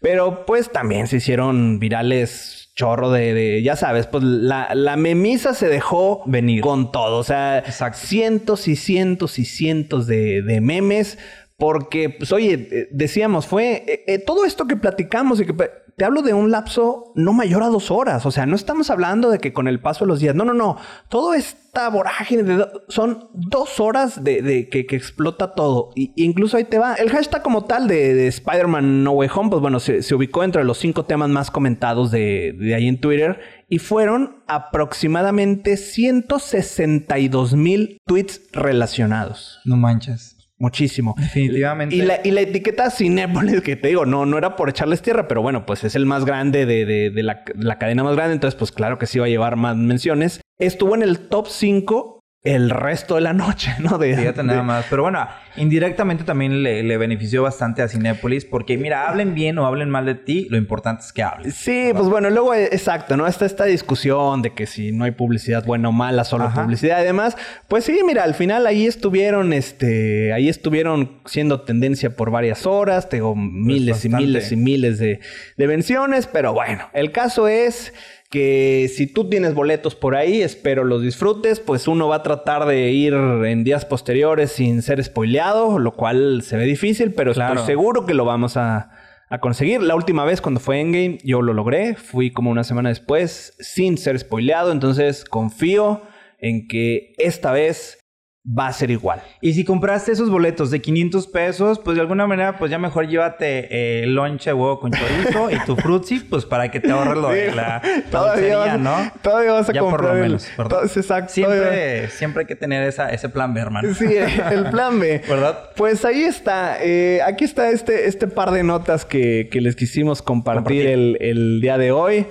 pero 0.00 0.46
pues 0.46 0.70
también 0.72 1.06
se 1.08 1.16
hicieron 1.16 1.78
virales 1.78 2.63
chorro 2.74 3.10
de, 3.10 3.34
de- 3.34 3.62
ya 3.62 3.76
sabes, 3.76 4.06
pues 4.06 4.24
la, 4.24 4.74
la 4.74 4.96
memisa 4.96 5.54
se 5.54 5.68
dejó 5.68 6.22
Venir. 6.26 6.60
con 6.60 6.90
todo, 6.92 7.18
o 7.18 7.24
sea, 7.24 7.58
Exacto. 7.58 7.98
cientos 7.98 8.68
y 8.68 8.76
cientos 8.76 9.38
y 9.38 9.44
cientos 9.44 10.06
de, 10.06 10.42
de 10.42 10.60
memes. 10.60 11.18
Porque, 11.56 12.10
pues, 12.10 12.32
oye, 12.32 12.68
eh, 12.72 12.88
decíamos, 12.90 13.46
fue 13.46 13.84
eh, 13.86 14.04
eh, 14.08 14.18
todo 14.18 14.44
esto 14.44 14.66
que 14.66 14.76
platicamos 14.76 15.40
y 15.40 15.46
que 15.46 15.54
te 15.96 16.04
hablo 16.04 16.22
de 16.22 16.34
un 16.34 16.50
lapso 16.50 17.12
no 17.14 17.32
mayor 17.32 17.62
a 17.62 17.68
dos 17.68 17.90
horas. 17.90 18.26
O 18.26 18.30
sea, 18.30 18.46
no 18.46 18.56
estamos 18.56 18.90
hablando 18.90 19.30
de 19.30 19.38
que 19.38 19.52
con 19.52 19.68
el 19.68 19.80
paso 19.80 20.04
de 20.04 20.08
los 20.08 20.20
días. 20.20 20.34
No, 20.34 20.44
no, 20.44 20.52
no. 20.54 20.76
Todo 21.08 21.34
esta 21.34 21.88
vorágine 21.88 22.42
de 22.42 22.56
do- 22.56 22.82
son 22.88 23.28
dos 23.32 23.78
horas 23.80 24.22
de, 24.24 24.42
de 24.42 24.68
que, 24.68 24.86
que 24.86 24.96
explota 24.96 25.54
todo. 25.54 25.90
Y 25.94 26.12
incluso 26.16 26.56
ahí 26.56 26.64
te 26.64 26.78
va. 26.78 26.94
El 26.94 27.10
hashtag 27.10 27.42
como 27.42 27.64
tal 27.64 27.86
de, 27.88 28.14
de 28.14 28.26
Spider-Man 28.28 29.04
No 29.04 29.12
Way 29.12 29.28
Home, 29.34 29.50
pues 29.50 29.62
bueno, 29.62 29.78
se, 29.80 30.02
se 30.02 30.14
ubicó 30.14 30.42
entre 30.44 30.64
los 30.64 30.78
cinco 30.78 31.04
temas 31.04 31.28
más 31.30 31.50
comentados 31.50 32.10
de, 32.10 32.56
de 32.58 32.74
ahí 32.74 32.88
en 32.88 33.00
Twitter. 33.00 33.40
Y 33.68 33.78
fueron 33.78 34.42
aproximadamente 34.46 35.76
162 35.76 37.54
mil 37.54 37.98
tweets 38.06 38.40
relacionados. 38.52 39.60
No 39.64 39.76
manches. 39.76 40.33
Muchísimo. 40.64 41.14
Definitivamente. 41.18 41.94
Y 41.94 42.00
la, 42.02 42.20
y 42.24 42.30
la 42.30 42.40
etiqueta 42.40 42.90
Cinépolis, 42.90 43.60
que 43.60 43.76
te 43.76 43.88
digo, 43.88 44.06
no, 44.06 44.24
no 44.24 44.38
era 44.38 44.56
por 44.56 44.70
echarles 44.70 45.02
tierra, 45.02 45.28
pero 45.28 45.42
bueno, 45.42 45.66
pues 45.66 45.84
es 45.84 45.94
el 45.94 46.06
más 46.06 46.24
grande 46.24 46.64
de, 46.66 46.86
de- 46.86 47.10
de 47.10 47.22
la, 47.22 47.44
la 47.54 47.78
cadena 47.78 48.02
más 48.02 48.16
grande, 48.16 48.34
entonces 48.34 48.58
pues 48.58 48.72
claro 48.72 48.98
que 48.98 49.06
sí 49.06 49.18
va 49.18 49.26
a 49.26 49.28
llevar 49.28 49.56
más 49.56 49.76
menciones. 49.76 50.40
Estuvo 50.58 50.94
en 50.94 51.02
el 51.02 51.18
top 51.18 51.48
5 51.48 52.13
el 52.44 52.68
resto 52.68 53.14
de 53.14 53.22
la 53.22 53.32
noche, 53.32 53.74
¿no? 53.78 53.96
De, 53.96 54.14
Fíjate 54.14 54.42
nada 54.42 54.62
más. 54.62 54.84
Pero 54.90 55.02
bueno, 55.02 55.26
indirectamente 55.56 56.24
también 56.24 56.62
le, 56.62 56.82
le, 56.82 56.98
benefició 56.98 57.42
bastante 57.42 57.80
a 57.80 57.88
Cinépolis 57.88 58.44
porque, 58.44 58.76
mira, 58.76 59.08
hablen 59.08 59.34
bien 59.34 59.58
o 59.58 59.66
hablen 59.66 59.88
mal 59.88 60.04
de 60.04 60.14
ti, 60.14 60.46
lo 60.50 60.58
importante 60.58 61.02
es 61.06 61.12
que 61.14 61.22
hablen. 61.22 61.50
Sí, 61.50 61.88
pues 61.94 62.06
bueno, 62.06 62.28
luego, 62.28 62.52
eh, 62.52 62.68
exacto, 62.70 63.16
¿no? 63.16 63.26
Está 63.26 63.46
esta 63.46 63.64
discusión 63.64 64.42
de 64.42 64.52
que 64.52 64.66
si 64.66 64.92
no 64.92 65.04
hay 65.04 65.12
publicidad 65.12 65.64
buena 65.64 65.88
o 65.88 65.92
mala, 65.92 66.24
solo 66.24 66.44
Ajá. 66.44 66.62
publicidad 66.64 67.00
y 67.00 67.04
demás. 67.04 67.34
Pues 67.66 67.84
sí, 67.84 67.98
mira, 68.06 68.24
al 68.24 68.34
final 68.34 68.66
ahí 68.66 68.86
estuvieron, 68.86 69.54
este, 69.54 70.34
ahí 70.34 70.50
estuvieron 70.50 71.22
siendo 71.24 71.62
tendencia 71.62 72.14
por 72.14 72.30
varias 72.30 72.66
horas, 72.66 73.08
tengo 73.08 73.32
pues 73.32 73.46
miles 73.46 74.04
y 74.04 74.10
miles 74.10 74.52
y 74.52 74.56
miles 74.56 74.98
de, 74.98 75.20
de 75.56 75.66
menciones, 75.66 76.26
pero 76.26 76.52
bueno, 76.52 76.90
el 76.92 77.10
caso 77.10 77.48
es 77.48 77.94
que 78.34 78.90
si 78.92 79.06
tú 79.06 79.28
tienes 79.28 79.54
boletos 79.54 79.94
por 79.94 80.16
ahí, 80.16 80.42
espero 80.42 80.82
los 80.82 81.00
disfrutes, 81.02 81.60
pues 81.60 81.86
uno 81.86 82.08
va 82.08 82.16
a 82.16 82.22
tratar 82.24 82.66
de 82.66 82.90
ir 82.90 83.14
en 83.14 83.62
días 83.62 83.84
posteriores 83.84 84.50
sin 84.50 84.82
ser 84.82 85.02
spoileado, 85.04 85.78
lo 85.78 85.92
cual 85.92 86.42
se 86.42 86.56
ve 86.56 86.64
difícil, 86.64 87.14
pero 87.14 87.32
claro. 87.32 87.54
estoy 87.54 87.66
seguro 87.66 88.06
que 88.06 88.12
lo 88.12 88.24
vamos 88.24 88.56
a, 88.56 88.90
a, 89.30 89.38
conseguir. 89.38 89.82
La 89.82 89.94
última 89.94 90.24
vez 90.24 90.40
cuando 90.40 90.58
fue 90.58 90.80
Endgame 90.80 91.18
yo 91.22 91.42
lo 91.42 91.54
logré, 91.54 91.94
fui 91.94 92.32
como 92.32 92.50
una 92.50 92.64
semana 92.64 92.88
después 92.88 93.54
sin 93.60 93.98
ser 93.98 94.18
spoileado, 94.18 94.72
entonces 94.72 95.24
confío 95.24 96.02
en 96.40 96.66
que 96.66 97.12
esta 97.18 97.52
vez 97.52 98.03
va 98.46 98.66
a 98.66 98.72
ser 98.72 98.90
igual. 98.90 99.22
Y 99.40 99.54
si 99.54 99.64
compraste 99.64 100.12
esos 100.12 100.30
boletos 100.30 100.70
de 100.70 100.80
500 100.82 101.26
pesos, 101.28 101.78
pues 101.78 101.96
de 101.96 102.02
alguna 102.02 102.26
manera, 102.26 102.58
pues 102.58 102.70
ya 102.70 102.78
mejor 102.78 103.08
llévate 103.08 104.02
eh, 104.02 104.06
lonche 104.06 104.52
huevo 104.52 104.80
con 104.80 104.92
chorizo 104.92 105.50
y 105.50 105.58
tu 105.64 105.76
frutzi, 105.76 106.20
pues 106.20 106.44
para 106.44 106.70
que 106.70 106.80
te 106.80 106.90
ahorres 106.90 107.16
lo 107.16 107.30
de 107.30 107.52
la 107.52 107.80
todavía 108.10 108.58
vas, 108.58 108.78
¿no? 108.78 109.12
Todavía 109.22 109.52
vas 109.52 109.70
a 109.70 109.72
ya 109.72 109.80
comprar. 109.80 110.00
por 110.00 110.14
lo 110.14 110.22
menos, 110.22 110.46
todo, 110.56 110.82
exacto. 110.84 111.32
Siempre, 111.32 112.08
siempre 112.08 112.40
hay 112.42 112.46
que 112.46 112.56
tener 112.56 112.86
esa, 112.86 113.10
ese 113.10 113.28
plan 113.30 113.54
B, 113.54 113.60
hermano. 113.60 113.94
Sí, 113.94 114.14
el 114.14 114.68
plan 114.70 115.00
B. 115.00 115.22
¿Verdad? 115.28 115.70
Pues 115.76 116.04
ahí 116.04 116.22
está. 116.22 116.76
Eh, 116.82 117.20
aquí 117.22 117.44
está 117.44 117.70
este, 117.70 118.06
este 118.06 118.26
par 118.26 118.50
de 118.50 118.62
notas 118.62 119.06
que, 119.06 119.48
que 119.50 119.60
les 119.62 119.74
quisimos 119.74 120.20
compartir, 120.20 120.84
compartir. 120.84 120.86
El, 120.86 121.16
el 121.20 121.60
día 121.62 121.78
de 121.78 121.92
hoy. 121.92 122.26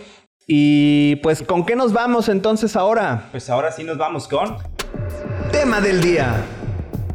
Y 0.46 1.16
pues, 1.18 1.42
¿con 1.42 1.66
qué 1.66 1.76
nos 1.76 1.94
vamos 1.94 2.28
entonces 2.28 2.76
ahora? 2.76 3.30
Pues 3.32 3.50
ahora 3.50 3.72
sí 3.72 3.84
nos 3.84 3.98
vamos 3.98 4.28
con 4.28 4.58
tema 5.52 5.82
del 5.82 6.02
día. 6.02 6.36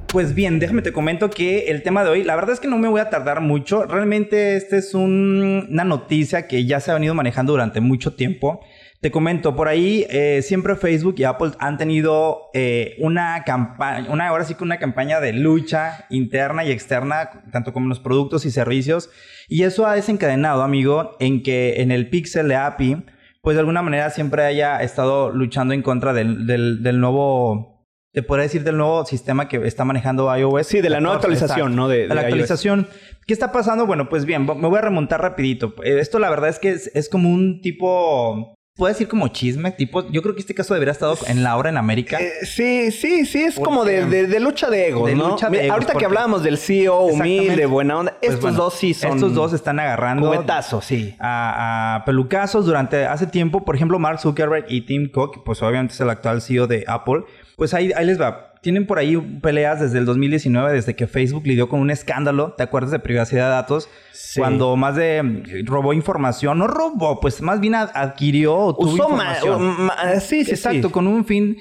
Pues 0.08 0.34
bien, 0.34 0.58
déjame 0.58 0.80
te 0.80 0.92
comento 0.92 1.28
que 1.28 1.66
el 1.70 1.82
tema 1.82 2.02
de 2.02 2.10
hoy, 2.10 2.24
la 2.24 2.34
verdad 2.34 2.54
es 2.54 2.60
que 2.60 2.68
no 2.68 2.78
me 2.78 2.88
voy 2.88 3.00
a 3.00 3.10
tardar 3.10 3.42
mucho. 3.42 3.84
Realmente 3.84 4.56
esta 4.56 4.76
es 4.78 4.94
un, 4.94 5.66
una 5.70 5.84
noticia 5.84 6.46
que 6.48 6.64
ya 6.64 6.80
se 6.80 6.90
ha 6.90 6.94
venido 6.94 7.14
manejando 7.14 7.52
durante 7.52 7.80
mucho 7.80 8.14
tiempo. 8.14 8.60
Te 9.00 9.12
comento, 9.12 9.54
por 9.54 9.68
ahí 9.68 10.06
eh, 10.10 10.40
siempre 10.42 10.74
Facebook 10.74 11.14
y 11.18 11.24
Apple 11.24 11.52
han 11.60 11.78
tenido 11.78 12.50
eh, 12.52 12.96
una 12.98 13.44
campaña, 13.44 14.10
una, 14.10 14.26
ahora 14.26 14.44
sí 14.44 14.54
que 14.54 14.64
una 14.64 14.78
campaña 14.78 15.20
de 15.20 15.32
lucha 15.32 16.06
interna 16.10 16.64
y 16.64 16.72
externa, 16.72 17.30
tanto 17.52 17.72
como 17.72 17.84
en 17.84 17.90
los 17.90 18.00
productos 18.00 18.44
y 18.44 18.50
servicios. 18.50 19.08
Y 19.46 19.62
eso 19.62 19.86
ha 19.86 19.94
desencadenado, 19.94 20.62
amigo, 20.62 21.16
en 21.20 21.44
que 21.44 21.80
en 21.82 21.92
el 21.92 22.08
Pixel 22.08 22.48
de 22.48 22.56
API, 22.56 23.04
pues 23.42 23.54
de 23.56 23.60
alguna 23.60 23.82
manera 23.82 24.10
siempre 24.10 24.44
haya 24.44 24.82
estado 24.82 25.30
luchando 25.30 25.74
en 25.74 25.82
contra 25.82 26.12
del, 26.12 26.46
del, 26.46 26.82
del 26.82 27.00
nuevo 27.00 27.78
te 28.12 28.22
podría 28.22 28.44
decir 28.44 28.64
del 28.64 28.76
nuevo 28.76 29.04
sistema 29.04 29.48
que 29.48 29.58
está 29.66 29.84
manejando 29.84 30.34
iOS. 30.34 30.66
Sí, 30.66 30.80
de 30.80 30.90
la 30.90 31.00
nueva 31.00 31.16
actualización, 31.16 31.76
¿no? 31.76 31.88
De, 31.88 32.08
de 32.08 32.14
la 32.14 32.22
actualización. 32.22 32.80
iOS. 32.80 33.18
¿Qué 33.26 33.32
está 33.32 33.52
pasando? 33.52 33.86
Bueno, 33.86 34.08
pues 34.08 34.24
bien, 34.24 34.46
me 34.46 34.54
voy 34.54 34.78
a 34.78 34.80
remontar 34.80 35.20
rapidito. 35.20 35.74
Esto 35.84 36.18
la 36.18 36.30
verdad 36.30 36.48
es 36.48 36.58
que 36.58 36.70
es, 36.70 36.90
es 36.94 37.08
como 37.08 37.28
un 37.28 37.60
tipo... 37.60 38.54
¿Puedo 38.78 38.92
decir 38.92 39.08
como 39.08 39.26
chisme? 39.26 39.72
Tipo, 39.72 40.08
yo 40.08 40.22
creo 40.22 40.36
que 40.36 40.40
este 40.40 40.54
caso 40.54 40.72
debería 40.72 40.92
estar 40.92 41.12
en 41.26 41.42
la 41.42 41.56
hora 41.56 41.68
en 41.68 41.76
América. 41.76 42.16
Eh, 42.20 42.46
sí, 42.46 42.92
sí, 42.92 43.26
sí, 43.26 43.42
es 43.42 43.58
como 43.58 43.84
de, 43.84 44.06
de, 44.06 44.28
de, 44.28 44.38
lucha 44.38 44.70
de 44.70 44.86
egos, 44.86 45.10
de 45.10 45.16
¿no? 45.16 45.30
Lucha 45.30 45.50
de 45.50 45.64
egos, 45.64 45.72
Ahorita 45.72 45.94
porque... 45.94 46.02
que 46.02 46.06
hablábamos 46.06 46.44
del 46.44 46.58
CEO 46.58 47.00
humilde, 47.00 47.66
buena 47.66 47.98
onda, 47.98 48.16
Pues 48.20 48.34
estos 48.34 48.42
bueno, 48.52 48.58
dos 48.58 48.74
sí 48.74 48.94
son. 48.94 49.14
Estos 49.14 49.34
dos 49.34 49.52
están 49.52 49.80
agarrando. 49.80 50.28
Cubetazos, 50.28 50.84
sí. 50.84 51.16
A, 51.18 51.96
a, 51.96 52.04
pelucazos 52.04 52.66
durante 52.66 53.04
hace 53.04 53.26
tiempo. 53.26 53.64
Por 53.64 53.74
ejemplo, 53.74 53.98
Mark 53.98 54.20
Zuckerberg 54.20 54.66
y 54.68 54.82
Tim 54.82 55.10
Cook, 55.10 55.42
pues 55.44 55.60
obviamente 55.60 55.94
es 55.94 56.00
el 56.00 56.10
actual 56.10 56.40
CEO 56.40 56.68
de 56.68 56.84
Apple. 56.86 57.24
Pues 57.56 57.74
ahí, 57.74 57.90
ahí 57.96 58.06
les 58.06 58.20
va 58.20 58.47
tienen 58.60 58.86
por 58.86 58.98
ahí 58.98 59.16
peleas 59.42 59.80
desde 59.80 59.98
el 59.98 60.04
2019, 60.04 60.72
desde 60.72 60.96
que 60.96 61.06
Facebook 61.06 61.46
lidió 61.46 61.68
con 61.68 61.80
un 61.80 61.90
escándalo, 61.90 62.54
¿te 62.56 62.62
acuerdas 62.62 62.90
de 62.90 62.98
privacidad 62.98 63.44
de 63.44 63.50
datos? 63.50 63.88
Sí. 64.12 64.40
Cuando 64.40 64.76
más 64.76 64.96
de 64.96 65.62
robó 65.64 65.92
información, 65.92 66.58
no 66.58 66.66
robó, 66.66 67.20
pues 67.20 67.40
más 67.42 67.60
bien 67.60 67.74
adquirió 67.74 68.54
o 68.54 68.74
tuvo 68.74 68.86
Usó 68.86 69.02
información. 69.04 69.62
Ma, 69.62 69.96
ma, 69.96 70.20
sí, 70.20 70.44
sí, 70.44 70.50
Exacto, 70.52 70.88
sí. 70.88 70.92
con 70.92 71.06
un 71.06 71.24
fin 71.24 71.56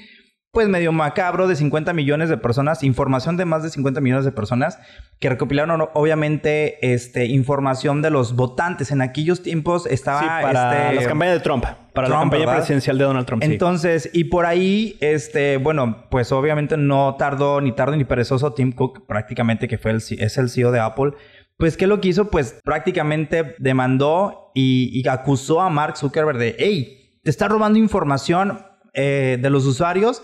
pues 0.51 0.67
medio 0.67 0.91
macabro 0.91 1.47
de 1.47 1.55
50 1.55 1.93
millones 1.93 2.29
de 2.29 2.37
personas, 2.37 2.81
información 2.83 3.37
de 3.37 3.45
más 3.45 3.63
de 3.63 3.69
50 3.69 4.01
millones 4.01 4.25
de 4.25 4.31
personas 4.31 4.79
que 5.19 5.29
recopilaron 5.29 5.87
obviamente 5.93 6.93
este 6.93 7.25
información 7.25 8.01
de 8.01 8.09
los 8.09 8.35
votantes. 8.35 8.91
En 8.91 9.01
aquellos 9.01 9.43
tiempos 9.43 9.85
estaba 9.85 10.19
sí, 10.19 10.25
para 10.25 10.89
este, 10.89 10.95
las 10.95 11.07
campañas 11.07 11.35
de 11.35 11.39
Trump, 11.41 11.63
para 11.63 12.07
Trump, 12.07 12.09
la 12.09 12.19
campaña 12.19 12.45
¿verdad? 12.45 12.55
presidencial 12.57 12.97
de 12.97 13.03
Donald 13.03 13.27
Trump. 13.27 13.43
Entonces, 13.43 14.03
sí. 14.03 14.09
y 14.13 14.23
por 14.25 14.45
ahí, 14.45 14.97
este, 14.99 15.57
bueno, 15.57 16.05
pues 16.09 16.31
obviamente 16.31 16.77
no 16.77 17.15
tardó 17.19 17.61
ni 17.61 17.73
tardo 17.73 17.95
ni 17.95 18.05
perezoso 18.05 18.53
Tim 18.53 18.71
Cook, 18.71 19.05
prácticamente 19.05 19.67
que 19.67 19.77
fue 19.77 19.91
el, 19.91 19.97
es 19.97 20.37
el 20.37 20.49
CEO 20.49 20.71
de 20.71 20.79
Apple. 20.79 21.11
Pues, 21.57 21.75
¿qué 21.75 21.87
lo 21.87 21.99
que 21.99 22.09
hizo? 22.09 22.29
Pues 22.29 22.59
prácticamente 22.63 23.55
demandó 23.57 24.51
y, 24.53 24.91
y 24.93 25.07
acusó 25.07 25.61
a 25.61 25.69
Mark 25.69 25.97
Zuckerberg 25.97 26.37
de, 26.37 26.55
hey, 26.57 27.19
te 27.23 27.29
está 27.29 27.47
robando 27.47 27.77
información 27.77 28.59
eh, 28.93 29.37
de 29.39 29.49
los 29.51 29.65
usuarios 29.65 30.23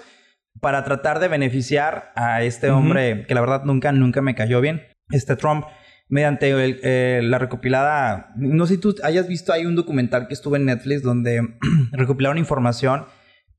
para 0.62 0.84
tratar 0.84 1.20
de 1.20 1.28
beneficiar 1.28 2.12
a 2.16 2.44
este 2.44 2.70
uh 2.70 2.74
-huh. 2.74 2.78
hombre 2.78 3.26
que 3.28 3.36
la 3.36 3.42
verdad 3.42 3.64
nunca, 3.64 3.92
nunca 3.92 4.22
me 4.22 4.36
cayó 4.36 4.62
bien, 4.62 4.84
este 5.12 5.36
Trump, 5.36 5.66
mediante 6.10 6.50
el, 6.50 6.80
eh, 6.84 7.22
la 7.24 7.40
recopilada, 7.40 8.34
no 8.36 8.66
sé 8.66 8.76
si 8.76 8.80
tú 8.80 8.96
hayas 9.04 9.28
visto, 9.28 9.52
hay 9.52 9.66
un 9.66 9.76
documental 9.76 10.28
que 10.28 10.34
estuvo 10.34 10.56
en 10.56 10.66
Netflix 10.66 11.02
donde 11.02 11.42
recopilaron 11.92 12.38
información 12.38 13.06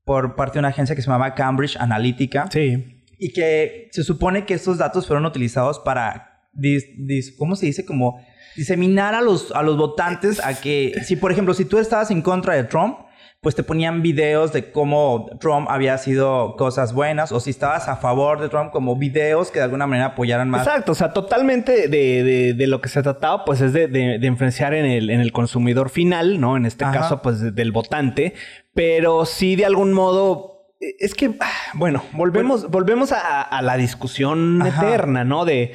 por 0.05 0.35
parte 0.35 0.53
de 0.53 0.59
una 0.59 0.69
agencia 0.69 0.95
que 0.95 1.01
se 1.01 1.07
llamaba 1.07 1.33
Cambridge 1.33 1.77
Analytica. 1.77 2.47
Sí. 2.51 3.03
Y 3.17 3.33
que 3.33 3.89
se 3.91 4.03
supone 4.03 4.45
que 4.45 4.53
estos 4.53 4.77
datos 4.77 5.07
fueron 5.07 5.25
utilizados 5.25 5.79
para, 5.79 6.47
dis, 6.53 6.85
dis, 6.97 7.35
¿cómo 7.37 7.55
se 7.55 7.65
dice? 7.65 7.85
Como 7.85 8.19
diseminar 8.55 9.15
a 9.15 9.21
los, 9.21 9.51
a 9.51 9.63
los 9.63 9.77
votantes 9.77 10.39
a 10.43 10.53
que, 10.53 10.93
si 11.03 11.15
por 11.15 11.31
ejemplo, 11.31 11.53
si 11.53 11.65
tú 11.65 11.79
estabas 11.79 12.11
en 12.11 12.21
contra 12.21 12.53
de 12.53 12.63
Trump, 12.65 12.99
pues 13.45 13.53
te 13.53 13.61
ponían 13.61 14.01
videos 14.01 14.51
de 14.53 14.71
cómo 14.71 15.29
Trump 15.39 15.67
había 15.69 15.99
sido 15.99 16.55
cosas 16.55 16.93
buenas 16.93 17.31
o 17.31 17.39
si 17.39 17.51
estabas 17.51 17.87
a 17.87 17.97
favor 17.97 18.41
de 18.41 18.49
Trump 18.49 18.71
como 18.71 18.95
videos 18.95 19.51
que 19.51 19.59
de 19.59 19.65
alguna 19.65 19.85
manera 19.85 20.07
apoyaran 20.07 20.49
más. 20.49 20.65
Exacto, 20.65 20.93
o 20.93 20.95
sea, 20.95 21.13
totalmente 21.13 21.87
de, 21.87 22.23
de, 22.23 22.53
de 22.55 22.65
lo 22.65 22.81
que 22.81 22.89
se 22.89 23.03
trataba 23.03 23.45
pues 23.45 23.61
es 23.61 23.71
de, 23.71 23.87
de 23.87 24.25
influenciar 24.25 24.73
en 24.73 24.85
el, 24.85 25.11
en 25.11 25.21
el 25.21 25.31
consumidor 25.31 25.91
final, 25.91 26.41
¿no? 26.41 26.57
En 26.57 26.65
este 26.65 26.85
Ajá. 26.85 27.01
caso 27.01 27.21
pues 27.21 27.53
del 27.53 27.71
votante, 27.71 28.33
pero 28.73 29.27
sí 29.27 29.55
de 29.55 29.67
algún 29.67 29.93
modo 29.93 30.73
es 30.79 31.13
que, 31.13 31.37
bueno, 31.75 32.01
volvemos, 32.13 32.63
bueno, 32.63 32.71
volvemos 32.71 33.11
a, 33.11 33.43
a, 33.43 33.61
la 33.61 33.77
discusión 33.77 34.59
Ajá. 34.63 34.87
eterna, 34.87 35.23
¿no? 35.23 35.45
De, 35.45 35.73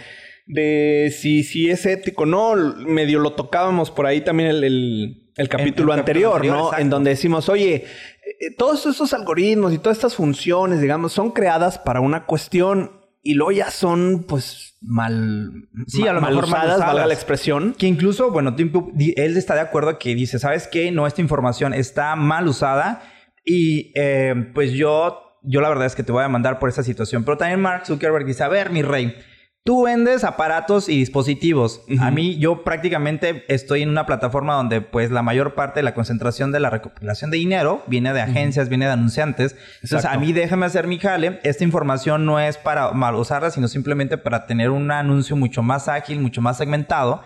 de 0.53 1.15
si, 1.17 1.43
si 1.43 1.71
es 1.71 1.87
ético, 1.87 2.27
¿no? 2.27 2.55
Medio 2.55 3.19
lo 3.19 3.33
tocábamos 3.33 3.91
por 3.91 4.07
ahí 4.07 4.21
también 4.21 4.51
el, 4.51 4.65
el 4.65 5.21
el 5.41 5.49
capítulo 5.49 5.95
el, 5.95 6.01
anterior, 6.01 6.35
capítulo 6.35 6.55
¿no? 6.55 6.65
Exacto. 6.67 6.83
En 6.83 6.91
donde 6.91 7.11
decimos, 7.11 7.49
oye, 7.49 7.75
eh, 7.75 8.55
todos 8.59 8.85
esos 8.87 9.13
algoritmos 9.15 9.73
y 9.73 9.79
todas 9.79 9.97
estas 9.97 10.15
funciones, 10.15 10.81
digamos, 10.81 11.13
son 11.13 11.31
creadas 11.31 11.79
para 11.79 12.01
una 12.01 12.27
cuestión 12.27 13.01
y 13.23 13.35
luego 13.35 13.53
ya 13.53 13.71
son, 13.71 14.25
pues, 14.29 14.77
mal, 14.83 15.51
sí, 15.87 16.07
a 16.07 16.13
lo 16.13 16.21
mal 16.21 16.31
mejor 16.31 16.45
usadas, 16.45 16.67
mal 16.67 16.77
usadas, 16.77 16.87
valga 16.87 17.07
la 17.07 17.15
expresión. 17.15 17.75
Que 17.79 17.87
incluso, 17.87 18.31
bueno, 18.31 18.55
Tim 18.55 18.71
Cook, 18.71 18.93
él 18.99 19.37
está 19.37 19.55
de 19.55 19.61
acuerdo 19.61 19.99
que 19.99 20.15
dice, 20.15 20.39
¿sabes 20.39 20.69
qué? 20.69 20.91
No, 20.91 21.07
esta 21.07 21.21
información 21.23 21.73
está 21.73 22.17
mal 22.17 22.47
usada 22.47 23.03
y 23.45 23.93
eh, 23.95 24.51
pues 24.55 24.73
yo, 24.73 25.39
yo 25.43 25.61
la 25.61 25.69
verdad 25.69 25.87
es 25.87 25.95
que 25.95 26.03
te 26.03 26.13
voy 26.13 26.25
a 26.25 26.29
mandar 26.29 26.59
por 26.59 26.69
esa 26.69 26.83
situación. 26.83 27.25
Pero 27.25 27.37
también 27.39 27.61
Mark 27.61 27.87
Zuckerberg 27.87 28.27
dice, 28.27 28.43
a 28.43 28.49
ver, 28.49 28.71
mi 28.71 28.83
rey, 28.83 29.15
Tú 29.63 29.83
vendes 29.85 30.25
aparatos 30.25 30.89
y 30.89 30.97
dispositivos. 30.97 31.83
Uh 31.87 31.93
-huh. 31.93 32.07
A 32.07 32.11
mí, 32.11 32.39
yo 32.39 32.65
prácticamente 32.65 33.45
estoy 33.49 33.83
en 33.83 33.91
una 33.91 34.07
plataforma 34.07 34.55
donde, 34.55 34.81
pues, 34.81 35.11
la 35.11 35.23
mayor 35.23 35.55
parte 35.55 35.81
de 35.81 35.85
la 35.85 35.93
concentración 35.93 36.51
de 36.51 36.61
la 36.61 36.71
recopilación 36.71 37.31
de 37.31 37.37
dinero 37.37 37.83
viene 37.87 38.15
de 38.15 38.23
agencias, 38.23 38.65
uh 38.65 38.67
-huh. 38.67 38.71
viene 38.71 38.87
de 38.87 38.93
anunciantes. 38.93 39.53
Entonces, 39.53 39.93
Exacto. 39.93 40.17
a 40.17 40.21
mí 40.21 40.33
déjame 40.33 40.65
hacer 40.65 40.87
mi 40.87 40.99
jale. 40.99 41.41
Esta 41.43 41.63
información 41.63 42.25
no 42.25 42.41
es 42.41 42.57
para 42.57 42.93
mal 42.93 43.15
usarla, 43.17 43.51
sino 43.51 43.69
simplemente 43.69 44.17
para 44.17 44.47
tener 44.47 44.71
un 44.71 44.91
anuncio 44.91 45.37
mucho 45.37 45.63
más 45.63 45.89
ágil, 45.89 46.21
mucho 46.21 46.41
más 46.41 46.57
segmentado. 46.57 47.23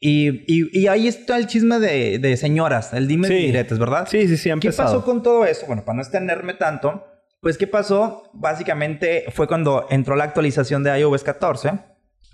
Y, 0.00 0.42
y, 0.52 0.68
y, 0.78 0.88
ahí 0.88 1.06
está 1.08 1.38
el 1.38 1.46
chisme 1.46 1.78
de, 1.78 2.18
de 2.18 2.36
señoras, 2.36 2.92
el 2.92 3.08
dime 3.08 3.28
sí. 3.28 3.34
diretes, 3.34 3.78
¿verdad? 3.78 4.06
Sí, 4.10 4.28
sí, 4.28 4.36
sí. 4.36 4.50
¿Qué 4.60 4.70
pasó 4.70 5.04
con 5.04 5.22
todo 5.22 5.46
eso? 5.46 5.66
Bueno, 5.66 5.84
para 5.84 5.96
no 5.96 6.02
extenderme 6.02 6.52
tanto, 6.52 7.06
pues, 7.46 7.58
¿qué 7.58 7.68
pasó? 7.68 8.28
Básicamente 8.34 9.26
fue 9.32 9.46
cuando 9.46 9.86
entró 9.88 10.16
la 10.16 10.24
actualización 10.24 10.82
de 10.82 10.98
iOS 10.98 11.22
14 11.22 11.70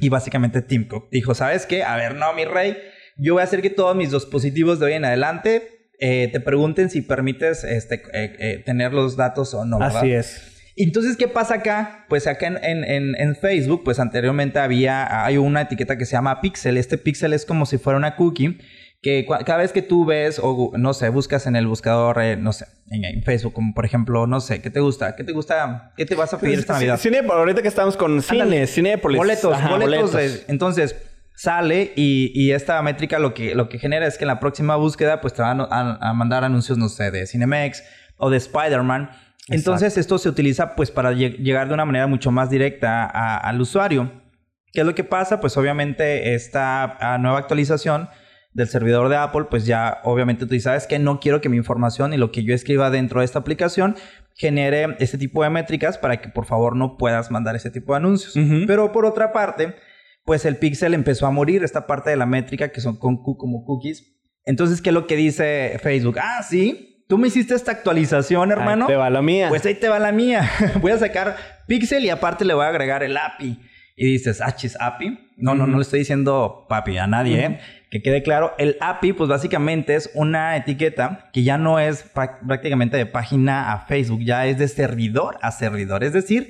y 0.01 0.09
básicamente 0.09 0.62
Tim 0.62 0.88
Cook 0.88 1.11
dijo, 1.11 1.35
¿sabes 1.35 1.66
qué? 1.66 1.83
A 1.83 1.96
ver, 1.96 2.14
no, 2.14 2.33
mi 2.33 2.46
rey, 2.46 2.79
yo 3.18 3.35
voy 3.35 3.42
a 3.42 3.44
hacer 3.44 3.61
que 3.61 3.68
todos 3.68 3.94
mis 3.94 4.11
dispositivos 4.11 4.81
de 4.81 4.87
hoy 4.87 4.92
en 4.94 5.05
adelante 5.05 5.90
eh, 6.01 6.31
te 6.33 6.40
pregunten 6.40 6.88
si 6.88 7.02
permites 7.02 7.63
este, 7.63 7.96
eh, 8.15 8.37
eh, 8.38 8.63
tener 8.65 8.94
los 8.94 9.17
datos 9.19 9.52
o 9.52 9.67
no, 9.67 9.79
¿verdad? 9.81 9.98
Así 9.98 10.13
es. 10.13 10.48
Entonces, 10.77 11.19
¿qué 11.19 11.29
pasa 11.29 11.56
acá? 11.56 12.06
Pues 12.08 12.27
acá 12.27 12.46
en, 12.46 12.56
en- 12.65 12.85
en- 12.85 13.15
en 13.21 13.37
Facebook, 13.37 13.83
pues 13.85 14.00
anteriormente 14.00 14.60
había, 14.60 15.27
hay 15.27 15.37
una 15.37 15.60
etiqueta 15.60 15.98
que 15.98 16.06
se 16.06 16.13
llama 16.13 16.40
Pixel. 16.40 16.79
Este 16.79 16.96
Pixel 16.96 17.35
es 17.35 17.44
como 17.44 17.67
si 17.67 17.77
fuera 17.77 17.98
una 17.98 18.17
cookie 18.17 18.58
que 19.03 19.27
cada 19.27 19.59
vez 19.59 19.73
que 19.73 19.83
tú 19.83 20.05
ves 20.05 20.40
o 20.42 20.71
no 20.79 20.94
sé, 20.94 21.09
buscas 21.09 21.46
en 21.48 21.57
el 21.57 21.67
buscador, 21.67 22.23
eh, 22.23 22.37
no 22.37 22.53
sé, 22.53 22.67
en, 22.88 23.05
en 23.05 23.23
Facebook, 23.25 23.53
como 23.53 23.75
por 23.75 23.85
ejemplo, 23.85 24.29
no 24.29 24.40
sé, 24.40 24.63
¿qué 24.63 24.71
te 24.71 24.79
gusta? 24.81 25.17
¿Qué 25.17 25.25
te 25.25 25.33
gusta? 25.33 25.92
¿Qué 25.96 26.07
te 26.07 26.15
vas 26.15 26.33
a 26.33 26.38
pedir 26.38 26.61
esta 26.61 26.75
Navidad? 26.75 26.98
Cine, 27.00 27.21
ahorita 27.29 27.63
que 27.63 27.69
estamos 27.69 27.96
con 27.96 28.23
cine, 28.23 28.42
Ándale. 28.42 28.67
Cinépolis. 28.69 29.19
Boletos, 29.19 29.53
Ajá, 29.55 29.71
boletos. 29.77 30.13
de- 30.13 30.44
entonces, 30.46 30.94
sale 31.35 31.92
y, 31.96 32.31
y 32.35 32.53
esta 32.53 32.81
métrica 32.83 33.19
lo 33.19 33.35
que, 33.35 33.57
lo 33.57 33.69
que 33.69 33.81
genera 33.81 34.07
es 34.07 34.19
que 34.19 34.25
en 34.25 34.29
la 34.29 34.38
próxima 34.38 34.77
búsqueda, 34.77 35.21
pues 35.21 35.35
te 35.35 35.42
van 35.42 35.61
a, 35.63 35.67
a 36.00 36.15
mandar 36.15 36.44
anuncios, 36.44 36.79
no 36.79 36.88
sé, 36.88 37.11
de 37.11 37.27
Cinemex 37.27 37.83
o 38.19 38.31
de 38.31 38.37
Spider-Man. 38.37 39.11
Entonces, 39.48 39.98
esto 39.98 40.19
se 40.19 40.29
utiliza 40.29 40.77
pues 40.77 40.92
para 40.92 41.11
lle- 41.13 41.37
llegar 41.38 41.67
de 41.67 41.75
una 41.75 41.85
manera 41.85 42.07
mucho 42.07 42.31
más 42.31 42.50
directa 42.50 43.05
a- 43.05 43.37
al 43.38 43.61
usuario. 43.61 44.13
¿Qué 44.73 44.81
es 44.83 44.87
lo 44.87 44.94
que 44.94 45.03
pasa? 45.03 45.40
Pues 45.40 45.57
obviamente 45.57 46.35
esta 46.37 46.85
ah, 47.00 47.19
nueva 47.19 47.38
actualización 47.40 48.09
del 48.55 48.69
servidor 48.69 49.09
de 49.09 49.17
Apple, 49.17 49.46
pues 49.48 49.67
ya 49.67 50.00
obviamente 50.05 50.46
tú 50.46 50.59
¿sabes 50.61 50.87
qué? 50.87 50.98
No 50.98 51.21
quiero 51.21 51.40
que 51.40 51.48
mi 51.48 51.57
información 51.57 52.13
y 52.13 52.19
lo 52.19 52.31
que 52.31 52.44
yo 52.44 52.55
escriba 52.55 52.90
dentro 52.90 53.21
de 53.21 53.25
esta 53.25 53.38
aplicación 53.38 53.96
genere 54.35 54.96
este 54.98 55.19
tipo 55.19 55.42
de 55.42 55.50
métricas 55.50 55.98
para 55.98 56.21
que 56.21 56.29
por 56.29 56.46
favor 56.46 56.77
no 56.77 56.96
puedas 56.96 57.31
mandar 57.31 57.57
ese 57.57 57.71
tipo 57.71 57.92
de 57.92 57.98
anuncios. 57.98 58.35
Pero 58.67 58.92
por 58.92 59.07
otra 59.07 59.33
parte, 59.33 59.75
pues 60.25 60.44
el 60.44 60.57
pixel 60.57 60.94
empezó 60.94 61.27
a 61.27 61.31
morir, 61.31 61.65
esta 61.65 61.87
parte 61.87 62.11
de 62.11 62.17
la 62.17 62.27
métrica 62.27 62.71
que 62.71 62.81
son 62.81 62.96
con, 62.96 63.23
como 63.23 63.65
cookies. 63.65 64.19
Entonces, 64.44 64.83
¿qué 64.83 64.90
es 64.90 64.94
lo 64.94 65.07
que 65.07 65.17
dice 65.17 65.79
Facebook? 65.83 66.17
Ah, 66.21 66.42
sí, 66.42 67.05
tú 67.09 67.19
me 67.19 67.29
hiciste 67.29 67.55
esta 67.55 67.73
actualización, 67.73 68.50
hermano. 68.50 68.87
Ahí 68.87 68.92
te 68.92 68.96
va 68.96 69.11
la 69.11 69.23
mía. 69.23 69.48
Pues 69.48 69.65
ahí 69.67 69.75
te 69.75 69.88
va 69.88 69.98
la 69.98 70.13
mía. 70.13 70.50
voy 70.81 70.92
a 70.92 70.98
sacar 70.98 71.37
Pixel 71.67 72.05
y 72.05 72.11
aparte 72.11 72.44
le 72.44 72.55
voy 72.55 72.65
a 72.65 72.69
agregar 72.69 73.03
el 73.03 73.17
API. 73.17 73.61
Y 73.97 74.07
dices, 74.13 74.40
ah, 74.40 74.55
chis, 74.57 74.77
API. 74.81 75.19
No, 75.37 75.55
no, 75.55 75.67
no 75.67 75.77
le 75.77 75.83
estoy 75.83 75.99
diciendo 76.01 76.67
papi 76.69 76.97
a 76.99 77.07
nadie, 77.07 77.45
¿eh? 77.45 77.61
Que 77.90 78.01
quede 78.01 78.23
claro, 78.23 78.55
el 78.59 78.77
API, 78.81 79.13
pues 79.13 79.29
básicamente 79.29 79.95
es 79.95 80.11
una 80.15 80.57
etiqueta 80.57 81.29
que 81.33 81.43
ya 81.43 81.59
no 81.59 81.79
es 81.79 82.11
prá- 82.15 82.38
prácticamente 82.47 82.97
de 82.97 83.07
página 83.07 83.73
a 83.73 83.87
Facebook, 83.87 84.21
ya 84.25 84.47
es 84.47 84.59
de 84.59 84.69
servidor 84.69 85.37
a 85.43 85.51
servidor. 85.51 86.05
Es 86.05 86.13
decir, 86.15 86.49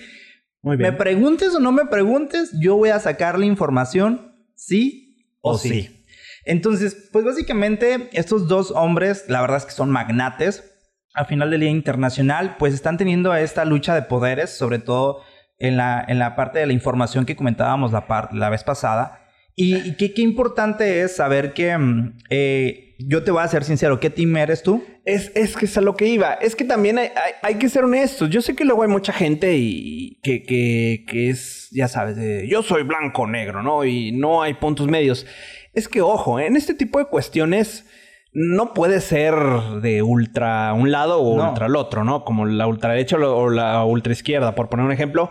Muy 0.62 0.76
me 0.76 0.92
preguntes 0.92 1.54
o 1.54 1.58
no 1.60 1.72
me 1.72 1.86
preguntes, 1.86 2.52
yo 2.60 2.76
voy 2.76 2.90
a 2.90 3.00
sacar 3.00 3.38
la 3.38 3.46
información 3.46 4.36
sí 4.54 5.16
o, 5.40 5.52
O 5.54 5.58
sí. 5.58 5.68
sí. 5.70 6.04
Entonces, 6.44 7.08
pues 7.12 7.24
básicamente 7.24 8.08
estos 8.12 8.46
dos 8.48 8.70
hombres, 8.72 9.24
la 9.28 9.40
verdad 9.40 9.56
es 9.58 9.64
que 9.64 9.72
son 9.72 9.90
magnates. 9.90 10.68
Al 11.14 11.26
final 11.26 11.50
del 11.50 11.60
día 11.60 11.70
internacional, 11.70 12.56
pues 12.58 12.72
están 12.74 12.96
teniendo 12.98 13.34
esta 13.34 13.64
lucha 13.64 13.94
de 13.94 14.02
poderes, 14.02 14.50
sobre 14.50 14.78
todo 14.78 15.22
en 15.62 15.76
la, 15.76 16.04
en 16.06 16.18
la 16.18 16.34
parte 16.36 16.58
de 16.58 16.66
la 16.66 16.72
información 16.74 17.24
que 17.24 17.36
comentábamos 17.36 17.92
la, 17.92 18.06
par- 18.06 18.34
la 18.34 18.50
vez 18.50 18.64
pasada. 18.64 19.18
Y, 19.54 19.76
y 19.76 19.96
qué, 19.96 20.12
qué 20.14 20.22
importante 20.22 21.02
es 21.02 21.16
saber 21.16 21.52
que 21.52 21.76
mm, 21.76 22.16
eh, 22.30 22.94
yo 22.98 23.22
te 23.22 23.30
voy 23.30 23.42
a 23.42 23.48
ser 23.48 23.64
sincero, 23.64 24.00
¿qué 24.00 24.08
team 24.10 24.36
eres 24.36 24.62
tú? 24.62 24.82
Es, 25.04 25.30
es 25.34 25.56
que 25.56 25.66
es 25.66 25.76
a 25.76 25.80
lo 25.80 25.94
que 25.94 26.06
iba. 26.06 26.34
Es 26.34 26.56
que 26.56 26.64
también 26.64 26.98
hay, 26.98 27.08
hay- 27.08 27.32
hay 27.42 27.54
que 27.56 27.68
ser 27.68 27.84
honestos. 27.84 28.30
Yo 28.30 28.40
sé 28.42 28.54
que 28.54 28.64
luego 28.64 28.82
hay 28.82 28.88
mucha 28.88 29.12
gente 29.12 29.54
y 29.56 30.18
que, 30.22 30.42
que, 30.42 31.04
que 31.06 31.30
es, 31.30 31.68
ya 31.70 31.86
sabes, 31.88 32.16
de, 32.16 32.48
yo 32.48 32.62
soy 32.62 32.82
blanco 32.82 33.26
negro, 33.26 33.62
¿no? 33.62 33.84
Y 33.84 34.12
no 34.12 34.42
hay 34.42 34.54
puntos 34.54 34.88
medios. 34.88 35.26
Es 35.74 35.88
que, 35.88 36.00
ojo, 36.00 36.40
en 36.40 36.56
este 36.56 36.74
tipo 36.74 36.98
de 36.98 37.06
cuestiones 37.06 37.86
no 38.32 38.72
puede 38.74 39.00
ser 39.00 39.34
de 39.82 40.02
ultra 40.02 40.72
un 40.72 40.90
lado 40.90 41.20
o 41.20 41.36
No. 41.36 41.48
ultra 41.50 41.66
al 41.66 41.76
otro, 41.76 42.02
¿no? 42.04 42.24
Como 42.24 42.46
la 42.46 42.66
ultraderecha 42.66 43.16
o 43.16 43.18
la- 43.18 43.28
o 43.30 43.50
la 43.50 43.84
ultra 43.84 44.12
izquierda, 44.12 44.54
por 44.54 44.68
poner 44.68 44.86
un 44.86 44.92
ejemplo. 44.92 45.30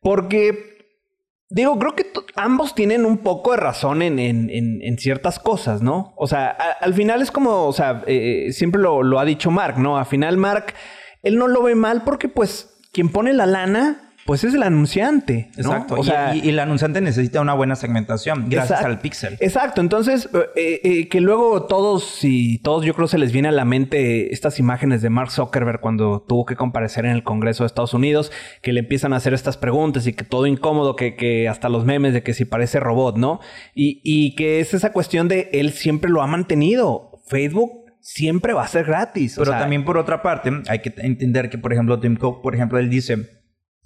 Porque 0.00 0.72
Digo, 1.50 1.78
creo 1.78 1.94
que 1.94 2.06
ambos 2.36 2.74
tienen 2.74 3.04
un 3.04 3.18
poco 3.18 3.50
de 3.52 3.58
razón 3.58 4.00
en, 4.02 4.18
en- 4.18 4.48
en- 4.50 4.80
en 4.82 4.98
ciertas 4.98 5.38
cosas, 5.38 5.82
¿no? 5.82 6.12
O 6.16 6.26
sea, 6.26 6.46
a- 6.48 6.72
al 6.84 6.94
final 6.94 7.20
es 7.22 7.30
como, 7.30 7.66
o 7.66 7.72
sea, 7.72 8.02
eh, 8.06 8.48
siempre 8.50 8.80
lo, 8.80 9.02
lo 9.04 9.20
ha 9.20 9.24
dicho 9.26 9.50
Mark, 9.52 9.78
¿no? 9.78 9.96
Al 9.98 10.06
final 10.06 10.36
Mark, 10.38 10.74
él 11.22 11.36
no 11.36 11.46
lo 11.46 11.62
ve 11.62 11.74
mal 11.76 12.02
porque 12.02 12.28
pues 12.28 12.80
quien 12.92 13.10
pone 13.10 13.34
la 13.34 13.46
lana, 13.46 14.03
pues 14.26 14.42
es 14.44 14.54
el 14.54 14.62
anunciante. 14.62 15.50
¿no? 15.56 15.62
Exacto. 15.72 15.94
O 15.94 16.00
Y- 16.00 16.04
sea, 16.04 16.34
y, 16.34 16.40
y 16.46 16.48
el 16.50 16.58
anunciante 16.58 17.00
necesita 17.00 17.40
una 17.40 17.54
buena 17.54 17.76
segmentación 17.76 18.46
gracias 18.48 18.82
al 18.82 19.00
pixel. 19.00 19.36
Exacto, 19.40 19.80
entonces 19.80 20.28
eh, 20.56 20.80
eh, 20.82 21.08
que 21.08 21.20
luego 21.20 21.64
todos 21.66 22.20
y 22.24 22.58
todos 22.58 22.84
yo 22.84 22.94
creo 22.94 23.08
se 23.08 23.18
les 23.18 23.32
viene 23.32 23.48
a 23.48 23.52
la 23.52 23.64
mente 23.64 24.32
estas 24.32 24.58
imágenes 24.58 25.02
de 25.02 25.10
Mark 25.10 25.30
Zuckerberg 25.30 25.80
cuando 25.80 26.20
tuvo 26.26 26.44
que 26.46 26.56
comparecer 26.56 27.04
en 27.04 27.12
el 27.12 27.22
Congreso 27.22 27.64
de 27.64 27.66
Estados 27.66 27.94
Unidos, 27.94 28.32
que 28.62 28.72
le 28.72 28.80
empiezan 28.80 29.12
a 29.12 29.16
hacer 29.16 29.34
estas 29.34 29.56
preguntas 29.56 30.06
y 30.06 30.12
que 30.12 30.24
todo 30.24 30.46
incómodo, 30.46 30.96
que, 30.96 31.16
que 31.16 31.48
hasta 31.48 31.68
los 31.68 31.84
memes 31.84 32.12
de 32.14 32.22
que 32.22 32.34
si 32.34 32.44
parece 32.44 32.80
robot, 32.80 33.16
¿no? 33.16 33.40
Y, 33.74 34.00
y 34.04 34.34
que 34.36 34.60
es 34.60 34.74
esa 34.74 34.92
cuestión 34.92 35.28
de 35.28 35.50
él 35.52 35.72
siempre 35.72 36.10
lo 36.10 36.22
ha 36.22 36.26
mantenido. 36.26 37.10
Facebook 37.26 37.72
siempre 38.00 38.52
va 38.52 38.64
a 38.64 38.68
ser 38.68 38.84
gratis. 38.84 39.38
o 39.38 39.40
Pero 39.40 39.52
sea, 39.52 39.60
también 39.60 39.84
por 39.84 39.96
otra 39.98 40.22
parte, 40.22 40.50
hay 40.68 40.80
que 40.80 40.92
entender 40.98 41.48
que, 41.50 41.58
por 41.58 41.72
ejemplo, 41.72 41.98
Tim 42.00 42.16
Cook, 42.16 42.42
por 42.42 42.54
ejemplo, 42.54 42.78
él 42.78 42.90
dice, 42.90 43.16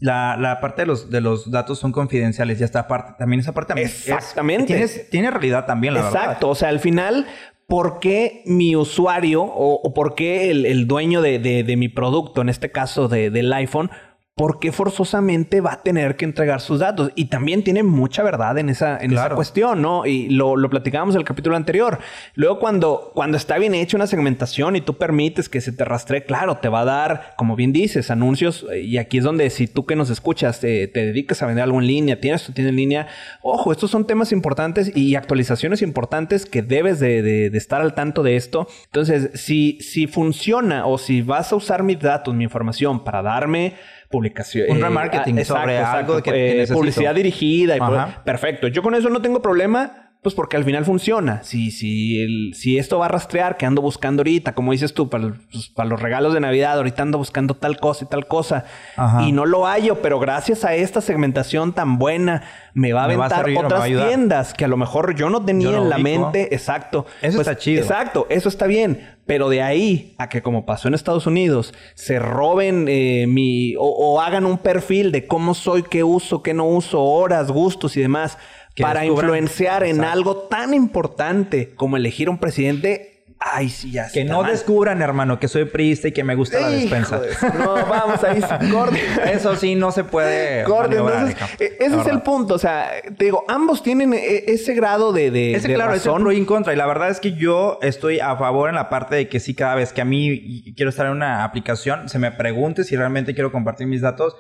la, 0.01 0.37
la 0.39 0.61
parte 0.61 0.83
de 0.83 0.87
los, 0.87 1.11
de 1.11 1.21
los 1.21 1.51
datos 1.51 1.79
son 1.79 1.93
confidenciales 1.93 2.61
y 2.61 2.65
esta 2.65 2.87
parte, 2.87 3.15
también 3.19 3.41
esa 3.41 3.53
parte 3.53 3.69
también 3.69 3.89
es- 3.89 4.09
Exactamente. 4.09 4.67
tiene, 4.67 4.87
tiene 5.11 5.31
realidad 5.31 5.67
también, 5.67 5.95
la 5.95 6.03
verdad. 6.03 6.23
Exacto, 6.23 6.49
o 6.51 6.55
sea, 6.55 6.69
al 6.69 6.79
final, 6.81 7.27
¿por 7.67 7.99
qué 7.99 8.43
mi 8.47 8.77
usuario 8.77 9.43
o, 9.43 9.75
o 9.83 9.95
por 9.95 10.15
qué 10.15 10.51
el, 10.51 10.67
el 10.67 10.87
dueño 10.87 11.21
de, 11.21 11.39
de- 11.39 11.65
de 11.65 11.77
mi 11.77 11.89
producto, 11.89 12.41
en 12.43 12.49
este 12.49 12.71
caso 12.71 13.09
de- 13.09 13.31
del 13.31 13.53
iPhone, 13.53 13.91
por 14.39 14.59
qué 14.61 14.73
forzosamente 14.73 15.61
va 15.61 15.73
a 15.75 15.83
tener 15.83 16.17
que 16.17 16.25
entregar 16.25 16.61
sus 16.61 16.79
datos? 16.79 17.11
Y 17.15 17.27
también 17.27 17.63
tiene 17.65 17.83
mucha 17.83 18.23
verdad 18.23 18.57
en 18.57 18.71
esa, 18.71 18.97
en 18.99 19.13
esa 19.13 19.23
cuestión, 19.35 19.83
¿no? 19.83 20.07
Y 20.07 20.31
lo, 20.31 20.57
lo 20.57 20.71
platicábamos 20.71 21.15
en 21.15 21.21
el 21.21 21.27
capítulo 21.27 21.57
anterior. 21.57 21.99
Luego, 22.35 22.59
cuando, 22.59 23.11
cuando 23.15 23.37
está 23.37 23.59
bien 23.59 23.75
hecha 23.75 23.97
una 23.97 24.07
segmentación 24.07 24.77
y 24.77 24.81
tú 24.81 24.97
permites 24.97 25.49
que 25.49 25.61
se 25.61 25.73
te 25.73 25.85
rastree, 25.85 26.25
claro, 26.25 26.57
te 26.59 26.69
va 26.69 26.81
a 26.81 26.85
dar, 26.87 27.35
como 27.37 27.57
bien 27.57 27.73
dices, 27.73 28.11
anuncios. 28.11 28.65
Y 28.83 28.97
aquí 28.99 29.19
es 29.19 29.25
donde 29.25 29.51
si 29.51 29.67
tú 29.67 29.85
que 29.85 29.97
nos 29.97 30.09
escuchas 30.09 30.61
te, 30.61 30.87
te 30.89 31.05
dedicas 31.07 31.43
a 31.43 31.47
vender 31.47 31.65
algo 31.65 31.81
en 31.81 31.87
línea, 31.87 32.21
tienes 32.21 32.45
tu 32.45 32.53
tienda 32.53 32.71
en 32.71 32.77
línea, 32.77 33.09
ojo, 33.43 33.73
estos 33.73 33.91
son 33.91 34.07
temas 34.07 34.33
importantes 34.33 34.97
y 34.97 35.17
actualizaciones 35.17 35.83
importantes 35.83 36.47
que 36.47 36.63
debes 36.63 37.01
de, 37.01 37.23
de- 37.23 37.51
de 37.51 37.59
estar 37.59 37.81
al 37.81 37.95
tanto 37.95 38.23
de 38.23 38.37
esto. 38.37 38.69
Entonces, 38.87 39.31
si, 39.35 39.79
si 39.81 40.07
funciona 40.07 40.87
o 40.87 40.97
si 40.99 41.23
vas 41.23 41.53
a 41.53 41.57
usar 41.57 41.83
mis 41.83 41.99
datos, 41.99 42.35
mi 42.35 42.45
información 42.45 43.03
para 43.03 43.23
darme 43.23 43.75
publicación. 44.09 44.71
Un 44.71 44.81
remarketing 44.81 45.45
sobre 45.45 45.79
algo 45.79 46.23
que- 46.23 46.31
que 46.33 46.63
eh, 46.63 46.67
publicidad 46.69 47.15
dirigida. 47.15 47.77
y 47.77 47.79
por- 47.79 48.23
perfecto. 48.25 48.69
Yo 48.69 48.83
con 48.83 48.95
eso 48.95 49.09
no 49.11 49.21
tengo 49.23 49.43
problema. 49.43 50.05
Pues 50.21 50.35
porque 50.35 50.57
al 50.57 50.65
final 50.65 50.85
funciona. 50.85 51.45
Si, 51.45 51.71
si, 51.71 52.21
el- 52.21 52.53
si 52.53 52.77
esto 52.77 52.99
va 52.99 53.05
a 53.07 53.09
rastrear, 53.09 53.57
que 53.57 53.67
ando 53.67 53.81
buscando 53.83 54.23
ahorita, 54.23 54.53
como 54.53 54.73
dices 54.73 54.93
tú, 54.93 55.09
para, 55.09 55.33
pues, 55.53 55.69
para 55.69 55.89
los 55.89 56.03
regalos 56.03 56.35
de 56.35 56.41
Navidad, 56.41 56.77
ahorita 56.77 57.03
ando 57.03 57.19
buscando 57.19 57.55
tal 57.55 57.77
cosa 57.79 58.05
y 58.05 58.09
tal 58.09 58.27
cosa. 58.27 58.65
Ajá. 58.97 59.23
Y 59.23 59.31
no 59.31 59.47
lo 59.47 59.65
hallo, 59.65 60.03
pero 60.03 60.19
gracias 60.19 60.65
a 60.65 60.75
esta 60.75 61.01
segmentación 61.01 61.73
tan 61.73 61.99
buena, 61.99 62.43
me 62.75 62.93
va 62.93 63.05
a 63.05 63.09
Me 63.09 63.15
va 63.15 63.27
a 63.27 63.27
aventar 63.27 63.45
servir 63.45 63.59
a 63.59 63.67
otras 63.67 63.85
tiendas 63.85 64.55
que 64.55 64.65
a 64.65 64.69
lo 64.69 64.77
mejor 64.77 65.15
yo 65.15 65.31
no 65.31 65.45
tenía 65.45 65.71
Yo 65.71 65.77
no 65.77 65.83
en 65.85 65.89
la 65.91 65.97
ubico. 65.97 66.09
mente. 66.33 66.53
Exacto. 66.53 67.05
Pues, 67.21 67.35
Eso 67.35 67.41
está 67.41 67.57
chido. 67.57 67.81
Exacto, 67.83 68.27
eso 68.29 68.49
está 68.49 68.67
bien. 68.67 69.18
Pero 69.29 69.49
de 69.51 69.63
ahí 69.63 70.15
a 70.19 70.29
que 70.29 70.43
como 70.43 70.65
pasó 70.67 70.89
en 70.89 70.95
Estados 70.95 71.27
Unidos, 71.27 71.75
se 71.95 72.19
roben 72.19 72.87
eh, 72.89 73.27
mi... 73.29 73.77
O, 73.77 73.83
o 73.85 74.21
hagan 74.21 74.47
un 74.47 74.59
perfil 74.59 75.13
de 75.13 75.27
cómo 75.27 75.55
soy, 75.55 75.83
qué 75.85 76.03
uso, 76.03 76.43
qué 76.43 76.55
no 76.55 76.65
uso, 76.67 77.01
horas, 77.03 77.51
gustos 77.53 77.97
y 77.97 78.01
demás. 78.01 78.39
Para 78.81 79.03
descubran- 79.03 79.13
influenciar 79.25 79.85
en 79.85 80.03
algo 80.03 80.37
tan 80.49 80.73
importante 80.73 81.75
como 81.75 81.97
elegir 81.97 82.31
un 82.31 82.39
presidente. 82.39 83.08
Ay, 83.41 83.69
sí, 83.69 83.93
ya 83.93 84.09
Que 84.11 84.23
está 84.23 84.33
no 84.33 84.43
mal. 84.43 84.51
descubran, 84.51 85.01
hermano, 85.01 85.39
que 85.39 85.47
soy 85.47 85.65
priista 85.67 86.09
y 86.09 86.13
que 86.13 86.25
me 86.25 86.35
gusta 86.35 86.59
la 86.61 86.71
despensa. 86.71 87.21
de 87.21 87.31
No, 87.57 87.75
vamos 87.87 88.23
ahí, 88.25 88.41
corte. 88.73 89.01
Eso 89.33 89.55
sí 89.55 89.77
no 89.77 89.93
se 89.93 90.03
puede 90.03 90.65
Corte, 90.65 90.97
entonces, 90.97 91.37
eh, 91.61 91.77
ese 91.79 92.01
es 92.01 92.07
el 92.09 92.23
punto. 92.23 92.55
O 92.55 92.59
sea, 92.59 92.91
te 93.17 93.27
digo, 93.27 93.45
ambos 93.47 93.83
tienen 93.85 94.13
eh, 94.13 94.45
ese 94.49 94.75
grado 94.75 95.13
de, 95.13 95.31
de, 95.31 95.55
Ese, 95.55 95.69
de 95.69 95.75
claro, 95.75 95.93
es 95.95 96.05
razón. 96.05 96.23
pro 96.23 96.33
y 96.33 96.37
en 96.37 96.47
contra. 96.47 96.73
Y 96.73 96.77
la 96.77 96.87
verdad 96.87 97.11
es 97.11 97.21
que 97.21 97.33
yo 97.35 97.79
estoy 97.81 98.19
a 98.19 98.37
favor 98.37 98.71
en 98.71 98.75
la 98.75 98.89
parte 98.91 99.15
de 99.15 99.29
que 99.29 99.39
sí, 99.39 99.55
cada 99.55 99.77
vez 99.77 99.93
que 99.93 100.01
a 100.01 100.05
mí 100.05 100.75
quiero 100.77 100.91
estar 100.91 101.07
en 101.07 101.13
una 101.13 101.45
aplicación, 101.45 102.09
se 102.09 102.19
me 102.19 102.33
pregunte 102.33 102.83
si 102.83 102.97
realmente 102.97 103.35
quiero 103.35 103.53
compartir 103.53 103.87
mis 103.87 104.01
datos 104.01 104.35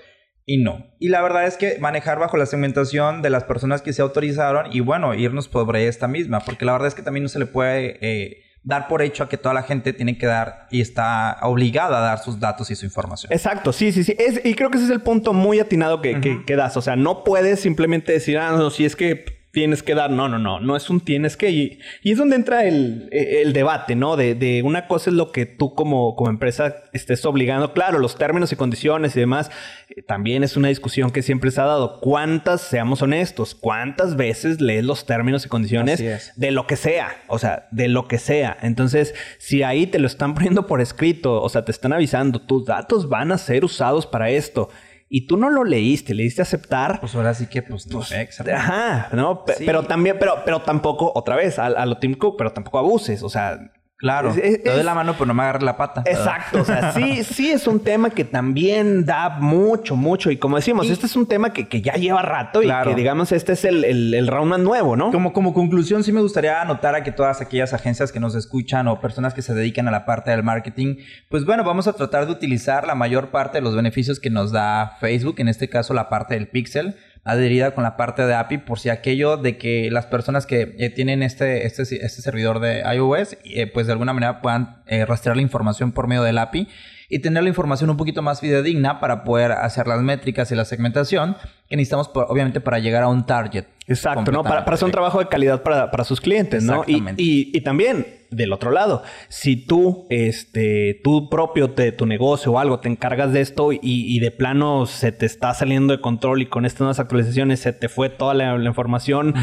y 0.44 0.62
no. 0.62 0.86
Y 0.98 1.10
la 1.10 1.22
verdad 1.22 1.46
es 1.46 1.56
que 1.56 1.76
manejar 1.78 2.18
bajo 2.18 2.36
la 2.36 2.46
segmentación 2.46 3.22
de 3.22 3.30
las 3.30 3.44
personas 3.44 3.80
que 3.80 3.92
se 3.92 4.02
autorizaron 4.02 4.72
y 4.72 4.80
bueno, 4.80 5.14
irnos 5.14 5.44
sobre 5.44 5.86
esta 5.86 6.08
misma. 6.08 6.40
Porque 6.40 6.64
la 6.64 6.72
verdad 6.72 6.88
es 6.88 6.94
que 6.96 7.02
también 7.02 7.22
no 7.22 7.28
se 7.28 7.38
le 7.38 7.46
puede 7.46 7.98
eh, 8.00 8.42
dar 8.68 8.86
por 8.86 9.00
hecho 9.00 9.22
a 9.24 9.28
que 9.30 9.38
toda 9.38 9.54
la 9.54 9.62
gente 9.62 9.94
tiene 9.94 10.18
que 10.18 10.26
dar 10.26 10.66
y 10.70 10.82
está 10.82 11.38
obligada 11.40 11.96
a 11.98 12.00
dar 12.02 12.18
sus 12.18 12.38
datos 12.38 12.70
y 12.70 12.76
su 12.76 12.84
información. 12.84 13.32
Exacto, 13.32 13.72
sí, 13.72 13.92
sí, 13.92 14.04
sí. 14.04 14.14
Es- 14.18 14.44
y 14.44 14.52
creo 14.54 14.68
que 14.70 14.76
ese 14.76 14.84
es 14.84 14.92
el 14.92 15.00
punto 15.00 15.32
muy 15.32 15.58
atinado 15.58 16.02
que, 16.02 16.20
que- 16.20 16.44
que 16.44 16.54
das. 16.54 16.76
O 16.76 16.82
sea, 16.82 16.94
no 16.94 17.24
puedes 17.24 17.60
simplemente 17.60 18.12
decir, 18.12 18.36
ah, 18.36 18.52
no, 18.52 18.68
si 18.68 18.84
es 18.84 18.94
que 18.94 19.37
tienes 19.50 19.82
que 19.82 19.94
dar. 19.94 20.10
No, 20.10 20.28
no, 20.28 20.38
no, 20.38 20.60
no 20.60 20.76
es 20.76 20.90
un 20.90 21.00
tienes 21.00 21.36
que. 21.36 21.50
Y, 21.50 21.80
y 22.02 22.12
es 22.12 22.18
donde 22.18 22.36
entra 22.36 22.64
el, 22.64 23.08
el 23.12 23.52
debate, 23.52 23.96
¿no? 23.96 24.16
De, 24.16 24.34
de, 24.34 24.62
una 24.62 24.86
cosa 24.86 25.10
es 25.10 25.16
lo 25.16 25.32
que 25.32 25.46
tú 25.46 25.74
como, 25.74 26.14
como 26.16 26.30
empresa 26.30 26.76
estés 26.92 27.24
obligando. 27.24 27.72
Claro, 27.72 27.98
los 27.98 28.16
términos 28.16 28.52
y 28.52 28.56
condiciones 28.56 29.16
y 29.16 29.20
demás, 29.20 29.50
eh, 29.88 30.02
también 30.02 30.44
es 30.44 30.56
una 30.56 30.68
discusión 30.68 31.10
que 31.10 31.22
siempre 31.22 31.50
se 31.50 31.60
ha 31.60 31.64
dado. 31.64 32.00
¿Cuántas, 32.00 32.60
seamos 32.60 33.02
honestos, 33.02 33.54
cuántas 33.54 34.16
veces 34.16 34.60
lees 34.60 34.84
los 34.84 35.06
términos 35.06 35.46
y 35.46 35.48
condiciones 35.48 36.02
de 36.36 36.50
lo 36.50 36.66
que 36.66 36.76
sea? 36.76 37.22
O 37.28 37.38
sea, 37.38 37.68
de 37.70 37.88
lo 37.88 38.08
que 38.08 38.18
sea. 38.18 38.56
Entonces, 38.62 39.14
si 39.38 39.62
ahí 39.62 39.86
te 39.86 39.98
lo 39.98 40.06
están 40.06 40.34
poniendo 40.38 40.66
por 40.66 40.80
escrito, 40.80 41.42
o 41.42 41.48
sea, 41.48 41.64
te 41.64 41.72
están 41.72 41.92
avisando, 41.92 42.40
tus 42.40 42.64
datos 42.64 43.08
van 43.08 43.32
a 43.32 43.38
ser 43.38 43.64
usados 43.64 44.06
para 44.06 44.30
esto 44.30 44.68
y 45.08 45.26
tú 45.26 45.36
no 45.36 45.48
lo 45.48 45.64
leíste, 45.64 46.14
le 46.14 46.22
diste 46.22 46.42
aceptar. 46.42 47.00
Pues 47.00 47.14
ahora 47.14 47.32
sí 47.34 47.46
que, 47.46 47.62
pues, 47.62 47.86
no 47.86 47.98
pues, 47.98 48.40
Ajá, 48.40 49.08
¿no? 49.12 49.44
Pero 49.58 49.84
también, 49.84 50.16
pero, 50.18 50.42
pero 50.44 50.60
tampoco, 50.62 51.12
otra 51.14 51.36
vez, 51.36 51.58
a, 51.58 51.66
a, 51.66 51.86
lo 51.86 51.98
Tim 51.98 52.14
Cook, 52.14 52.36
pero 52.36 52.52
tampoco 52.52 52.78
abuses. 52.78 53.22
O 53.22 53.28
sea, 53.28 53.72
Claro, 53.98 54.32
te 54.32 54.62
doy 54.64 54.84
la 54.84 54.94
mano, 54.94 55.14
pero 55.14 55.26
no 55.26 55.34
me 55.34 55.42
agarres 55.42 55.64
la 55.64 55.76
pata. 55.76 56.04
Exacto, 56.06 56.60
o 56.60 56.64
sea, 56.64 56.92
sí, 56.94 57.24
sí 57.24 57.50
es 57.50 57.66
un 57.66 57.80
tema 57.80 58.10
que 58.10 58.24
también 58.24 59.04
da 59.04 59.28
mucho, 59.40 59.96
mucho. 59.96 60.30
Y 60.30 60.36
como 60.36 60.54
decimos, 60.54 60.88
este 60.88 61.06
es 61.06 61.16
un 61.16 61.26
tema 61.26 61.52
que, 61.52 61.66
que, 61.66 61.82
ya 61.82 61.94
lleva 61.94 62.22
rato 62.22 62.62
y 62.62 62.68
que, 62.68 62.94
digamos, 62.94 63.32
este 63.32 63.54
es 63.54 63.64
el, 63.64 63.84
el, 63.84 64.14
el 64.14 64.28
round 64.28 64.50
más 64.50 64.60
nuevo, 64.60 64.94
¿no? 64.94 65.10
Como, 65.10 65.32
como 65.32 65.52
conclusión, 65.52 66.04
sí 66.04 66.12
me 66.12 66.20
gustaría 66.20 66.62
anotar 66.62 66.94
a 66.94 67.02
que 67.02 67.10
todas 67.10 67.40
aquellas 67.40 67.74
agencias 67.74 68.12
que 68.12 68.20
nos 68.20 68.36
escuchan 68.36 68.86
o 68.86 69.00
personas 69.00 69.34
que 69.34 69.42
se 69.42 69.52
dedican 69.52 69.88
a 69.88 69.90
la 69.90 70.04
parte 70.06 70.30
del 70.30 70.44
marketing, 70.44 70.98
pues 71.28 71.44
bueno, 71.44 71.64
vamos 71.64 71.88
a 71.88 71.92
tratar 71.94 72.26
de 72.26 72.32
utilizar 72.32 72.86
la 72.86 72.94
mayor 72.94 73.30
parte 73.30 73.58
de 73.58 73.62
los 73.62 73.74
beneficios 73.74 74.20
que 74.20 74.30
nos 74.30 74.52
da 74.52 74.96
Facebook, 75.00 75.36
en 75.38 75.48
este 75.48 75.68
caso 75.68 75.92
la 75.92 76.08
parte 76.08 76.34
del 76.34 76.46
pixel 76.46 76.94
adherida 77.24 77.74
con 77.74 77.84
la 77.84 77.96
parte 77.96 78.26
de 78.26 78.34
API 78.34 78.58
por 78.58 78.78
si 78.78 78.88
aquello 78.88 79.36
de 79.36 79.58
que 79.58 79.90
las 79.90 80.06
personas 80.06 80.46
que 80.46 80.74
eh, 80.78 80.90
tienen 80.90 81.22
este, 81.22 81.66
este, 81.66 81.82
este, 81.82 82.22
servidor 82.22 82.60
de 82.60 82.82
iOS, 82.94 83.36
eh, 83.44 83.66
pues 83.66 83.86
de 83.86 83.92
alguna 83.92 84.12
manera 84.12 84.40
puedan 84.40 84.82
eh, 84.86 85.04
rastrear 85.04 85.36
la 85.36 85.42
información 85.42 85.92
por 85.92 86.06
medio 86.06 86.22
del 86.22 86.38
API 86.38 86.68
y 87.08 87.20
tener 87.20 87.42
la 87.42 87.48
información 87.48 87.88
un 87.90 87.96
poquito 87.96 88.20
más 88.20 88.40
fidedigna 88.40 89.00
para 89.00 89.24
poder 89.24 89.52
hacer 89.52 89.86
las 89.86 90.02
métricas 90.02 90.52
y 90.52 90.54
la 90.54 90.64
segmentación 90.64 91.36
que 91.68 91.76
necesitamos, 91.76 92.10
obviamente, 92.14 92.60
para 92.60 92.78
llegar 92.78 93.02
a 93.02 93.08
un 93.08 93.24
target. 93.24 93.64
Exacto, 93.86 94.30
¿no? 94.30 94.42
Para, 94.42 94.64
para, 94.64 94.74
hacer 94.74 94.86
un 94.86 94.92
trabajo 94.92 95.18
de 95.18 95.28
calidad 95.28 95.62
para, 95.62 95.90
para 95.90 96.04
sus 96.04 96.20
clientes, 96.20 96.62
¿no? 96.64 96.84
Y, 96.86 97.02
y, 97.16 97.50
y, 97.56 97.60
también, 97.62 98.06
del 98.30 98.52
otro 98.52 98.70
lado, 98.70 99.02
si 99.28 99.56
tú, 99.56 100.06
este, 100.10 101.00
tú 101.02 101.28
propio 101.30 101.68
de 101.68 101.92
tu 101.92 102.06
negocio 102.06 102.52
o 102.52 102.58
algo 102.58 102.80
te 102.80 102.88
encargas 102.88 103.32
de 103.32 103.40
esto 103.40 103.72
y, 103.72 103.80
y, 103.82 104.18
de 104.20 104.30
plano 104.30 104.86
se 104.86 105.12
te 105.12 105.26
está 105.26 105.54
saliendo 105.54 105.96
de 105.96 106.00
control 106.00 106.42
y 106.42 106.46
con 106.46 106.66
estas 106.66 106.80
nuevas 106.80 107.00
actualizaciones 107.00 107.60
se 107.60 107.72
te 107.72 107.88
fue 107.88 108.10
toda 108.10 108.34
la, 108.34 108.56
información, 108.58 109.34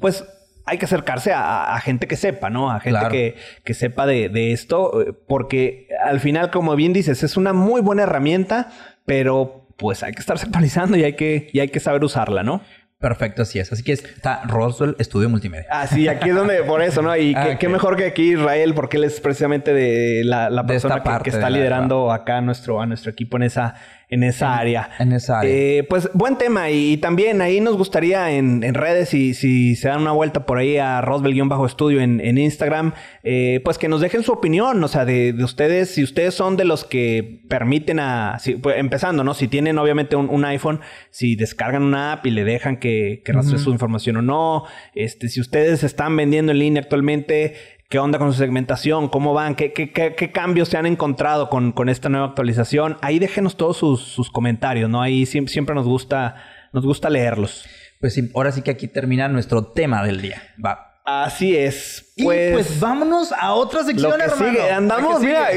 pues 0.00 0.24
hay 0.64 0.78
que 0.78 0.84
acercarse 0.84 1.32
a, 1.34 1.78
gente 1.80 2.06
que 2.06 2.16
sepa, 2.16 2.50
¿no? 2.50 2.70
A 2.70 2.80
gente 2.80 3.00
que, 3.10 3.36
que, 3.64 3.74
sepa 3.74 4.06
de, 4.06 4.28
de, 4.28 4.52
esto, 4.52 4.92
porque 5.28 5.88
al 6.04 6.20
final, 6.20 6.50
como 6.50 6.74
bien 6.76 6.92
dices, 6.92 7.22
es 7.22 7.36
una 7.36 7.52
muy 7.52 7.80
buena 7.80 8.04
herramienta, 8.04 8.72
pero 9.04 9.62
pues 9.76 10.02
hay 10.02 10.12
que 10.12 10.20
estarse 10.20 10.46
actualizando 10.46 10.96
y 10.96 11.04
hay 11.04 11.14
que, 11.14 11.48
y 11.52 11.60
hay 11.60 11.68
que 11.68 11.80
saber 11.80 12.04
usarla, 12.04 12.42
¿no? 12.42 12.62
Perfecto, 13.02 13.42
así 13.42 13.58
es. 13.58 13.72
Así 13.72 13.82
que 13.82 13.92
está 13.92 14.42
Roswell 14.44 14.94
Estudio 15.00 15.28
Multimedia. 15.28 15.66
Ah, 15.68 15.88
sí, 15.88 16.06
aquí 16.06 16.28
es 16.28 16.36
donde, 16.36 16.62
por 16.62 16.80
eso, 16.82 17.02
¿no? 17.02 17.16
Y 17.16 17.34
qué, 17.58 17.68
mejor 17.68 17.96
que 17.96 18.06
aquí 18.06 18.34
Israel, 18.34 18.74
porque 18.74 18.96
él 18.96 19.02
es 19.02 19.20
precisamente 19.20 19.74
de 19.74 20.22
la, 20.24 20.48
la 20.50 20.64
persona 20.64 21.02
que, 21.02 21.10
que, 21.24 21.30
está 21.30 21.50
liderando 21.50 22.12
acá 22.12 22.40
nuestro, 22.40 22.80
a 22.80 22.86
nuestro 22.86 23.10
equipo 23.10 23.36
en 23.38 23.42
esa, 23.42 23.74
en 24.12 24.22
esa 24.24 24.58
área. 24.58 24.90
En 24.98 25.12
esa 25.12 25.40
área. 25.40 25.50
Eh, 25.50 25.84
pues 25.88 26.10
buen 26.12 26.36
tema. 26.36 26.70
Y, 26.70 26.98
también 26.98 27.40
ahí 27.40 27.62
nos 27.62 27.78
gustaría 27.78 28.30
en, 28.32 28.62
en 28.62 28.74
redes, 28.74 29.08
si, 29.08 29.32
si 29.32 29.74
se 29.74 29.88
dan 29.88 30.02
una 30.02 30.12
vuelta 30.12 30.44
por 30.44 30.58
ahí 30.58 30.76
a 30.76 31.00
Roswell-Estudio 31.00 31.98
en, 32.00 32.20
en 32.20 32.36
Instagram, 32.36 32.92
eh, 33.22 33.62
pues 33.64 33.78
que 33.78 33.88
nos 33.88 34.02
dejen 34.02 34.22
su 34.22 34.32
opinión, 34.32 34.84
o 34.84 34.88
sea, 34.88 35.06
de, 35.06 35.32
de, 35.32 35.42
ustedes, 35.42 35.94
si 35.94 36.04
ustedes 36.04 36.34
son 36.34 36.58
de 36.58 36.66
los 36.66 36.84
que 36.84 37.40
permiten 37.48 38.00
a, 38.00 38.38
si, 38.38 38.56
pues, 38.56 38.76
empezando, 38.78 39.24
¿no? 39.24 39.32
Si 39.32 39.48
tienen 39.48 39.78
obviamente 39.78 40.14
un, 40.14 40.28
un, 40.28 40.44
iPhone, 40.44 40.80
si 41.10 41.34
descargan 41.34 41.82
una 41.82 42.12
app 42.12 42.26
y 42.26 42.32
le 42.32 42.44
dejan 42.44 42.76
que, 42.76 43.22
que 43.24 43.32
rastre 43.32 43.58
su 43.58 43.70
información 43.70 44.18
o 44.18 44.22
no, 44.22 44.64
este, 44.94 45.30
si 45.30 45.40
ustedes 45.40 45.84
están 45.84 46.14
vendiendo 46.14 46.52
en 46.52 46.58
línea 46.58 46.82
actualmente, 46.82 47.54
¿Qué 47.92 47.98
onda 47.98 48.18
con 48.18 48.32
su 48.32 48.38
segmentación? 48.38 49.10
¿Cómo 49.10 49.34
van? 49.34 49.54
¿Qué, 49.54 49.74
qué, 49.74 49.92
qué, 49.92 50.32
cambios 50.32 50.70
se 50.70 50.78
han 50.78 50.86
encontrado 50.86 51.50
con, 51.50 51.72
con, 51.72 51.90
esta 51.90 52.08
nueva 52.08 52.28
actualización? 52.28 52.96
Ahí 53.02 53.18
déjenos 53.18 53.58
todos 53.58 53.76
sus, 53.76 54.00
sus 54.00 54.30
comentarios, 54.30 54.88
¿no? 54.88 55.02
Ahí 55.02 55.26
siempre, 55.26 55.52
siempre, 55.52 55.74
nos, 55.74 55.86
gusta, 55.86 56.36
nos 56.72 56.86
gusta 56.86 57.10
leerlos. 57.10 57.66
Pues 58.00 58.14
sí, 58.14 58.30
ahora 58.34 58.50
sí 58.50 58.62
que 58.62 58.70
aquí 58.70 58.88
termina 58.88 59.28
nuestro 59.28 59.66
tema 59.66 60.02
del 60.02 60.22
día. 60.22 60.42
Va. 60.64 61.02
Así 61.04 61.54
es. 61.54 62.14
Pues, 62.16 62.52
pues 62.54 62.80
vámonos 62.80 63.30
a 63.30 63.52
otra 63.52 63.84
sección, 63.84 64.18
lo 64.18 64.36
Sigue. 64.36 64.70
Andamos, 64.70 65.20
mira, 65.20 65.48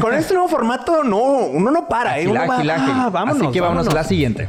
con 0.00 0.14
este 0.14 0.32
nuevo 0.32 0.48
formato, 0.48 1.04
no, 1.04 1.18
uno 1.18 1.70
no 1.70 1.86
para. 1.86 2.18
¿eh? 2.18 2.26
Uno 2.26 2.40
ah, 2.40 3.10
vámonos, 3.12 3.42
Así 3.42 3.52
que 3.52 3.60
vámonos 3.60 3.88
a 3.88 3.92
la 3.92 4.04
siguiente. 4.04 4.48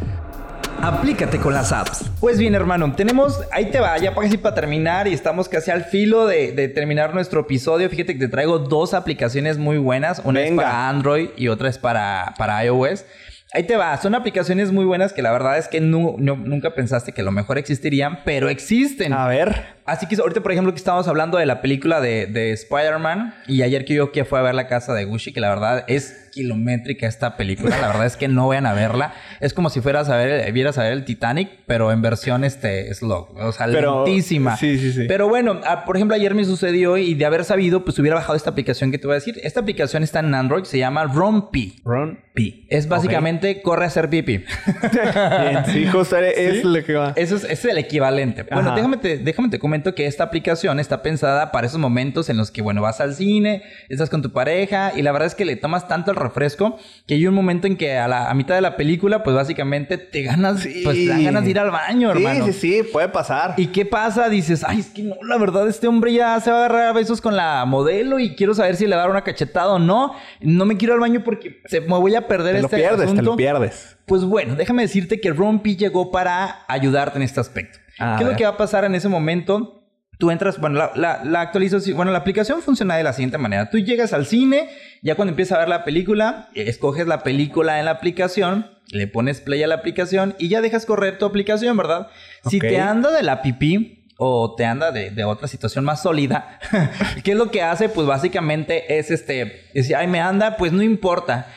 Aplícate 0.82 1.40
con 1.40 1.54
las 1.54 1.72
apps. 1.72 2.10
Pues 2.20 2.38
bien, 2.38 2.56
hermano, 2.56 2.94
tenemos, 2.96 3.42
ahí 3.52 3.72
te 3.72 3.80
va, 3.80 3.98
ya 3.98 4.14
casi 4.14 4.38
para 4.38 4.56
terminar 4.56 5.08
y 5.08 5.14
estamos 5.14 5.50
casi 5.50 5.72
al 5.72 5.86
filo 5.86 6.28
de, 6.28 6.52
terminar 6.70 7.14
nuestro 7.14 7.42
episodio. 7.42 7.90
Fíjate 7.90 8.14
que 8.14 8.20
te 8.20 8.28
traigo 8.28 8.60
dos 8.60 8.94
aplicaciones 8.94 9.58
muy 9.58 9.78
buenas. 9.78 10.22
Una 10.24 10.42
es 10.42 10.54
para 10.54 10.90
Android 10.90 11.30
y 11.38 11.48
otra 11.48 11.70
es 11.70 11.78
para, 11.78 12.34
para 12.38 12.64
iOS. 12.66 13.06
Ahí 13.54 13.64
te 13.64 13.78
va, 13.78 13.96
son 13.98 14.16
aplicaciones 14.16 14.72
muy 14.72 14.86
buenas 14.86 15.14
que 15.14 15.22
la 15.22 15.32
verdad 15.32 15.58
es 15.58 15.68
que 15.68 15.80
nunca 15.80 16.76
pensaste 16.76 17.14
que 17.14 17.22
a 17.22 17.24
lo 17.24 17.32
mejor 17.32 17.58
existirían, 17.58 18.20
pero 18.26 18.50
existen. 18.50 19.14
A 19.14 19.28
ver. 19.28 19.75
Así 19.86 20.08
que 20.08 20.16
ahorita, 20.16 20.42
por 20.42 20.52
ejemplo, 20.52 20.74
que 20.74 20.80
estamos 20.80 21.08
hablando 21.08 21.38
de 21.38 21.46
la 21.46 21.62
película 21.62 22.02
de, 22.02 22.26
de 22.26 22.52
Spider-Man 22.54 23.36
y 23.48 23.62
ayer 23.62 23.86
que 23.86 23.94
yo 23.94 24.12
que 24.12 24.26
fue 24.26 24.40
a 24.40 24.42
ver 24.42 24.56
la 24.56 24.68
casa 24.68 24.94
de 24.94 25.06
Gucci, 25.06 25.32
que 25.32 25.40
la 25.40 25.50
verdad 25.50 25.86
es 25.88 26.26
kilométrica 26.36 27.08
esta 27.08 27.38
película, 27.38 27.80
la 27.80 27.88
verdad 27.88 28.06
es 28.06 28.18
que 28.18 28.28
no 28.28 28.50
vayan 28.50 28.66
a 28.66 28.74
verla. 28.74 29.14
Es 29.40 29.54
como 29.54 29.70
si 29.70 29.80
fueras 29.80 30.10
a 30.10 30.18
ver, 30.18 30.52
vieras 30.52 30.78
a 30.78 30.84
ver 30.84 30.92
el 30.92 31.06
Titanic, 31.06 31.50
pero 31.66 31.92
en 31.94 32.02
versión 32.02 32.44
este 32.44 32.94
slow, 32.94 33.30
o 33.38 33.52
sea, 33.54 33.68
lentísima. 33.68 34.58
Sí, 34.58 34.78
sí, 34.78 34.92
sí. 34.92 35.06
Pero 35.08 35.30
bueno, 35.30 35.62
ah, 35.66 35.86
por 35.86 35.96
ejemplo, 35.96 36.14
ayer 36.14 36.36
me 36.36 36.44
sucedió 36.44 36.98
y 36.98 37.14
de 37.14 37.26
haber 37.26 37.46
sabido, 37.46 37.86
pues 37.86 37.98
hubiera 38.00 38.16
bajado 38.16 38.36
esta 38.36 38.50
aplicación 38.50 38.92
que 38.92 38.98
te 38.98 39.08
voy 39.08 39.14
a 39.14 39.16
decir. 39.16 39.40
Esta 39.44 39.62
aplicación 39.62 40.04
está 40.04 40.20
en 40.20 40.36
Android, 40.36 40.66
se 40.66 40.78
llama 40.78 41.06
Rompi. 41.06 41.82
Rompi. 41.86 42.68
Es 42.70 42.90
básicamente 42.90 43.62
corre 43.62 43.86
a 43.86 43.88
hacer 43.88 44.10
pipi. 44.10 44.40
Bien, 44.92 45.66
sí, 45.68 45.86
José, 45.88 46.34
es 46.50 46.66
lo 46.66 46.84
que 46.84 46.94
va. 46.96 47.14
Eso 47.16 47.38
es, 47.38 47.46
es 47.46 47.64
el 47.64 47.78
equivalente. 47.78 48.44
Bueno, 48.44 48.76
déjame 48.76 48.98
te, 48.98 49.20
déjame 49.20 49.48
te 49.48 49.58
comento 49.76 49.94
que 49.94 50.06
esta 50.06 50.24
aplicación 50.24 50.80
está 50.80 51.02
pensada 51.02 51.52
para 51.52 51.68
esos 51.68 51.80
momentos 51.80 52.30
en 52.30 52.38
los 52.38 52.50
que, 52.50 52.62
bueno, 52.62 52.82
vas 52.82 53.02
al 53.02 53.14
cine, 53.14 53.62
estás 53.90 54.10
con 54.10 54.22
tu 54.22 54.32
pareja 54.32 54.94
y 54.96 55.02
la 55.02 55.12
verdad 55.12 55.28
es 55.28 55.36
que 55.36 55.44
le 55.44 55.58
tomas 55.58 55.90
tanto 55.90 56.12
el 56.12 56.16
refresco 56.16 56.78
que 57.06 57.16
hay 57.16 57.28
un 57.28 57.34
momento 57.34 57.68
en 57.68 57.76
que 57.76 57.98
a 57.98 58.08
la 58.08 58.34
mitad 58.34 58.56
de 58.56 58.62
la 58.62 58.78
película, 58.78 59.22
pues 59.22 59.36
básicamente 59.36 59.98
te 59.98 60.22
ganas, 60.22 60.66
pues 60.86 60.96
te 60.96 61.08
dan 61.08 61.26
ganas 61.26 61.44
de 61.44 61.50
ir 61.50 61.60
al 61.60 61.72
baño, 61.72 62.10
hermano. 62.10 62.46
Sí, 62.46 62.54
sí, 62.54 62.84
sí, 62.84 62.84
puede 62.84 63.10
pasar. 63.10 63.56
¿Y 63.58 63.68
qué 63.68 63.86
pasa? 63.86 64.30
Dices, 64.30 64.64
ay, 64.66 64.80
es 64.80 64.92
que 64.92 65.04
no, 65.04 65.16
la 65.28 65.38
verdad, 65.38 65.68
este 65.68 65.90
hombre 65.90 66.14
ya 66.14 66.40
se 66.40 66.52
va 66.52 66.56
a 66.56 66.60
agarrar 66.66 66.88
a 66.88 66.94
besos 66.94 67.20
con 67.20 67.36
la 67.36 67.66
modelo 67.66 68.20
y 68.20 68.34
quiero 68.36 68.54
saber 68.54 68.78
si 68.78 68.88
le 68.88 68.96
va 68.96 69.02
a 69.02 69.06
dar 69.06 69.12
una 69.12 69.26
cachetada 69.26 69.74
o 69.74 69.80
no. 69.80 70.16
No 70.40 70.66
me 70.66 70.78
quiero 70.78 70.94
al 70.94 71.02
baño 71.02 71.22
porque 71.26 71.60
se, 71.66 71.82
me 71.82 71.98
voy 71.98 72.16
a 72.16 72.30
perder 72.30 72.54
te 72.54 72.62
este 72.62 72.78
lo 72.78 72.82
pierdes, 72.82 73.14
Te 73.14 73.22
lo 73.22 73.36
pierdes. 73.36 73.98
Pues 74.06 74.24
bueno, 74.24 74.56
déjame 74.56 74.84
decirte 74.84 75.20
que 75.20 75.34
Rompi 75.34 75.76
llegó 75.76 76.12
para 76.12 76.64
ayudarte 76.70 77.18
en 77.18 77.24
este 77.24 77.42
aspecto. 77.42 77.80
¿Qué 77.98 78.24
es 78.24 78.30
lo 78.30 78.36
que 78.36 78.44
va 78.44 78.52
a 78.52 78.58
pasar 78.58 78.86
en 78.86 78.96
ese 78.96 79.08
momento? 79.08 79.82
Tú 80.18 80.32
entras, 80.32 80.60
bueno, 80.60 80.92
la, 80.96 81.22
la, 81.24 81.42
actualización, 81.42 81.98
bueno, 81.98 82.12
la 82.12 82.20
aplicación 82.20 82.62
funciona 82.62 82.96
de 82.96 83.04
la 83.04 83.12
siguiente 83.12 83.38
manera. 83.38 83.70
Tú 83.70 83.78
llegas 83.80 84.14
al 84.14 84.26
cine, 84.26 84.70
ya 85.02 85.16
cuando 85.16 85.32
empiezas 85.32 85.58
a 85.58 85.60
ver 85.60 85.70
la 85.70 85.84
película, 85.84 86.50
escoges 86.54 87.06
la 87.06 87.22
película 87.22 87.80
en 87.80 87.86
la 87.86 87.92
aplicación, 87.92 88.72
le 88.92 89.08
pones 89.08 89.42
play 89.42 89.62
a 89.64 89.68
la 89.68 89.76
aplicación 89.76 90.36
y 90.40 90.48
ya 90.48 90.62
dejas 90.62 90.86
correr 90.86 91.18
tu 91.18 91.26
aplicación, 91.26 91.76
¿verdad? 91.76 92.08
Si 92.48 92.60
te 92.60 92.80
anda 92.80 93.12
de 93.12 93.24
la 93.24 93.42
pipí 93.42 94.06
o 94.18 94.56
te 94.56 94.64
anda 94.64 94.92
de, 94.92 95.24
otra 95.26 95.48
situación 95.50 95.84
más 95.84 96.02
sólida, 96.02 96.60
¿qué 97.24 97.32
es 97.32 97.38
lo 97.38 97.52
que 97.52 97.62
hace? 97.62 97.90
Pues 97.90 98.08
básicamente 98.08 98.98
es 98.98 99.12
este, 99.12 99.66
decir, 99.74 99.96
ay, 99.98 100.08
me 100.08 100.22
anda, 100.22 100.56
pues 100.56 100.72
no 100.72 100.82
importa. 100.82 101.48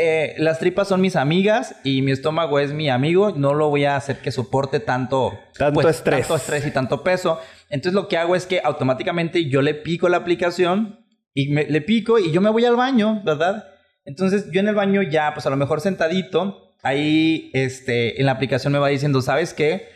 Eh, 0.00 0.36
las 0.38 0.60
tripas 0.60 0.86
son 0.86 1.00
mis 1.00 1.16
amigas 1.16 1.74
y 1.82 2.02
mi 2.02 2.12
estómago 2.12 2.60
es 2.60 2.72
mi 2.72 2.88
amigo. 2.88 3.32
No 3.32 3.52
lo 3.52 3.68
voy 3.68 3.84
a 3.84 3.96
hacer 3.96 4.18
que 4.18 4.30
soporte 4.30 4.78
tanto, 4.78 5.36
tanto 5.58 5.80
pues, 5.80 5.96
estrés. 5.96 6.20
Tanto 6.20 6.36
estrés 6.36 6.66
y 6.68 6.70
tanto 6.70 7.02
peso. 7.02 7.40
Entonces 7.68 7.94
lo 7.94 8.06
que 8.06 8.16
hago 8.16 8.36
es 8.36 8.46
que 8.46 8.60
automáticamente 8.62 9.48
yo 9.48 9.60
le 9.60 9.74
pico 9.74 10.08
la 10.08 10.18
aplicación 10.18 11.04
y 11.34 11.48
me, 11.48 11.64
le 11.64 11.80
pico 11.80 12.20
y 12.20 12.30
yo 12.30 12.40
me 12.40 12.48
voy 12.48 12.64
al 12.64 12.76
baño, 12.76 13.22
¿verdad? 13.24 13.64
Entonces 14.04 14.48
yo 14.52 14.60
en 14.60 14.68
el 14.68 14.76
baño 14.76 15.02
ya, 15.02 15.34
pues 15.34 15.46
a 15.46 15.50
lo 15.50 15.56
mejor 15.56 15.80
sentadito, 15.80 16.76
ahí 16.84 17.50
este, 17.52 18.20
en 18.20 18.26
la 18.26 18.32
aplicación 18.32 18.72
me 18.72 18.78
va 18.78 18.88
diciendo, 18.90 19.20
¿sabes 19.20 19.52
qué? 19.52 19.88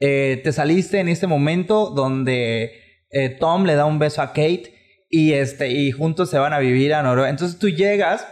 Eh, 0.00 0.40
te 0.42 0.52
saliste 0.52 1.00
en 1.00 1.08
este 1.10 1.26
momento 1.26 1.90
donde 1.90 3.04
eh, 3.10 3.28
Tom 3.28 3.64
le 3.64 3.74
da 3.74 3.84
un 3.84 3.98
beso 3.98 4.22
a 4.22 4.28
Kate 4.28 4.72
y, 5.10 5.34
este, 5.34 5.68
y 5.68 5.90
juntos 5.90 6.30
se 6.30 6.38
van 6.38 6.54
a 6.54 6.60
vivir 6.60 6.94
a 6.94 7.02
Noruega. 7.02 7.28
Entonces 7.28 7.58
tú 7.58 7.68
llegas 7.68 8.26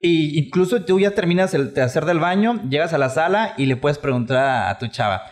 y 0.00 0.38
incluso 0.38 0.82
tú 0.82 0.98
ya 0.98 1.10
terminas 1.10 1.52
de 1.52 1.82
hacer 1.82 2.06
del 2.06 2.20
baño, 2.20 2.62
llegas 2.68 2.94
a 2.94 2.98
la 2.98 3.10
sala 3.10 3.54
y 3.58 3.66
le 3.66 3.76
puedes 3.76 3.98
preguntar 3.98 4.68
a, 4.68 4.78
tu 4.78 4.88
chava, 4.88 5.22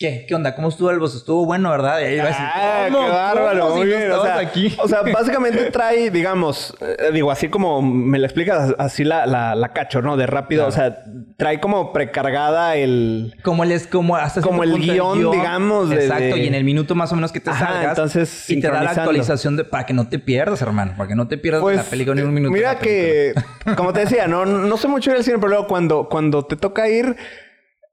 ¿Qué? 0.00 0.24
¿Qué 0.26 0.34
onda? 0.34 0.54
¿Cómo 0.54 0.70
estuvo 0.70 0.90
el 0.90 0.98
boss? 0.98 1.14
Estuvo 1.14 1.44
bueno, 1.44 1.70
¿verdad? 1.70 2.00
Y 2.00 2.04
ahí 2.04 2.16
va 2.16 2.24
a 2.24 2.28
decir, 2.28 2.42
Ah, 2.42 2.86
¿cómo? 2.90 3.04
qué 3.04 3.10
bárbaro, 3.12 3.76
muy 3.76 3.86
bien. 3.86 4.10
O 4.12 4.22
sea, 4.22 4.38
aquí. 4.38 4.74
o 4.82 4.88
sea, 4.88 5.02
básicamente 5.12 5.70
trae, 5.70 6.10
digamos, 6.10 6.74
eh, 6.80 7.10
digo, 7.12 7.30
así 7.30 7.50
como 7.50 7.82
me 7.82 8.18
lo 8.18 8.24
explicas, 8.24 8.74
así 8.78 9.04
la, 9.04 9.26
la, 9.26 9.54
la 9.54 9.74
cacho, 9.74 10.00
¿no? 10.00 10.16
De 10.16 10.26
rápido, 10.26 10.66
o 10.66 10.70
sea, 10.70 11.04
trae 11.36 11.60
como 11.60 11.92
precargada 11.92 12.76
el... 12.76 13.36
Como 13.42 13.62
el 13.62 13.72
es 13.72 13.86
como 13.86 14.16
hasta 14.16 14.40
Como 14.40 14.62
el 14.64 14.78
guion, 14.78 15.32
digamos, 15.32 15.92
Exacto, 15.92 16.34
de- 16.36 16.38
y 16.38 16.46
en 16.46 16.54
el 16.54 16.64
minuto 16.64 16.94
más 16.94 17.12
o 17.12 17.14
menos 17.14 17.30
que 17.30 17.40
te 17.40 17.50
Ajá, 17.50 17.66
salgas. 17.66 17.88
entonces, 17.90 18.48
y 18.48 18.58
te 18.58 18.70
da 18.70 18.82
la 18.82 18.92
actualización 18.92 19.58
de 19.58 19.64
para 19.64 19.84
que 19.84 19.92
no 19.92 20.08
te 20.08 20.18
pierdas, 20.18 20.62
hermano, 20.62 20.94
para 20.96 21.08
que 21.10 21.14
no 21.14 21.28
te 21.28 21.36
pierdas 21.36 21.62
la 21.76 21.82
película 21.82 22.14
ni 22.14 22.22
un 22.22 22.32
minuto. 22.32 22.54
de 22.54 22.58
Pues, 22.58 22.58
Mira 22.58 22.72
la 22.72 22.78
que, 22.78 23.34
como 23.76 23.92
te 23.92 24.00
decía, 24.00 24.26
no, 24.28 24.46
no 24.46 24.76
sé 24.78 24.88
mucho 24.88 25.10
ir 25.10 25.18
al 25.18 25.24
cine, 25.24 25.36
pero 25.36 25.48
luego 25.50 25.66
cuando, 25.66 26.08
cuando 26.08 26.46
te 26.46 26.56
toca 26.56 26.88
ir, 26.88 27.16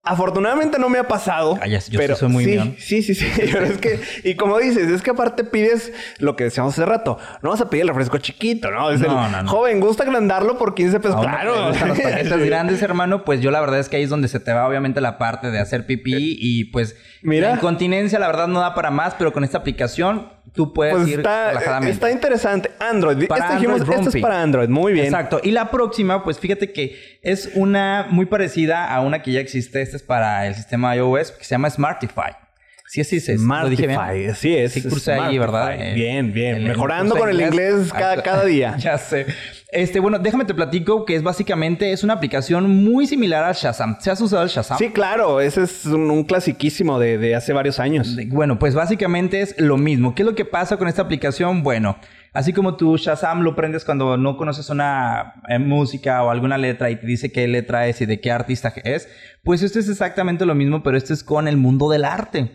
afortunadamente 0.08 0.80
no 0.80 0.90
me 0.90 0.98
ha 1.00 1.08
pasado. 1.08 1.58
Ah, 1.62 1.68
yo 1.68 1.80
pero 1.98 2.16
sí 2.16 2.20
soy 2.22 2.30
muy 2.30 2.46
sí, 2.46 3.02
sí, 3.02 3.02
sí, 3.02 3.16
sí. 3.16 3.26
Pero 3.52 3.66
es 3.66 3.78
que, 3.78 4.00
y 4.24 4.36
como 4.36 4.58
dices, 4.58 4.90
es 4.90 5.02
que 5.02 5.12
aparte 5.12 5.44
pides 5.44 5.92
lo 6.20 6.36
que 6.36 6.46
decíamos 6.46 6.74
hace 6.74 6.86
rato. 6.86 7.18
No 7.42 7.50
vas 7.52 7.62
a 7.62 7.70
pedir 7.70 7.84
el 7.84 7.90
refresco 7.90 8.18
chiquito, 8.18 8.72
¿no? 8.72 8.90
Es 8.92 9.00
No, 9.02 9.26
el 9.26 9.32
no, 9.32 9.44
no. 9.44 9.50
joven, 9.50 9.80
gusta 9.80 10.04
agrandarlo 10.04 10.58
por 10.58 10.76
15 10.76 11.00
pesos. 11.00 11.22
Claro. 11.22 11.68
gustan 11.70 11.90
los 11.90 12.00
paquetes 12.00 12.40
grandes, 12.46 12.82
hermano, 12.82 13.24
pues 13.24 13.42
yo 13.42 13.52
la 13.52 13.60
verdad 13.62 13.80
es 13.80 13.90
que 13.90 13.98
ahí 13.98 14.04
es 14.04 14.10
donde 14.10 14.28
se 14.28 14.40
te 14.40 14.54
va 14.54 14.68
obviamente 14.68 15.02
la 15.02 15.18
parte 15.18 15.52
de 15.52 15.60
hacer 15.60 15.86
pipí 15.86 16.38
y 16.40 16.66
pues 16.66 16.96
Mira. 17.22 17.50
la 17.50 17.56
incontinencia 17.56 18.20
la 18.20 18.28
verdad 18.28 18.48
no 18.48 18.60
da 18.60 18.74
para 18.74 18.92
más, 18.92 19.16
pero 19.16 19.34
con 19.34 19.44
esta 19.44 19.58
aplicación 19.60 20.30
tú 20.54 20.74
puedes 20.74 20.96
Pues 20.96 21.08
ir 21.08 21.20
está, 21.20 21.50
relajadamente. 21.50 21.94
está 21.94 22.12
interesante. 22.12 22.72
Android. 22.80 23.28
Para 23.28 23.46
este 23.46 23.56
dijimos, 23.56 23.82
es 24.16 24.22
para 24.22 24.42
Android. 24.42 24.70
Muy 24.70 24.94
bien. 24.94 25.06
Exacto. 25.06 25.40
Y 25.44 25.52
la 25.52 25.70
próxima, 25.72 26.24
pues 26.24 26.40
fíjate 26.40 26.72
que 26.74 27.20
es 27.22 27.52
una 27.56 28.08
muy 28.10 28.26
parecida 28.26 28.94
a 28.94 29.02
una 29.02 29.22
que 29.22 29.32
ya 29.32 29.40
existe. 29.40 29.82
Esta 29.82 29.98
es 29.98 30.04
para 30.04 30.48
el 30.48 30.56
sistema 30.56 30.96
iOS 30.96 31.32
que 31.32 31.44
se 31.44 31.52
llama 31.52 31.70
Smartify. 31.70 32.47
Sí, 32.90 33.04
sí, 33.04 33.20
sí. 33.20 33.34
Lo 33.38 33.70
dije 33.70 33.86
bien. 33.86 34.00
Smartify, 34.00 34.28
así 34.32 34.56
es. 34.56 34.72
Sí, 34.72 34.82
cursé 34.82 35.12
ahí, 35.14 35.38
¿verdad? 35.38 35.76
Bien, 35.94 36.32
bien. 36.32 36.56
el- 36.56 36.64
Mejorando 36.64 37.16
con 37.18 37.30
el 37.30 37.42
inglés 37.42 37.92
cada, 37.92 38.46
día. 38.46 38.76
ya 38.80 38.98
sé. 38.98 39.26
Este, 39.74 40.00
bueno, 40.00 40.20
déjame 40.20 40.46
te 40.46 40.54
platico 40.54 41.04
que 41.04 41.16
es 41.16 41.22
básicamente 41.22 41.92
es 41.92 42.06
una 42.06 42.14
aplicación 42.14 42.70
muy 42.86 43.06
similar 43.06 43.44
a 43.44 43.52
Shazam. 43.52 43.98
¿Se 44.00 44.10
has 44.10 44.22
usado 44.22 44.42
el 44.44 44.48
Shazam? 44.50 44.78
Sí, 44.78 44.90
claro. 44.92 45.42
Ese 45.42 45.64
es 45.64 45.86
un, 45.86 46.10
un 46.10 46.24
clasiquísimo 46.24 46.98
de, 46.98 47.18
de 47.18 47.36
hace 47.36 47.52
varios 47.52 47.80
años. 47.82 48.16
Bueno, 48.30 48.58
pues 48.58 48.74
básicamente 48.74 49.42
es 49.42 49.60
lo 49.60 49.76
mismo. 49.78 50.16
¿Qué 50.16 50.22
es 50.22 50.26
lo 50.26 50.36
que 50.36 50.46
pasa 50.46 50.78
con 50.78 50.88
esta 50.88 51.02
aplicación? 51.02 51.64
Bueno, 51.64 51.98
así 52.32 52.54
como 52.54 52.78
tú 52.78 52.96
Shazam 52.96 53.42
lo 53.42 53.54
prendes 53.58 53.84
cuando 53.84 54.16
no 54.16 54.38
conoces 54.38 54.70
una 54.70 55.34
eh, 55.50 55.60
música 55.60 56.24
o 56.24 56.30
alguna 56.30 56.58
letra 56.58 56.90
y 56.90 56.96
te 56.96 57.06
dice 57.06 57.34
qué 57.34 57.46
letra 57.50 57.88
es 57.88 58.00
y 58.00 58.06
de 58.06 58.22
qué 58.22 58.32
artista 58.32 58.72
es, 58.86 59.10
pues 59.44 59.62
esto 59.62 59.78
es 59.80 59.90
exactamente 59.90 60.46
lo 60.46 60.56
mismo, 60.56 60.84
pero 60.84 60.96
esto 60.96 61.14
es 61.14 61.22
con 61.26 61.50
el 61.50 61.58
mundo 61.58 61.90
del 61.90 62.06
arte. 62.06 62.50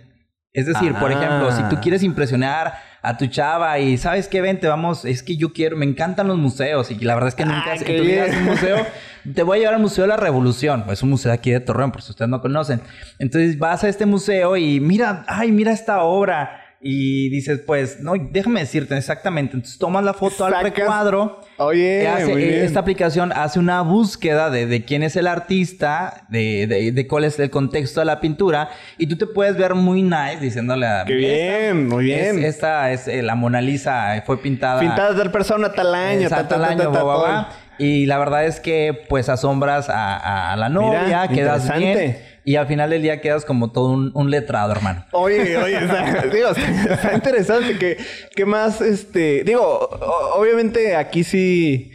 Es 0.55 0.66
decir, 0.66 0.92
por 0.94 1.11
Ah. 1.11 1.14
ejemplo, 1.14 1.50
si 1.53 1.62
tú 1.74 1.80
quieres 1.80 2.03
impresionar 2.03 2.74
a 3.00 3.16
tu 3.16 3.26
chava 3.26 3.78
y 3.78 3.96
sabes 3.96 4.28
qué, 4.28 4.42
vente, 4.42 4.68
vamos, 4.68 5.05
es 5.07 5.22
que 5.22 5.36
yo 5.36 5.53
quiero, 5.55 5.76
me 5.78 5.86
encantan 5.86 6.28
los 6.28 6.36
museos 6.38 6.90
y 6.90 6.96
la 6.96 7.14
verdad 7.14 7.28
es 7.28 7.34
que 7.34 7.44
nunca 7.46 7.72
Ah, 7.72 7.76
bien. 7.86 8.20
has 8.22 8.36
un 8.36 8.44
museo, 8.44 8.86
te 9.34 9.42
voy 9.42 9.57
a 9.57 9.61
llevar 9.61 9.74
al 9.76 9.80
Museo 9.80 10.03
de 10.05 10.09
la 10.09 10.16
Revolución. 10.18 10.84
Es 10.90 11.03
un 11.03 11.09
museo 11.11 11.32
aquí 11.32 11.50
de 11.50 11.61
Torreón, 11.61 11.90
por 11.90 12.03
si 12.03 12.11
ustedes 12.11 12.28
no 12.28 12.40
conocen. 12.42 12.82
Entonces 13.18 13.59
vas 13.59 13.82
a 13.82 13.88
este 13.88 14.05
museo 14.05 14.57
y 14.59 14.78
mira, 14.78 15.24
ay, 15.26 15.53
mira 15.53 15.72
esta 15.72 16.03
obra. 16.03 16.59
Y 16.85 17.28
dices, 17.28 17.61
pues, 17.64 18.01
no, 18.01 18.14
déjame 18.18 18.59
decirte 18.59 18.97
exactamente. 18.97 19.55
Entonces 19.57 19.78
tomas 19.78 20.03
la 20.03 20.14
foto 20.14 20.45
al 20.47 20.64
recuadro. 20.64 21.41
Oye, 21.59 22.09
muy 22.26 22.33
eh, 22.43 22.47
bien. 22.47 22.64
esta 22.64 22.80
aplicación 22.80 23.33
hace 23.33 23.61
una 23.61 23.83
búsqueda 23.83 24.51
de, 24.51 24.66
de 24.66 24.85
quién 24.85 25.05
es 25.05 25.14
el 25.14 25.28
artista, 25.28 26.24
de, 26.28 26.66
de- 26.66 26.91
de 26.91 27.07
cuál 27.07 27.22
es 27.22 27.39
el 27.39 27.51
contexto 27.51 28.01
de 28.01 28.07
la 28.07 28.18
pintura. 28.20 28.70
Y 28.99 29.07
tú 29.07 29.16
te 29.16 29.26
puedes 29.26 29.57
ver 29.57 29.76
muy 29.76 30.03
nice 30.03 30.39
diciéndole 30.41 30.87
a... 30.89 31.05
Qué 31.05 31.14
bien, 31.14 31.87
muy 31.89 32.07
bien. 32.07 32.39
Es- 32.41 32.57
esta 32.57 32.91
es 32.91 33.07
eh, 33.07 33.22
la 33.22 33.37
Mona 33.37 33.61
Lisa, 33.61 34.16
eh, 34.16 34.22
fue 34.26 34.43
pintada... 34.43 34.80
Pintada 34.80 35.12
de 35.12 35.18
tal 35.20 35.30
persona, 35.30 35.72
tal 35.72 35.95
año, 35.95 36.28
tal, 36.28 36.49
tal, 36.49 36.64
al 36.64 36.76
tal, 36.76 36.93
año. 36.97 37.47
Y 37.78 38.07
la 38.07 38.18
verdad 38.18 38.45
es 38.45 38.59
que 38.59 38.93
pues 39.09 39.28
asombras 39.28 39.87
a, 39.89 40.55
la 40.57 40.68
novia, 40.68 41.03
Mira, 41.05 41.28
quedas 41.28 41.62
interesante. 41.64 41.78
bien 42.03 42.32
y 42.45 42.57
al 42.57 42.66
final 42.66 42.90
del 42.90 43.03
día 43.03 43.20
quedas 43.20 43.45
como 43.45 43.70
todo 43.70 43.88
un, 43.90 44.11
un 44.14 44.30
letrado, 44.30 44.72
hermano. 44.72 45.05
Oye, 45.12 45.57
oye, 45.57 45.76
está, 45.82 46.22
digo, 46.26 46.49
está, 46.51 47.14
interesante 47.14 47.78
que, 47.78 47.97
que 48.34 48.45
más, 48.45 48.80
este, 48.80 49.45
digo, 49.45 49.88
obviamente 50.34 50.97
aquí 50.97 51.24
sí. 51.24 51.93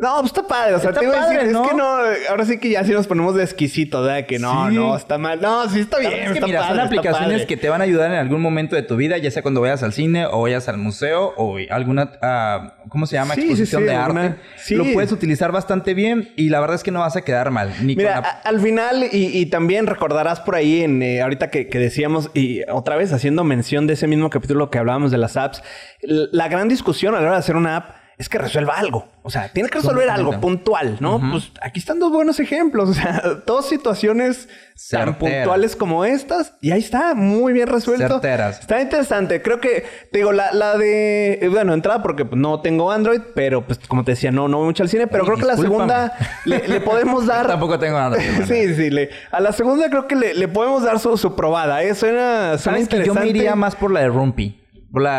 No, 0.00 0.14
pues 0.20 0.26
está 0.26 0.46
padre, 0.46 0.74
o 0.74 0.78
sea, 0.78 0.90
Está 0.90 1.00
te 1.00 1.06
iba 1.06 1.20
a 1.22 1.28
decir, 1.28 1.40
es 1.50 1.56
que 1.56 1.74
no, 1.74 1.88
ahora 2.30 2.44
sí 2.44 2.58
que 2.58 2.70
ya 2.70 2.84
sí 2.84 2.92
nos 2.92 3.06
ponemos 3.08 3.34
de 3.34 3.42
exquisito, 3.42 4.02
¿verdad? 4.02 4.26
Que 4.26 4.38
no, 4.38 4.68
Sí. 4.68 4.74
no, 4.76 4.96
está 4.96 5.18
mal. 5.18 5.40
No, 5.40 5.68
sí 5.68 5.80
está 5.80 5.98
bien, 5.98 6.12
es 6.12 6.28
que 6.28 6.34
está 6.34 6.46
mira, 6.46 6.60
padre, 6.60 6.74
son 6.76 6.86
aplicaciones 6.86 7.32
padre. 7.32 7.46
que 7.46 7.56
te 7.56 7.68
van 7.68 7.80
a 7.80 7.84
ayudar 7.84 8.10
en 8.12 8.18
algún 8.18 8.40
momento 8.40 8.76
de 8.76 8.82
tu 8.82 8.94
vida, 8.96 9.18
ya 9.18 9.30
sea 9.30 9.42
cuando 9.42 9.60
vayas 9.60 9.82
al 9.82 9.92
cine 9.92 10.26
o 10.26 10.42
vayas 10.42 10.68
al 10.68 10.78
museo 10.78 11.32
o 11.36 11.56
alguna, 11.70 12.12
ah, 12.22 12.74
¿cómo 12.88 13.06
se 13.06 13.14
llama? 13.16 13.34
Sí, 13.34 13.40
Exposición 13.40 13.82
sí, 13.82 13.88
de 13.88 13.94
arte. 13.94 14.34
sí. 14.56 14.74
Lo 14.76 14.84
puedes 14.92 15.10
utilizar 15.10 15.50
bastante 15.52 15.94
bien 15.94 16.32
y 16.36 16.48
la 16.50 16.60
verdad 16.60 16.76
es 16.76 16.84
que 16.84 16.90
no 16.92 17.00
vas 17.00 17.16
a 17.16 17.22
quedar 17.22 17.50
mal. 17.50 17.72
Ni 17.82 17.96
Mira, 17.96 18.14
con 18.14 18.22
la- 18.22 18.28
a- 18.28 18.40
al 18.48 18.60
final, 18.60 19.04
y, 19.10 19.36
y 19.36 19.46
también 19.46 19.86
recordarás 19.88 20.40
por 20.40 20.54
ahí, 20.54 20.82
en 20.82 21.02
eh, 21.02 21.22
ahorita 21.22 21.50
que, 21.50 21.68
que 21.68 21.78
decíamos, 21.78 22.30
y 22.34 22.60
otra 22.70 22.96
vez 22.96 23.12
haciendo 23.12 23.42
mención 23.42 23.86
de 23.88 23.94
ese 23.94 24.06
mismo 24.06 24.30
capítulo 24.30 24.70
que 24.70 24.78
hablábamos 24.78 25.10
de 25.10 25.18
las 25.18 25.36
apps, 25.36 25.62
la 26.02 26.46
gran 26.48 26.68
discusión 26.68 27.14
a 27.14 27.18
la 27.20 27.24
hora 27.26 27.32
de 27.32 27.38
hacer 27.38 27.56
una 27.56 27.76
app 27.76 27.97
es 28.18 28.28
que 28.28 28.36
resuelva 28.38 28.74
algo. 28.74 29.06
O 29.22 29.30
sea, 29.30 29.48
tiene 29.52 29.68
que 29.68 29.78
resolver 29.78 30.08
algo 30.10 30.40
puntual, 30.40 30.96
¿no? 31.00 31.20
Pues 31.30 31.52
aquí 31.62 31.78
están 31.78 31.98
dos 31.98 32.10
buenos 32.10 32.40
ejemplos. 32.40 32.88
O 32.90 32.94
sea, 32.94 33.22
dos 33.46 33.68
situaciones 33.68 34.48
tan 34.90 35.18
puntuales 35.18 35.76
como 35.76 36.04
estas. 36.04 36.54
Y 36.60 36.70
ahí 36.72 36.80
está, 36.80 37.14
muy 37.14 37.52
bien 37.52 37.68
resuelto. 37.68 38.08
Certeras. 38.14 38.60
Está 38.60 38.80
interesante. 38.80 39.40
Creo 39.42 39.60
que, 39.60 39.84
te 40.10 40.18
digo, 40.18 40.32
la, 40.32 40.52
la 40.52 40.76
de... 40.78 41.34
eh, 41.42 41.48
Bueno, 41.48 41.74
entrada 41.74 42.02
porque 42.02 42.24
pues, 42.24 42.40
no 42.40 42.60
tengo 42.60 42.90
Android, 42.90 43.20
pero 43.34 43.64
pues 43.66 43.78
como 43.86 44.02
te 44.04 44.12
decía, 44.12 44.30
no, 44.32 44.48
no 44.48 44.56
voy 44.58 44.66
mucho 44.66 44.82
al 44.82 44.88
cine. 44.88 45.06
Pero 45.06 45.24
creo 45.24 45.36
que 45.36 45.44
la 45.44 45.56
segunda 45.56 46.16
le, 46.44 46.66
le 46.66 46.80
podemos 46.80 47.26
dar... 47.26 47.46
Tampoco 47.46 47.78
tengo 47.78 47.98
nada. 47.98 48.16
Sí, 48.46 48.74
sí, 48.74 48.90
le- 48.90 49.10
a 49.30 49.40
la 49.40 49.52
segunda 49.52 49.88
creo 49.90 50.08
que 50.08 50.16
le, 50.16 50.34
le 50.34 50.48
podemos 50.48 50.82
dar 50.82 50.98
su, 50.98 51.16
su 51.18 51.36
probada, 51.36 51.82
¿eh? 51.82 51.94
Suena, 51.94 52.56
suena 52.58 52.78
¿Sabes 52.78 52.88
que 52.88 52.96
yo 52.96 53.02
interesante. 53.02 53.20
me 53.20 53.28
iría 53.38 53.54
más 53.54 53.76
por 53.76 53.90
la 53.92 54.00
de 54.00 54.08
Rumpy? 54.08 54.60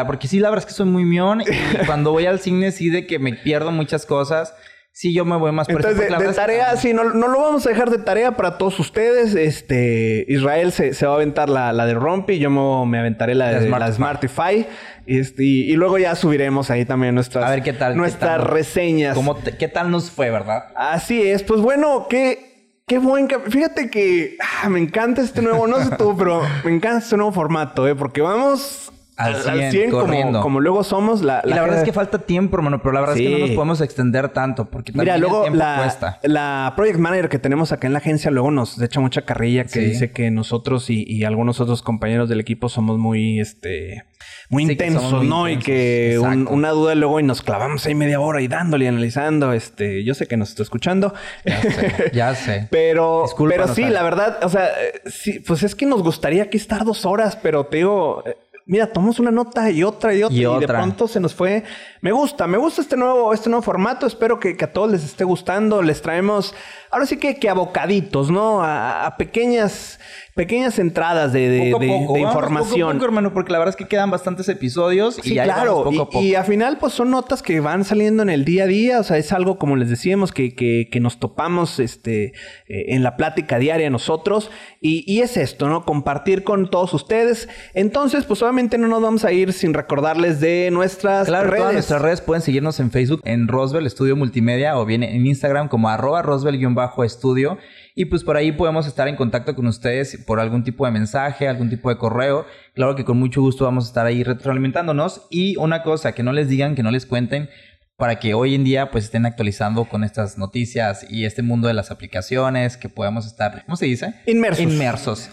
Porque 0.07 0.27
sí, 0.27 0.39
la 0.39 0.49
verdad 0.49 0.65
es 0.65 0.71
que 0.71 0.77
soy 0.77 0.88
muy 0.88 1.05
mión 1.05 1.41
y 1.41 1.45
cuando 1.86 2.11
voy 2.11 2.25
al 2.25 2.39
cine 2.39 2.71
sí 2.71 2.89
de 2.89 3.05
que 3.07 3.19
me 3.19 3.34
pierdo 3.34 3.71
muchas 3.71 4.05
cosas. 4.05 4.53
Sí, 4.91 5.13
yo 5.13 5.23
me 5.23 5.38
voy 5.38 5.51
más 5.53 5.67
por 5.67 5.77
Entonces, 5.77 6.09
de, 6.09 6.15
es 6.15 6.30
que- 6.30 6.34
tarea, 6.34 6.75
sí, 6.75 6.93
no, 6.93 7.05
no 7.05 7.27
lo 7.30 7.39
vamos 7.39 7.65
a 7.65 7.69
dejar 7.69 7.89
de 7.89 7.99
tarea 7.99 8.32
para 8.36 8.57
todos 8.57 8.80
ustedes. 8.80 9.34
Este, 9.36 10.25
Israel 10.27 10.73
se, 10.73 10.93
se 10.93 11.05
va 11.05 11.13
a 11.13 11.15
aventar 11.15 11.47
la, 11.47 11.71
la 11.71 11.86
de 11.86 11.93
Rompi, 11.93 12.38
yo 12.39 12.49
me, 12.49 12.86
me 12.89 12.99
aventaré 12.99 13.34
la 13.36 13.47
de 13.49 13.69
La 13.69 13.80
la 13.80 13.91
Smartify. 13.93 14.65
Este, 15.05 15.43
y, 15.43 15.71
y 15.71 15.73
luego 15.75 15.99
ya 15.99 16.15
subiremos 16.15 16.69
ahí 16.69 16.84
también 16.86 17.15
nuestras, 17.15 17.45
A 17.45 17.51
ver 17.51 17.63
qué 17.63 17.71
tal. 17.71 17.93
qué 17.93 17.97
nuestras 17.97 18.39
tal. 18.39 18.47
reseñas. 18.49 19.15
¿Cómo 19.15 19.36
te- 19.38 19.55
¿Qué 19.55 19.67
tal 19.69 19.89
nos 19.89 20.11
fue, 20.11 20.32
verdad? 20.32 20.65
Así 20.75 21.21
es, 21.21 21.43
pues 21.43 21.61
bueno, 21.61 22.07
qué, 22.09 22.82
qué 22.86 22.97
buen... 22.97 23.30
Fíjate 23.30 23.89
que 23.89 24.36
ah, 24.63 24.69
me 24.69 24.80
encanta 24.80 25.21
este 25.21 25.41
nuevo, 25.41 25.65
no 25.67 25.80
sé 25.82 25.95
tú, 25.97 26.15
pero 26.17 26.41
me 26.65 26.71
encanta 26.75 26.97
este 27.05 27.15
nuevo 27.15 27.32
formato, 27.32 27.88
¿eh? 27.88 27.95
Porque 27.95 28.19
vamos 28.21 28.91
Al 29.20 29.72
100, 29.72 29.91
como, 29.91 30.01
corriendo. 30.03 30.41
como 30.41 30.59
luego 30.61 30.84
somos. 30.84 31.22
La, 31.22 31.41
Y 31.43 31.49
la, 31.49 31.61
verdad 31.61 31.80
es 31.80 31.84
que 31.84 31.91
falta 31.93 32.20
tiempo, 32.20 32.55
hermano, 32.57 32.82
pero 32.82 32.93
la 32.93 33.01
verdad 33.01 33.17
es 33.17 33.22
que 33.24 33.30
no 33.30 33.38
nos 33.39 33.51
podemos 33.51 33.82
extender 33.82 34.30
tanto 34.30 34.65
porque 34.70 34.91
también 34.93 35.15
Mira, 35.15 35.17
luego 35.17 35.45
el 35.45 35.57
la, 35.57 35.78
cuesta. 35.84 36.20
la 36.24 36.74
project 36.76 36.99
manager 36.99 37.30
que 37.30 37.38
tenemos 37.39 37.72
acá 37.72 37.88
en 37.88 37.93
la 37.93 37.99
agencia 37.99 38.32
luego 38.32 38.49
nos 38.51 38.82
echa 38.82 38.99
mucha 39.01 39.24
carrilla 39.24 39.63
que 39.63 39.70
Sí. 39.70 39.80
dice 39.82 40.11
que 40.11 40.32
nosotros 40.32 40.89
y, 40.89 41.03
y 41.07 41.26
algunos 41.26 41.59
otros 41.59 41.82
compañeros 41.82 42.30
del 42.30 42.39
equipo 42.39 42.70
somos 42.70 42.97
muy, 42.97 43.39
este, 43.41 44.05
muy 44.49 44.65
Sí, 44.65 44.72
intensos, 44.72 45.11
muy 45.13 45.28
¿no? 45.28 45.49
intensos. 45.49 45.61
Y 45.61 45.65
que 45.65 46.20
un- 46.20 46.47
una 46.47 46.70
duda 46.70 46.95
luego 46.95 47.20
y 47.20 47.24
nos 47.24 47.41
clavamos 47.41 47.86
ahí 47.86 47.95
media 47.95 48.20
hora 48.22 48.41
y 48.41 48.47
dándole 48.47 48.86
y 48.86 48.88
analizando. 48.88 49.51
Este, 49.53 50.03
yo 50.05 50.13
sé 50.13 50.28
que 50.28 50.38
nos 50.38 50.49
está 50.49 50.63
escuchando. 50.63 51.13
Ya 51.45 51.61
sé, 51.61 52.11
ya 52.13 52.36
sé. 52.36 52.67
Pero, 52.72 53.26
pero 53.49 53.67
sí, 53.67 53.84
la 53.84 54.01
verdad, 54.03 54.39
o 54.43 54.49
sea, 54.49 54.70
sí, 55.07 55.39
pues 55.39 55.63
es 55.63 55.76
que 55.76 55.86
nos 55.86 56.01
gustaría 56.03 56.43
aquí 56.43 56.57
estar 56.57 56.86
dos 56.86 57.05
horas, 57.05 57.36
pero 57.36 57.65
te 57.65 57.78
digo, 57.78 58.24
eh, 58.26 58.36
mira, 58.70 58.86
tomamos 58.86 59.20
una 59.20 59.32
nota 59.32 59.72
y 59.72 59.84
otra 59.84 60.13
y 60.13 60.22
otra 60.22 60.36
Y 60.38 60.45
y, 60.45 60.59
de 60.59 60.67
pronto 60.67 61.07
se 61.07 61.20
nos 61.20 61.34
fue. 61.34 61.63
Me 62.01 62.11
gusta, 62.11 62.45
me 62.45 62.59
gusta 62.59 62.82
este 62.82 62.95
nuevo, 62.95 63.34
este 63.34 63.49
nuevo 63.49 63.63
formato. 63.63 64.05
Espero 64.05 64.39
que, 64.39 64.55
que 64.55 64.65
a 64.65 64.72
todos 64.72 64.91
les 64.91 65.03
esté 65.03 65.24
gustando. 65.24 65.82
Les 65.82 66.03
traemos, 66.03 66.53
ahora 66.91 67.07
sí 67.07 67.17
que, 67.17 67.39
que 67.39 67.49
abocaditos, 67.49 68.30
¿no? 68.30 68.63
A, 68.63 69.07
a 69.07 69.17
pequeñas, 69.17 69.99
pequeñas 70.36 70.80
entradas 70.80 71.34
de, 71.34 71.49
de- 71.49 71.71
Poco 71.71 71.84
a 71.84 71.86
de- 71.86 71.91
poco, 71.91 72.13
de 72.13 72.19
vamos 72.21 72.36
información. 72.36 72.80
Poco 72.80 72.89
a 72.89 72.93
poco, 72.93 73.05
hermano, 73.05 73.34
porque 73.34 73.51
la 73.51 73.59
verdad 73.59 73.73
es 73.73 73.75
que 73.75 73.88
quedan 73.88 74.09
bastantes 74.11 74.47
episodios 74.49 75.15
Sí, 75.21 75.34
y 75.34 75.39
ahí 75.39 75.45
claro. 75.47 75.84
poco 75.84 75.89
a 75.89 76.05
poco. 76.09 76.21
y 76.21 76.36
al 76.36 76.45
final, 76.45 76.77
pues 76.77 76.93
son 76.93 77.09
notas 77.11 77.41
que 77.41 77.59
van 77.59 77.84
saliendo 77.84 78.23
en 78.23 78.30
el 78.30 78.45
día 78.45 78.63
a 78.63 78.67
día. 78.67 78.99
O 78.99 79.03
sea, 79.03 79.17
es 79.17 79.32
algo, 79.34 79.57
como 79.59 79.75
les 79.75 79.89
decíamos, 79.89 80.32
que, 80.32 80.55
que, 80.55 80.88
que 80.91 80.99
nos 80.99 81.19
topamos 81.19 81.80
este, 81.80 82.27
eh, 82.67 82.86
en 82.89 83.03
la 83.03 83.17
plática 83.17 83.59
diaria 83.59 83.89
nosotros. 83.89 84.49
Y, 84.82 85.03
y 85.11 85.21
es 85.21 85.36
esto, 85.38 85.67
¿no? 85.67 85.84
Compartir 85.86 86.43
con 86.43 86.69
todos 86.69 86.93
ustedes. 86.93 87.49
Entonces, 87.73 88.25
pues 88.25 88.41
obviamente 88.41 88.77
no 88.77 88.88
nos 88.88 89.01
vamos 89.01 89.25
a 89.25 89.32
ir 89.34 89.51
sin 89.53 89.73
recordarles 89.73 90.39
de 90.39 90.69
nuestras 90.71 91.27
Claro, 91.27 91.47
redes. 91.49 91.59
todas 91.59 91.73
nuestras 91.73 92.01
redes 92.01 92.21
pueden 92.21 92.41
seguirnos 92.41 92.80
en 92.80 92.91
Facebook, 92.91 93.21
en 93.25 93.47
Roswell 93.47 93.86
Estudio 93.86 94.15
Multimedia 94.15 94.77
o 94.77 94.86
bien 94.86 95.03
en 95.03 95.25
Instagram 95.25 95.67
como 95.67 95.89
arroba 95.89 96.21
Roswell-estudio. 96.21 97.57
Y 98.00 98.06
pues 98.06 98.24
por 98.24 98.38
ahí 98.38 98.54
podemos 98.54 98.88
estar 98.88 99.10
en 99.10 99.18
contacto 99.18 99.54
con 99.54 99.68
ustedes 99.68 100.24
por 100.26 100.39
algún 100.39 100.64
tipo 100.64 100.86
de 100.86 100.91
mensaje, 100.93 101.50
algún 101.50 101.70
tipo 101.70 101.89
de 101.89 101.97
correo. 101.97 102.45
Claro 102.74 102.95
que 102.95 103.04
con 103.04 103.20
mucho 103.20 103.41
gusto 103.41 103.66
vamos 103.66 103.84
a 103.84 103.88
estar 103.89 104.06
ahí 104.06 104.24
retroalimentándonos. 104.24 105.28
Y 105.30 105.58
una 105.58 105.84
cosa, 105.84 106.14
que 106.14 106.24
no 106.24 106.32
les 106.32 106.47
digan, 106.47 106.76
que 106.76 106.82
no 106.82 106.91
les 106.91 107.06
cuenten, 107.06 107.50
para 107.97 108.18
que 108.18 108.34
hoy 108.34 108.56
en 108.56 108.64
día 108.64 108.89
pues 108.89 109.04
estén 109.04 109.26
actualizando 109.26 109.84
con 109.84 110.06
estas 110.06 110.38
noticias 110.38 111.06
y 111.10 111.26
este 111.26 111.41
mundo 111.41 111.68
de 111.68 111.74
las 111.74 111.91
aplicaciones, 111.91 112.78
que 112.78 112.88
podamos 112.88 113.26
estar, 113.26 113.66
¿cómo 113.66 113.76
se 113.76 113.88
dice? 113.88 114.14
Inmersos. 114.28 114.64
Inmersos 114.64 115.30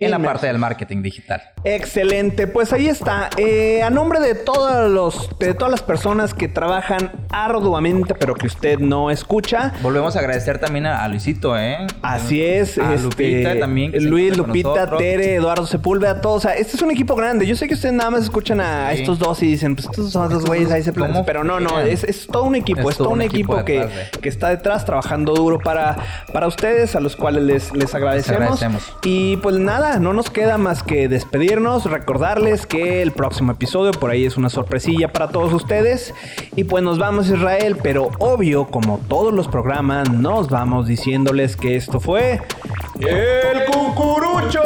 en 0.00 0.10
la 0.10 0.18
parte 0.18 0.46
del 0.46 0.58
marketing 0.58 1.02
digital. 1.02 1.42
Excelente, 1.62 2.46
pues 2.46 2.72
ahí 2.72 2.88
está. 2.88 3.28
Eh, 3.36 3.82
a 3.82 3.90
nombre 3.90 4.18
de 4.18 4.34
todos 4.34 4.90
los, 4.90 5.38
de 5.38 5.52
todas 5.52 5.70
las 5.70 5.82
personas 5.82 6.32
que 6.32 6.48
trabajan 6.48 7.12
arduamente, 7.30 8.14
pero 8.14 8.34
que 8.34 8.46
usted 8.46 8.78
no 8.78 9.10
escucha. 9.10 9.74
Volvemos 9.82 10.16
a 10.16 10.20
agradecer 10.20 10.58
también 10.58 10.86
a, 10.86 11.06
Luisito, 11.08 11.56
¿eh? 11.58 11.86
Así 12.00 12.42
es, 12.42 12.78
A 12.78 12.94
este, 12.94 13.02
Lupita 13.04 13.58
también, 13.58 13.92
Luis, 14.08 14.36
Lupita. 14.38 14.96
Tere, 14.96 15.34
Eduardo 15.34 15.66
Sepúlveda, 15.66 16.22
todos. 16.22 16.36
O 16.36 16.40
sea, 16.48 16.56
este 16.56 16.76
es 16.76 16.82
un 16.82 16.90
equipo 16.90 17.14
grande. 17.14 17.46
Yo 17.46 17.54
sé 17.54 17.68
que 17.68 17.74
ustedes 17.74 17.94
nada 17.94 18.10
más 18.10 18.22
escuchan 18.22 18.60
a 18.62 18.90
Sí. 18.94 19.00
estos 19.02 19.18
dos 19.18 19.42
y 19.42 19.46
dicen, 19.46 19.76
pues 19.76 19.86
estos 19.86 20.10
son 20.12 20.32
los 20.32 20.46
güeyes 20.46 20.70
ahí 20.72 20.82
se 20.82 20.92
¿Cómo 20.92 21.04
plantan. 21.04 21.24
Pero 21.26 21.44
no, 21.44 21.60
no, 21.60 21.78
es, 21.80 22.04
es 22.04 22.26
todo 22.26 22.44
un 22.44 22.54
equipo, 22.54 22.88
es, 22.88 22.96
todo 22.96 23.10
un 23.10 23.20
equipo, 23.20 23.62
que, 23.64 23.80
de- 23.80 24.10
que 24.22 24.28
está 24.30 24.48
detrás 24.48 24.86
trabajando 24.86 25.34
duro 25.34 25.58
para, 25.58 25.96
para 26.32 26.46
ustedes, 26.46 26.96
a 26.96 27.00
los 27.00 27.16
cuales 27.16 27.42
les, 27.42 27.74
les 27.76 27.94
agradecemos. 27.94 28.62
agradecemos. 28.62 28.96
Y 29.04 29.36
pues 29.38 29.56
nada, 29.56 29.89
no 29.98 30.12
nos 30.12 30.30
queda 30.30 30.58
más 30.58 30.82
que 30.82 31.08
despedirnos, 31.08 31.84
recordarles 31.84 32.66
que 32.66 33.02
el 33.02 33.10
próximo 33.10 33.52
episodio 33.52 33.90
por 33.92 34.10
ahí 34.10 34.24
es 34.24 34.36
una 34.36 34.48
sorpresilla 34.48 35.12
para 35.12 35.28
todos 35.28 35.52
ustedes. 35.52 36.14
Y 36.54 36.64
pues 36.64 36.84
nos 36.84 36.98
vamos 36.98 37.28
Israel, 37.28 37.76
pero 37.82 38.10
obvio, 38.18 38.66
como 38.66 38.98
todos 39.08 39.34
los 39.34 39.48
programas, 39.48 40.10
nos 40.10 40.48
vamos 40.48 40.86
diciéndoles 40.86 41.56
que 41.56 41.76
esto 41.76 41.98
fue... 41.98 42.40
¡El 43.00 43.64
cucurucho! 43.66 44.60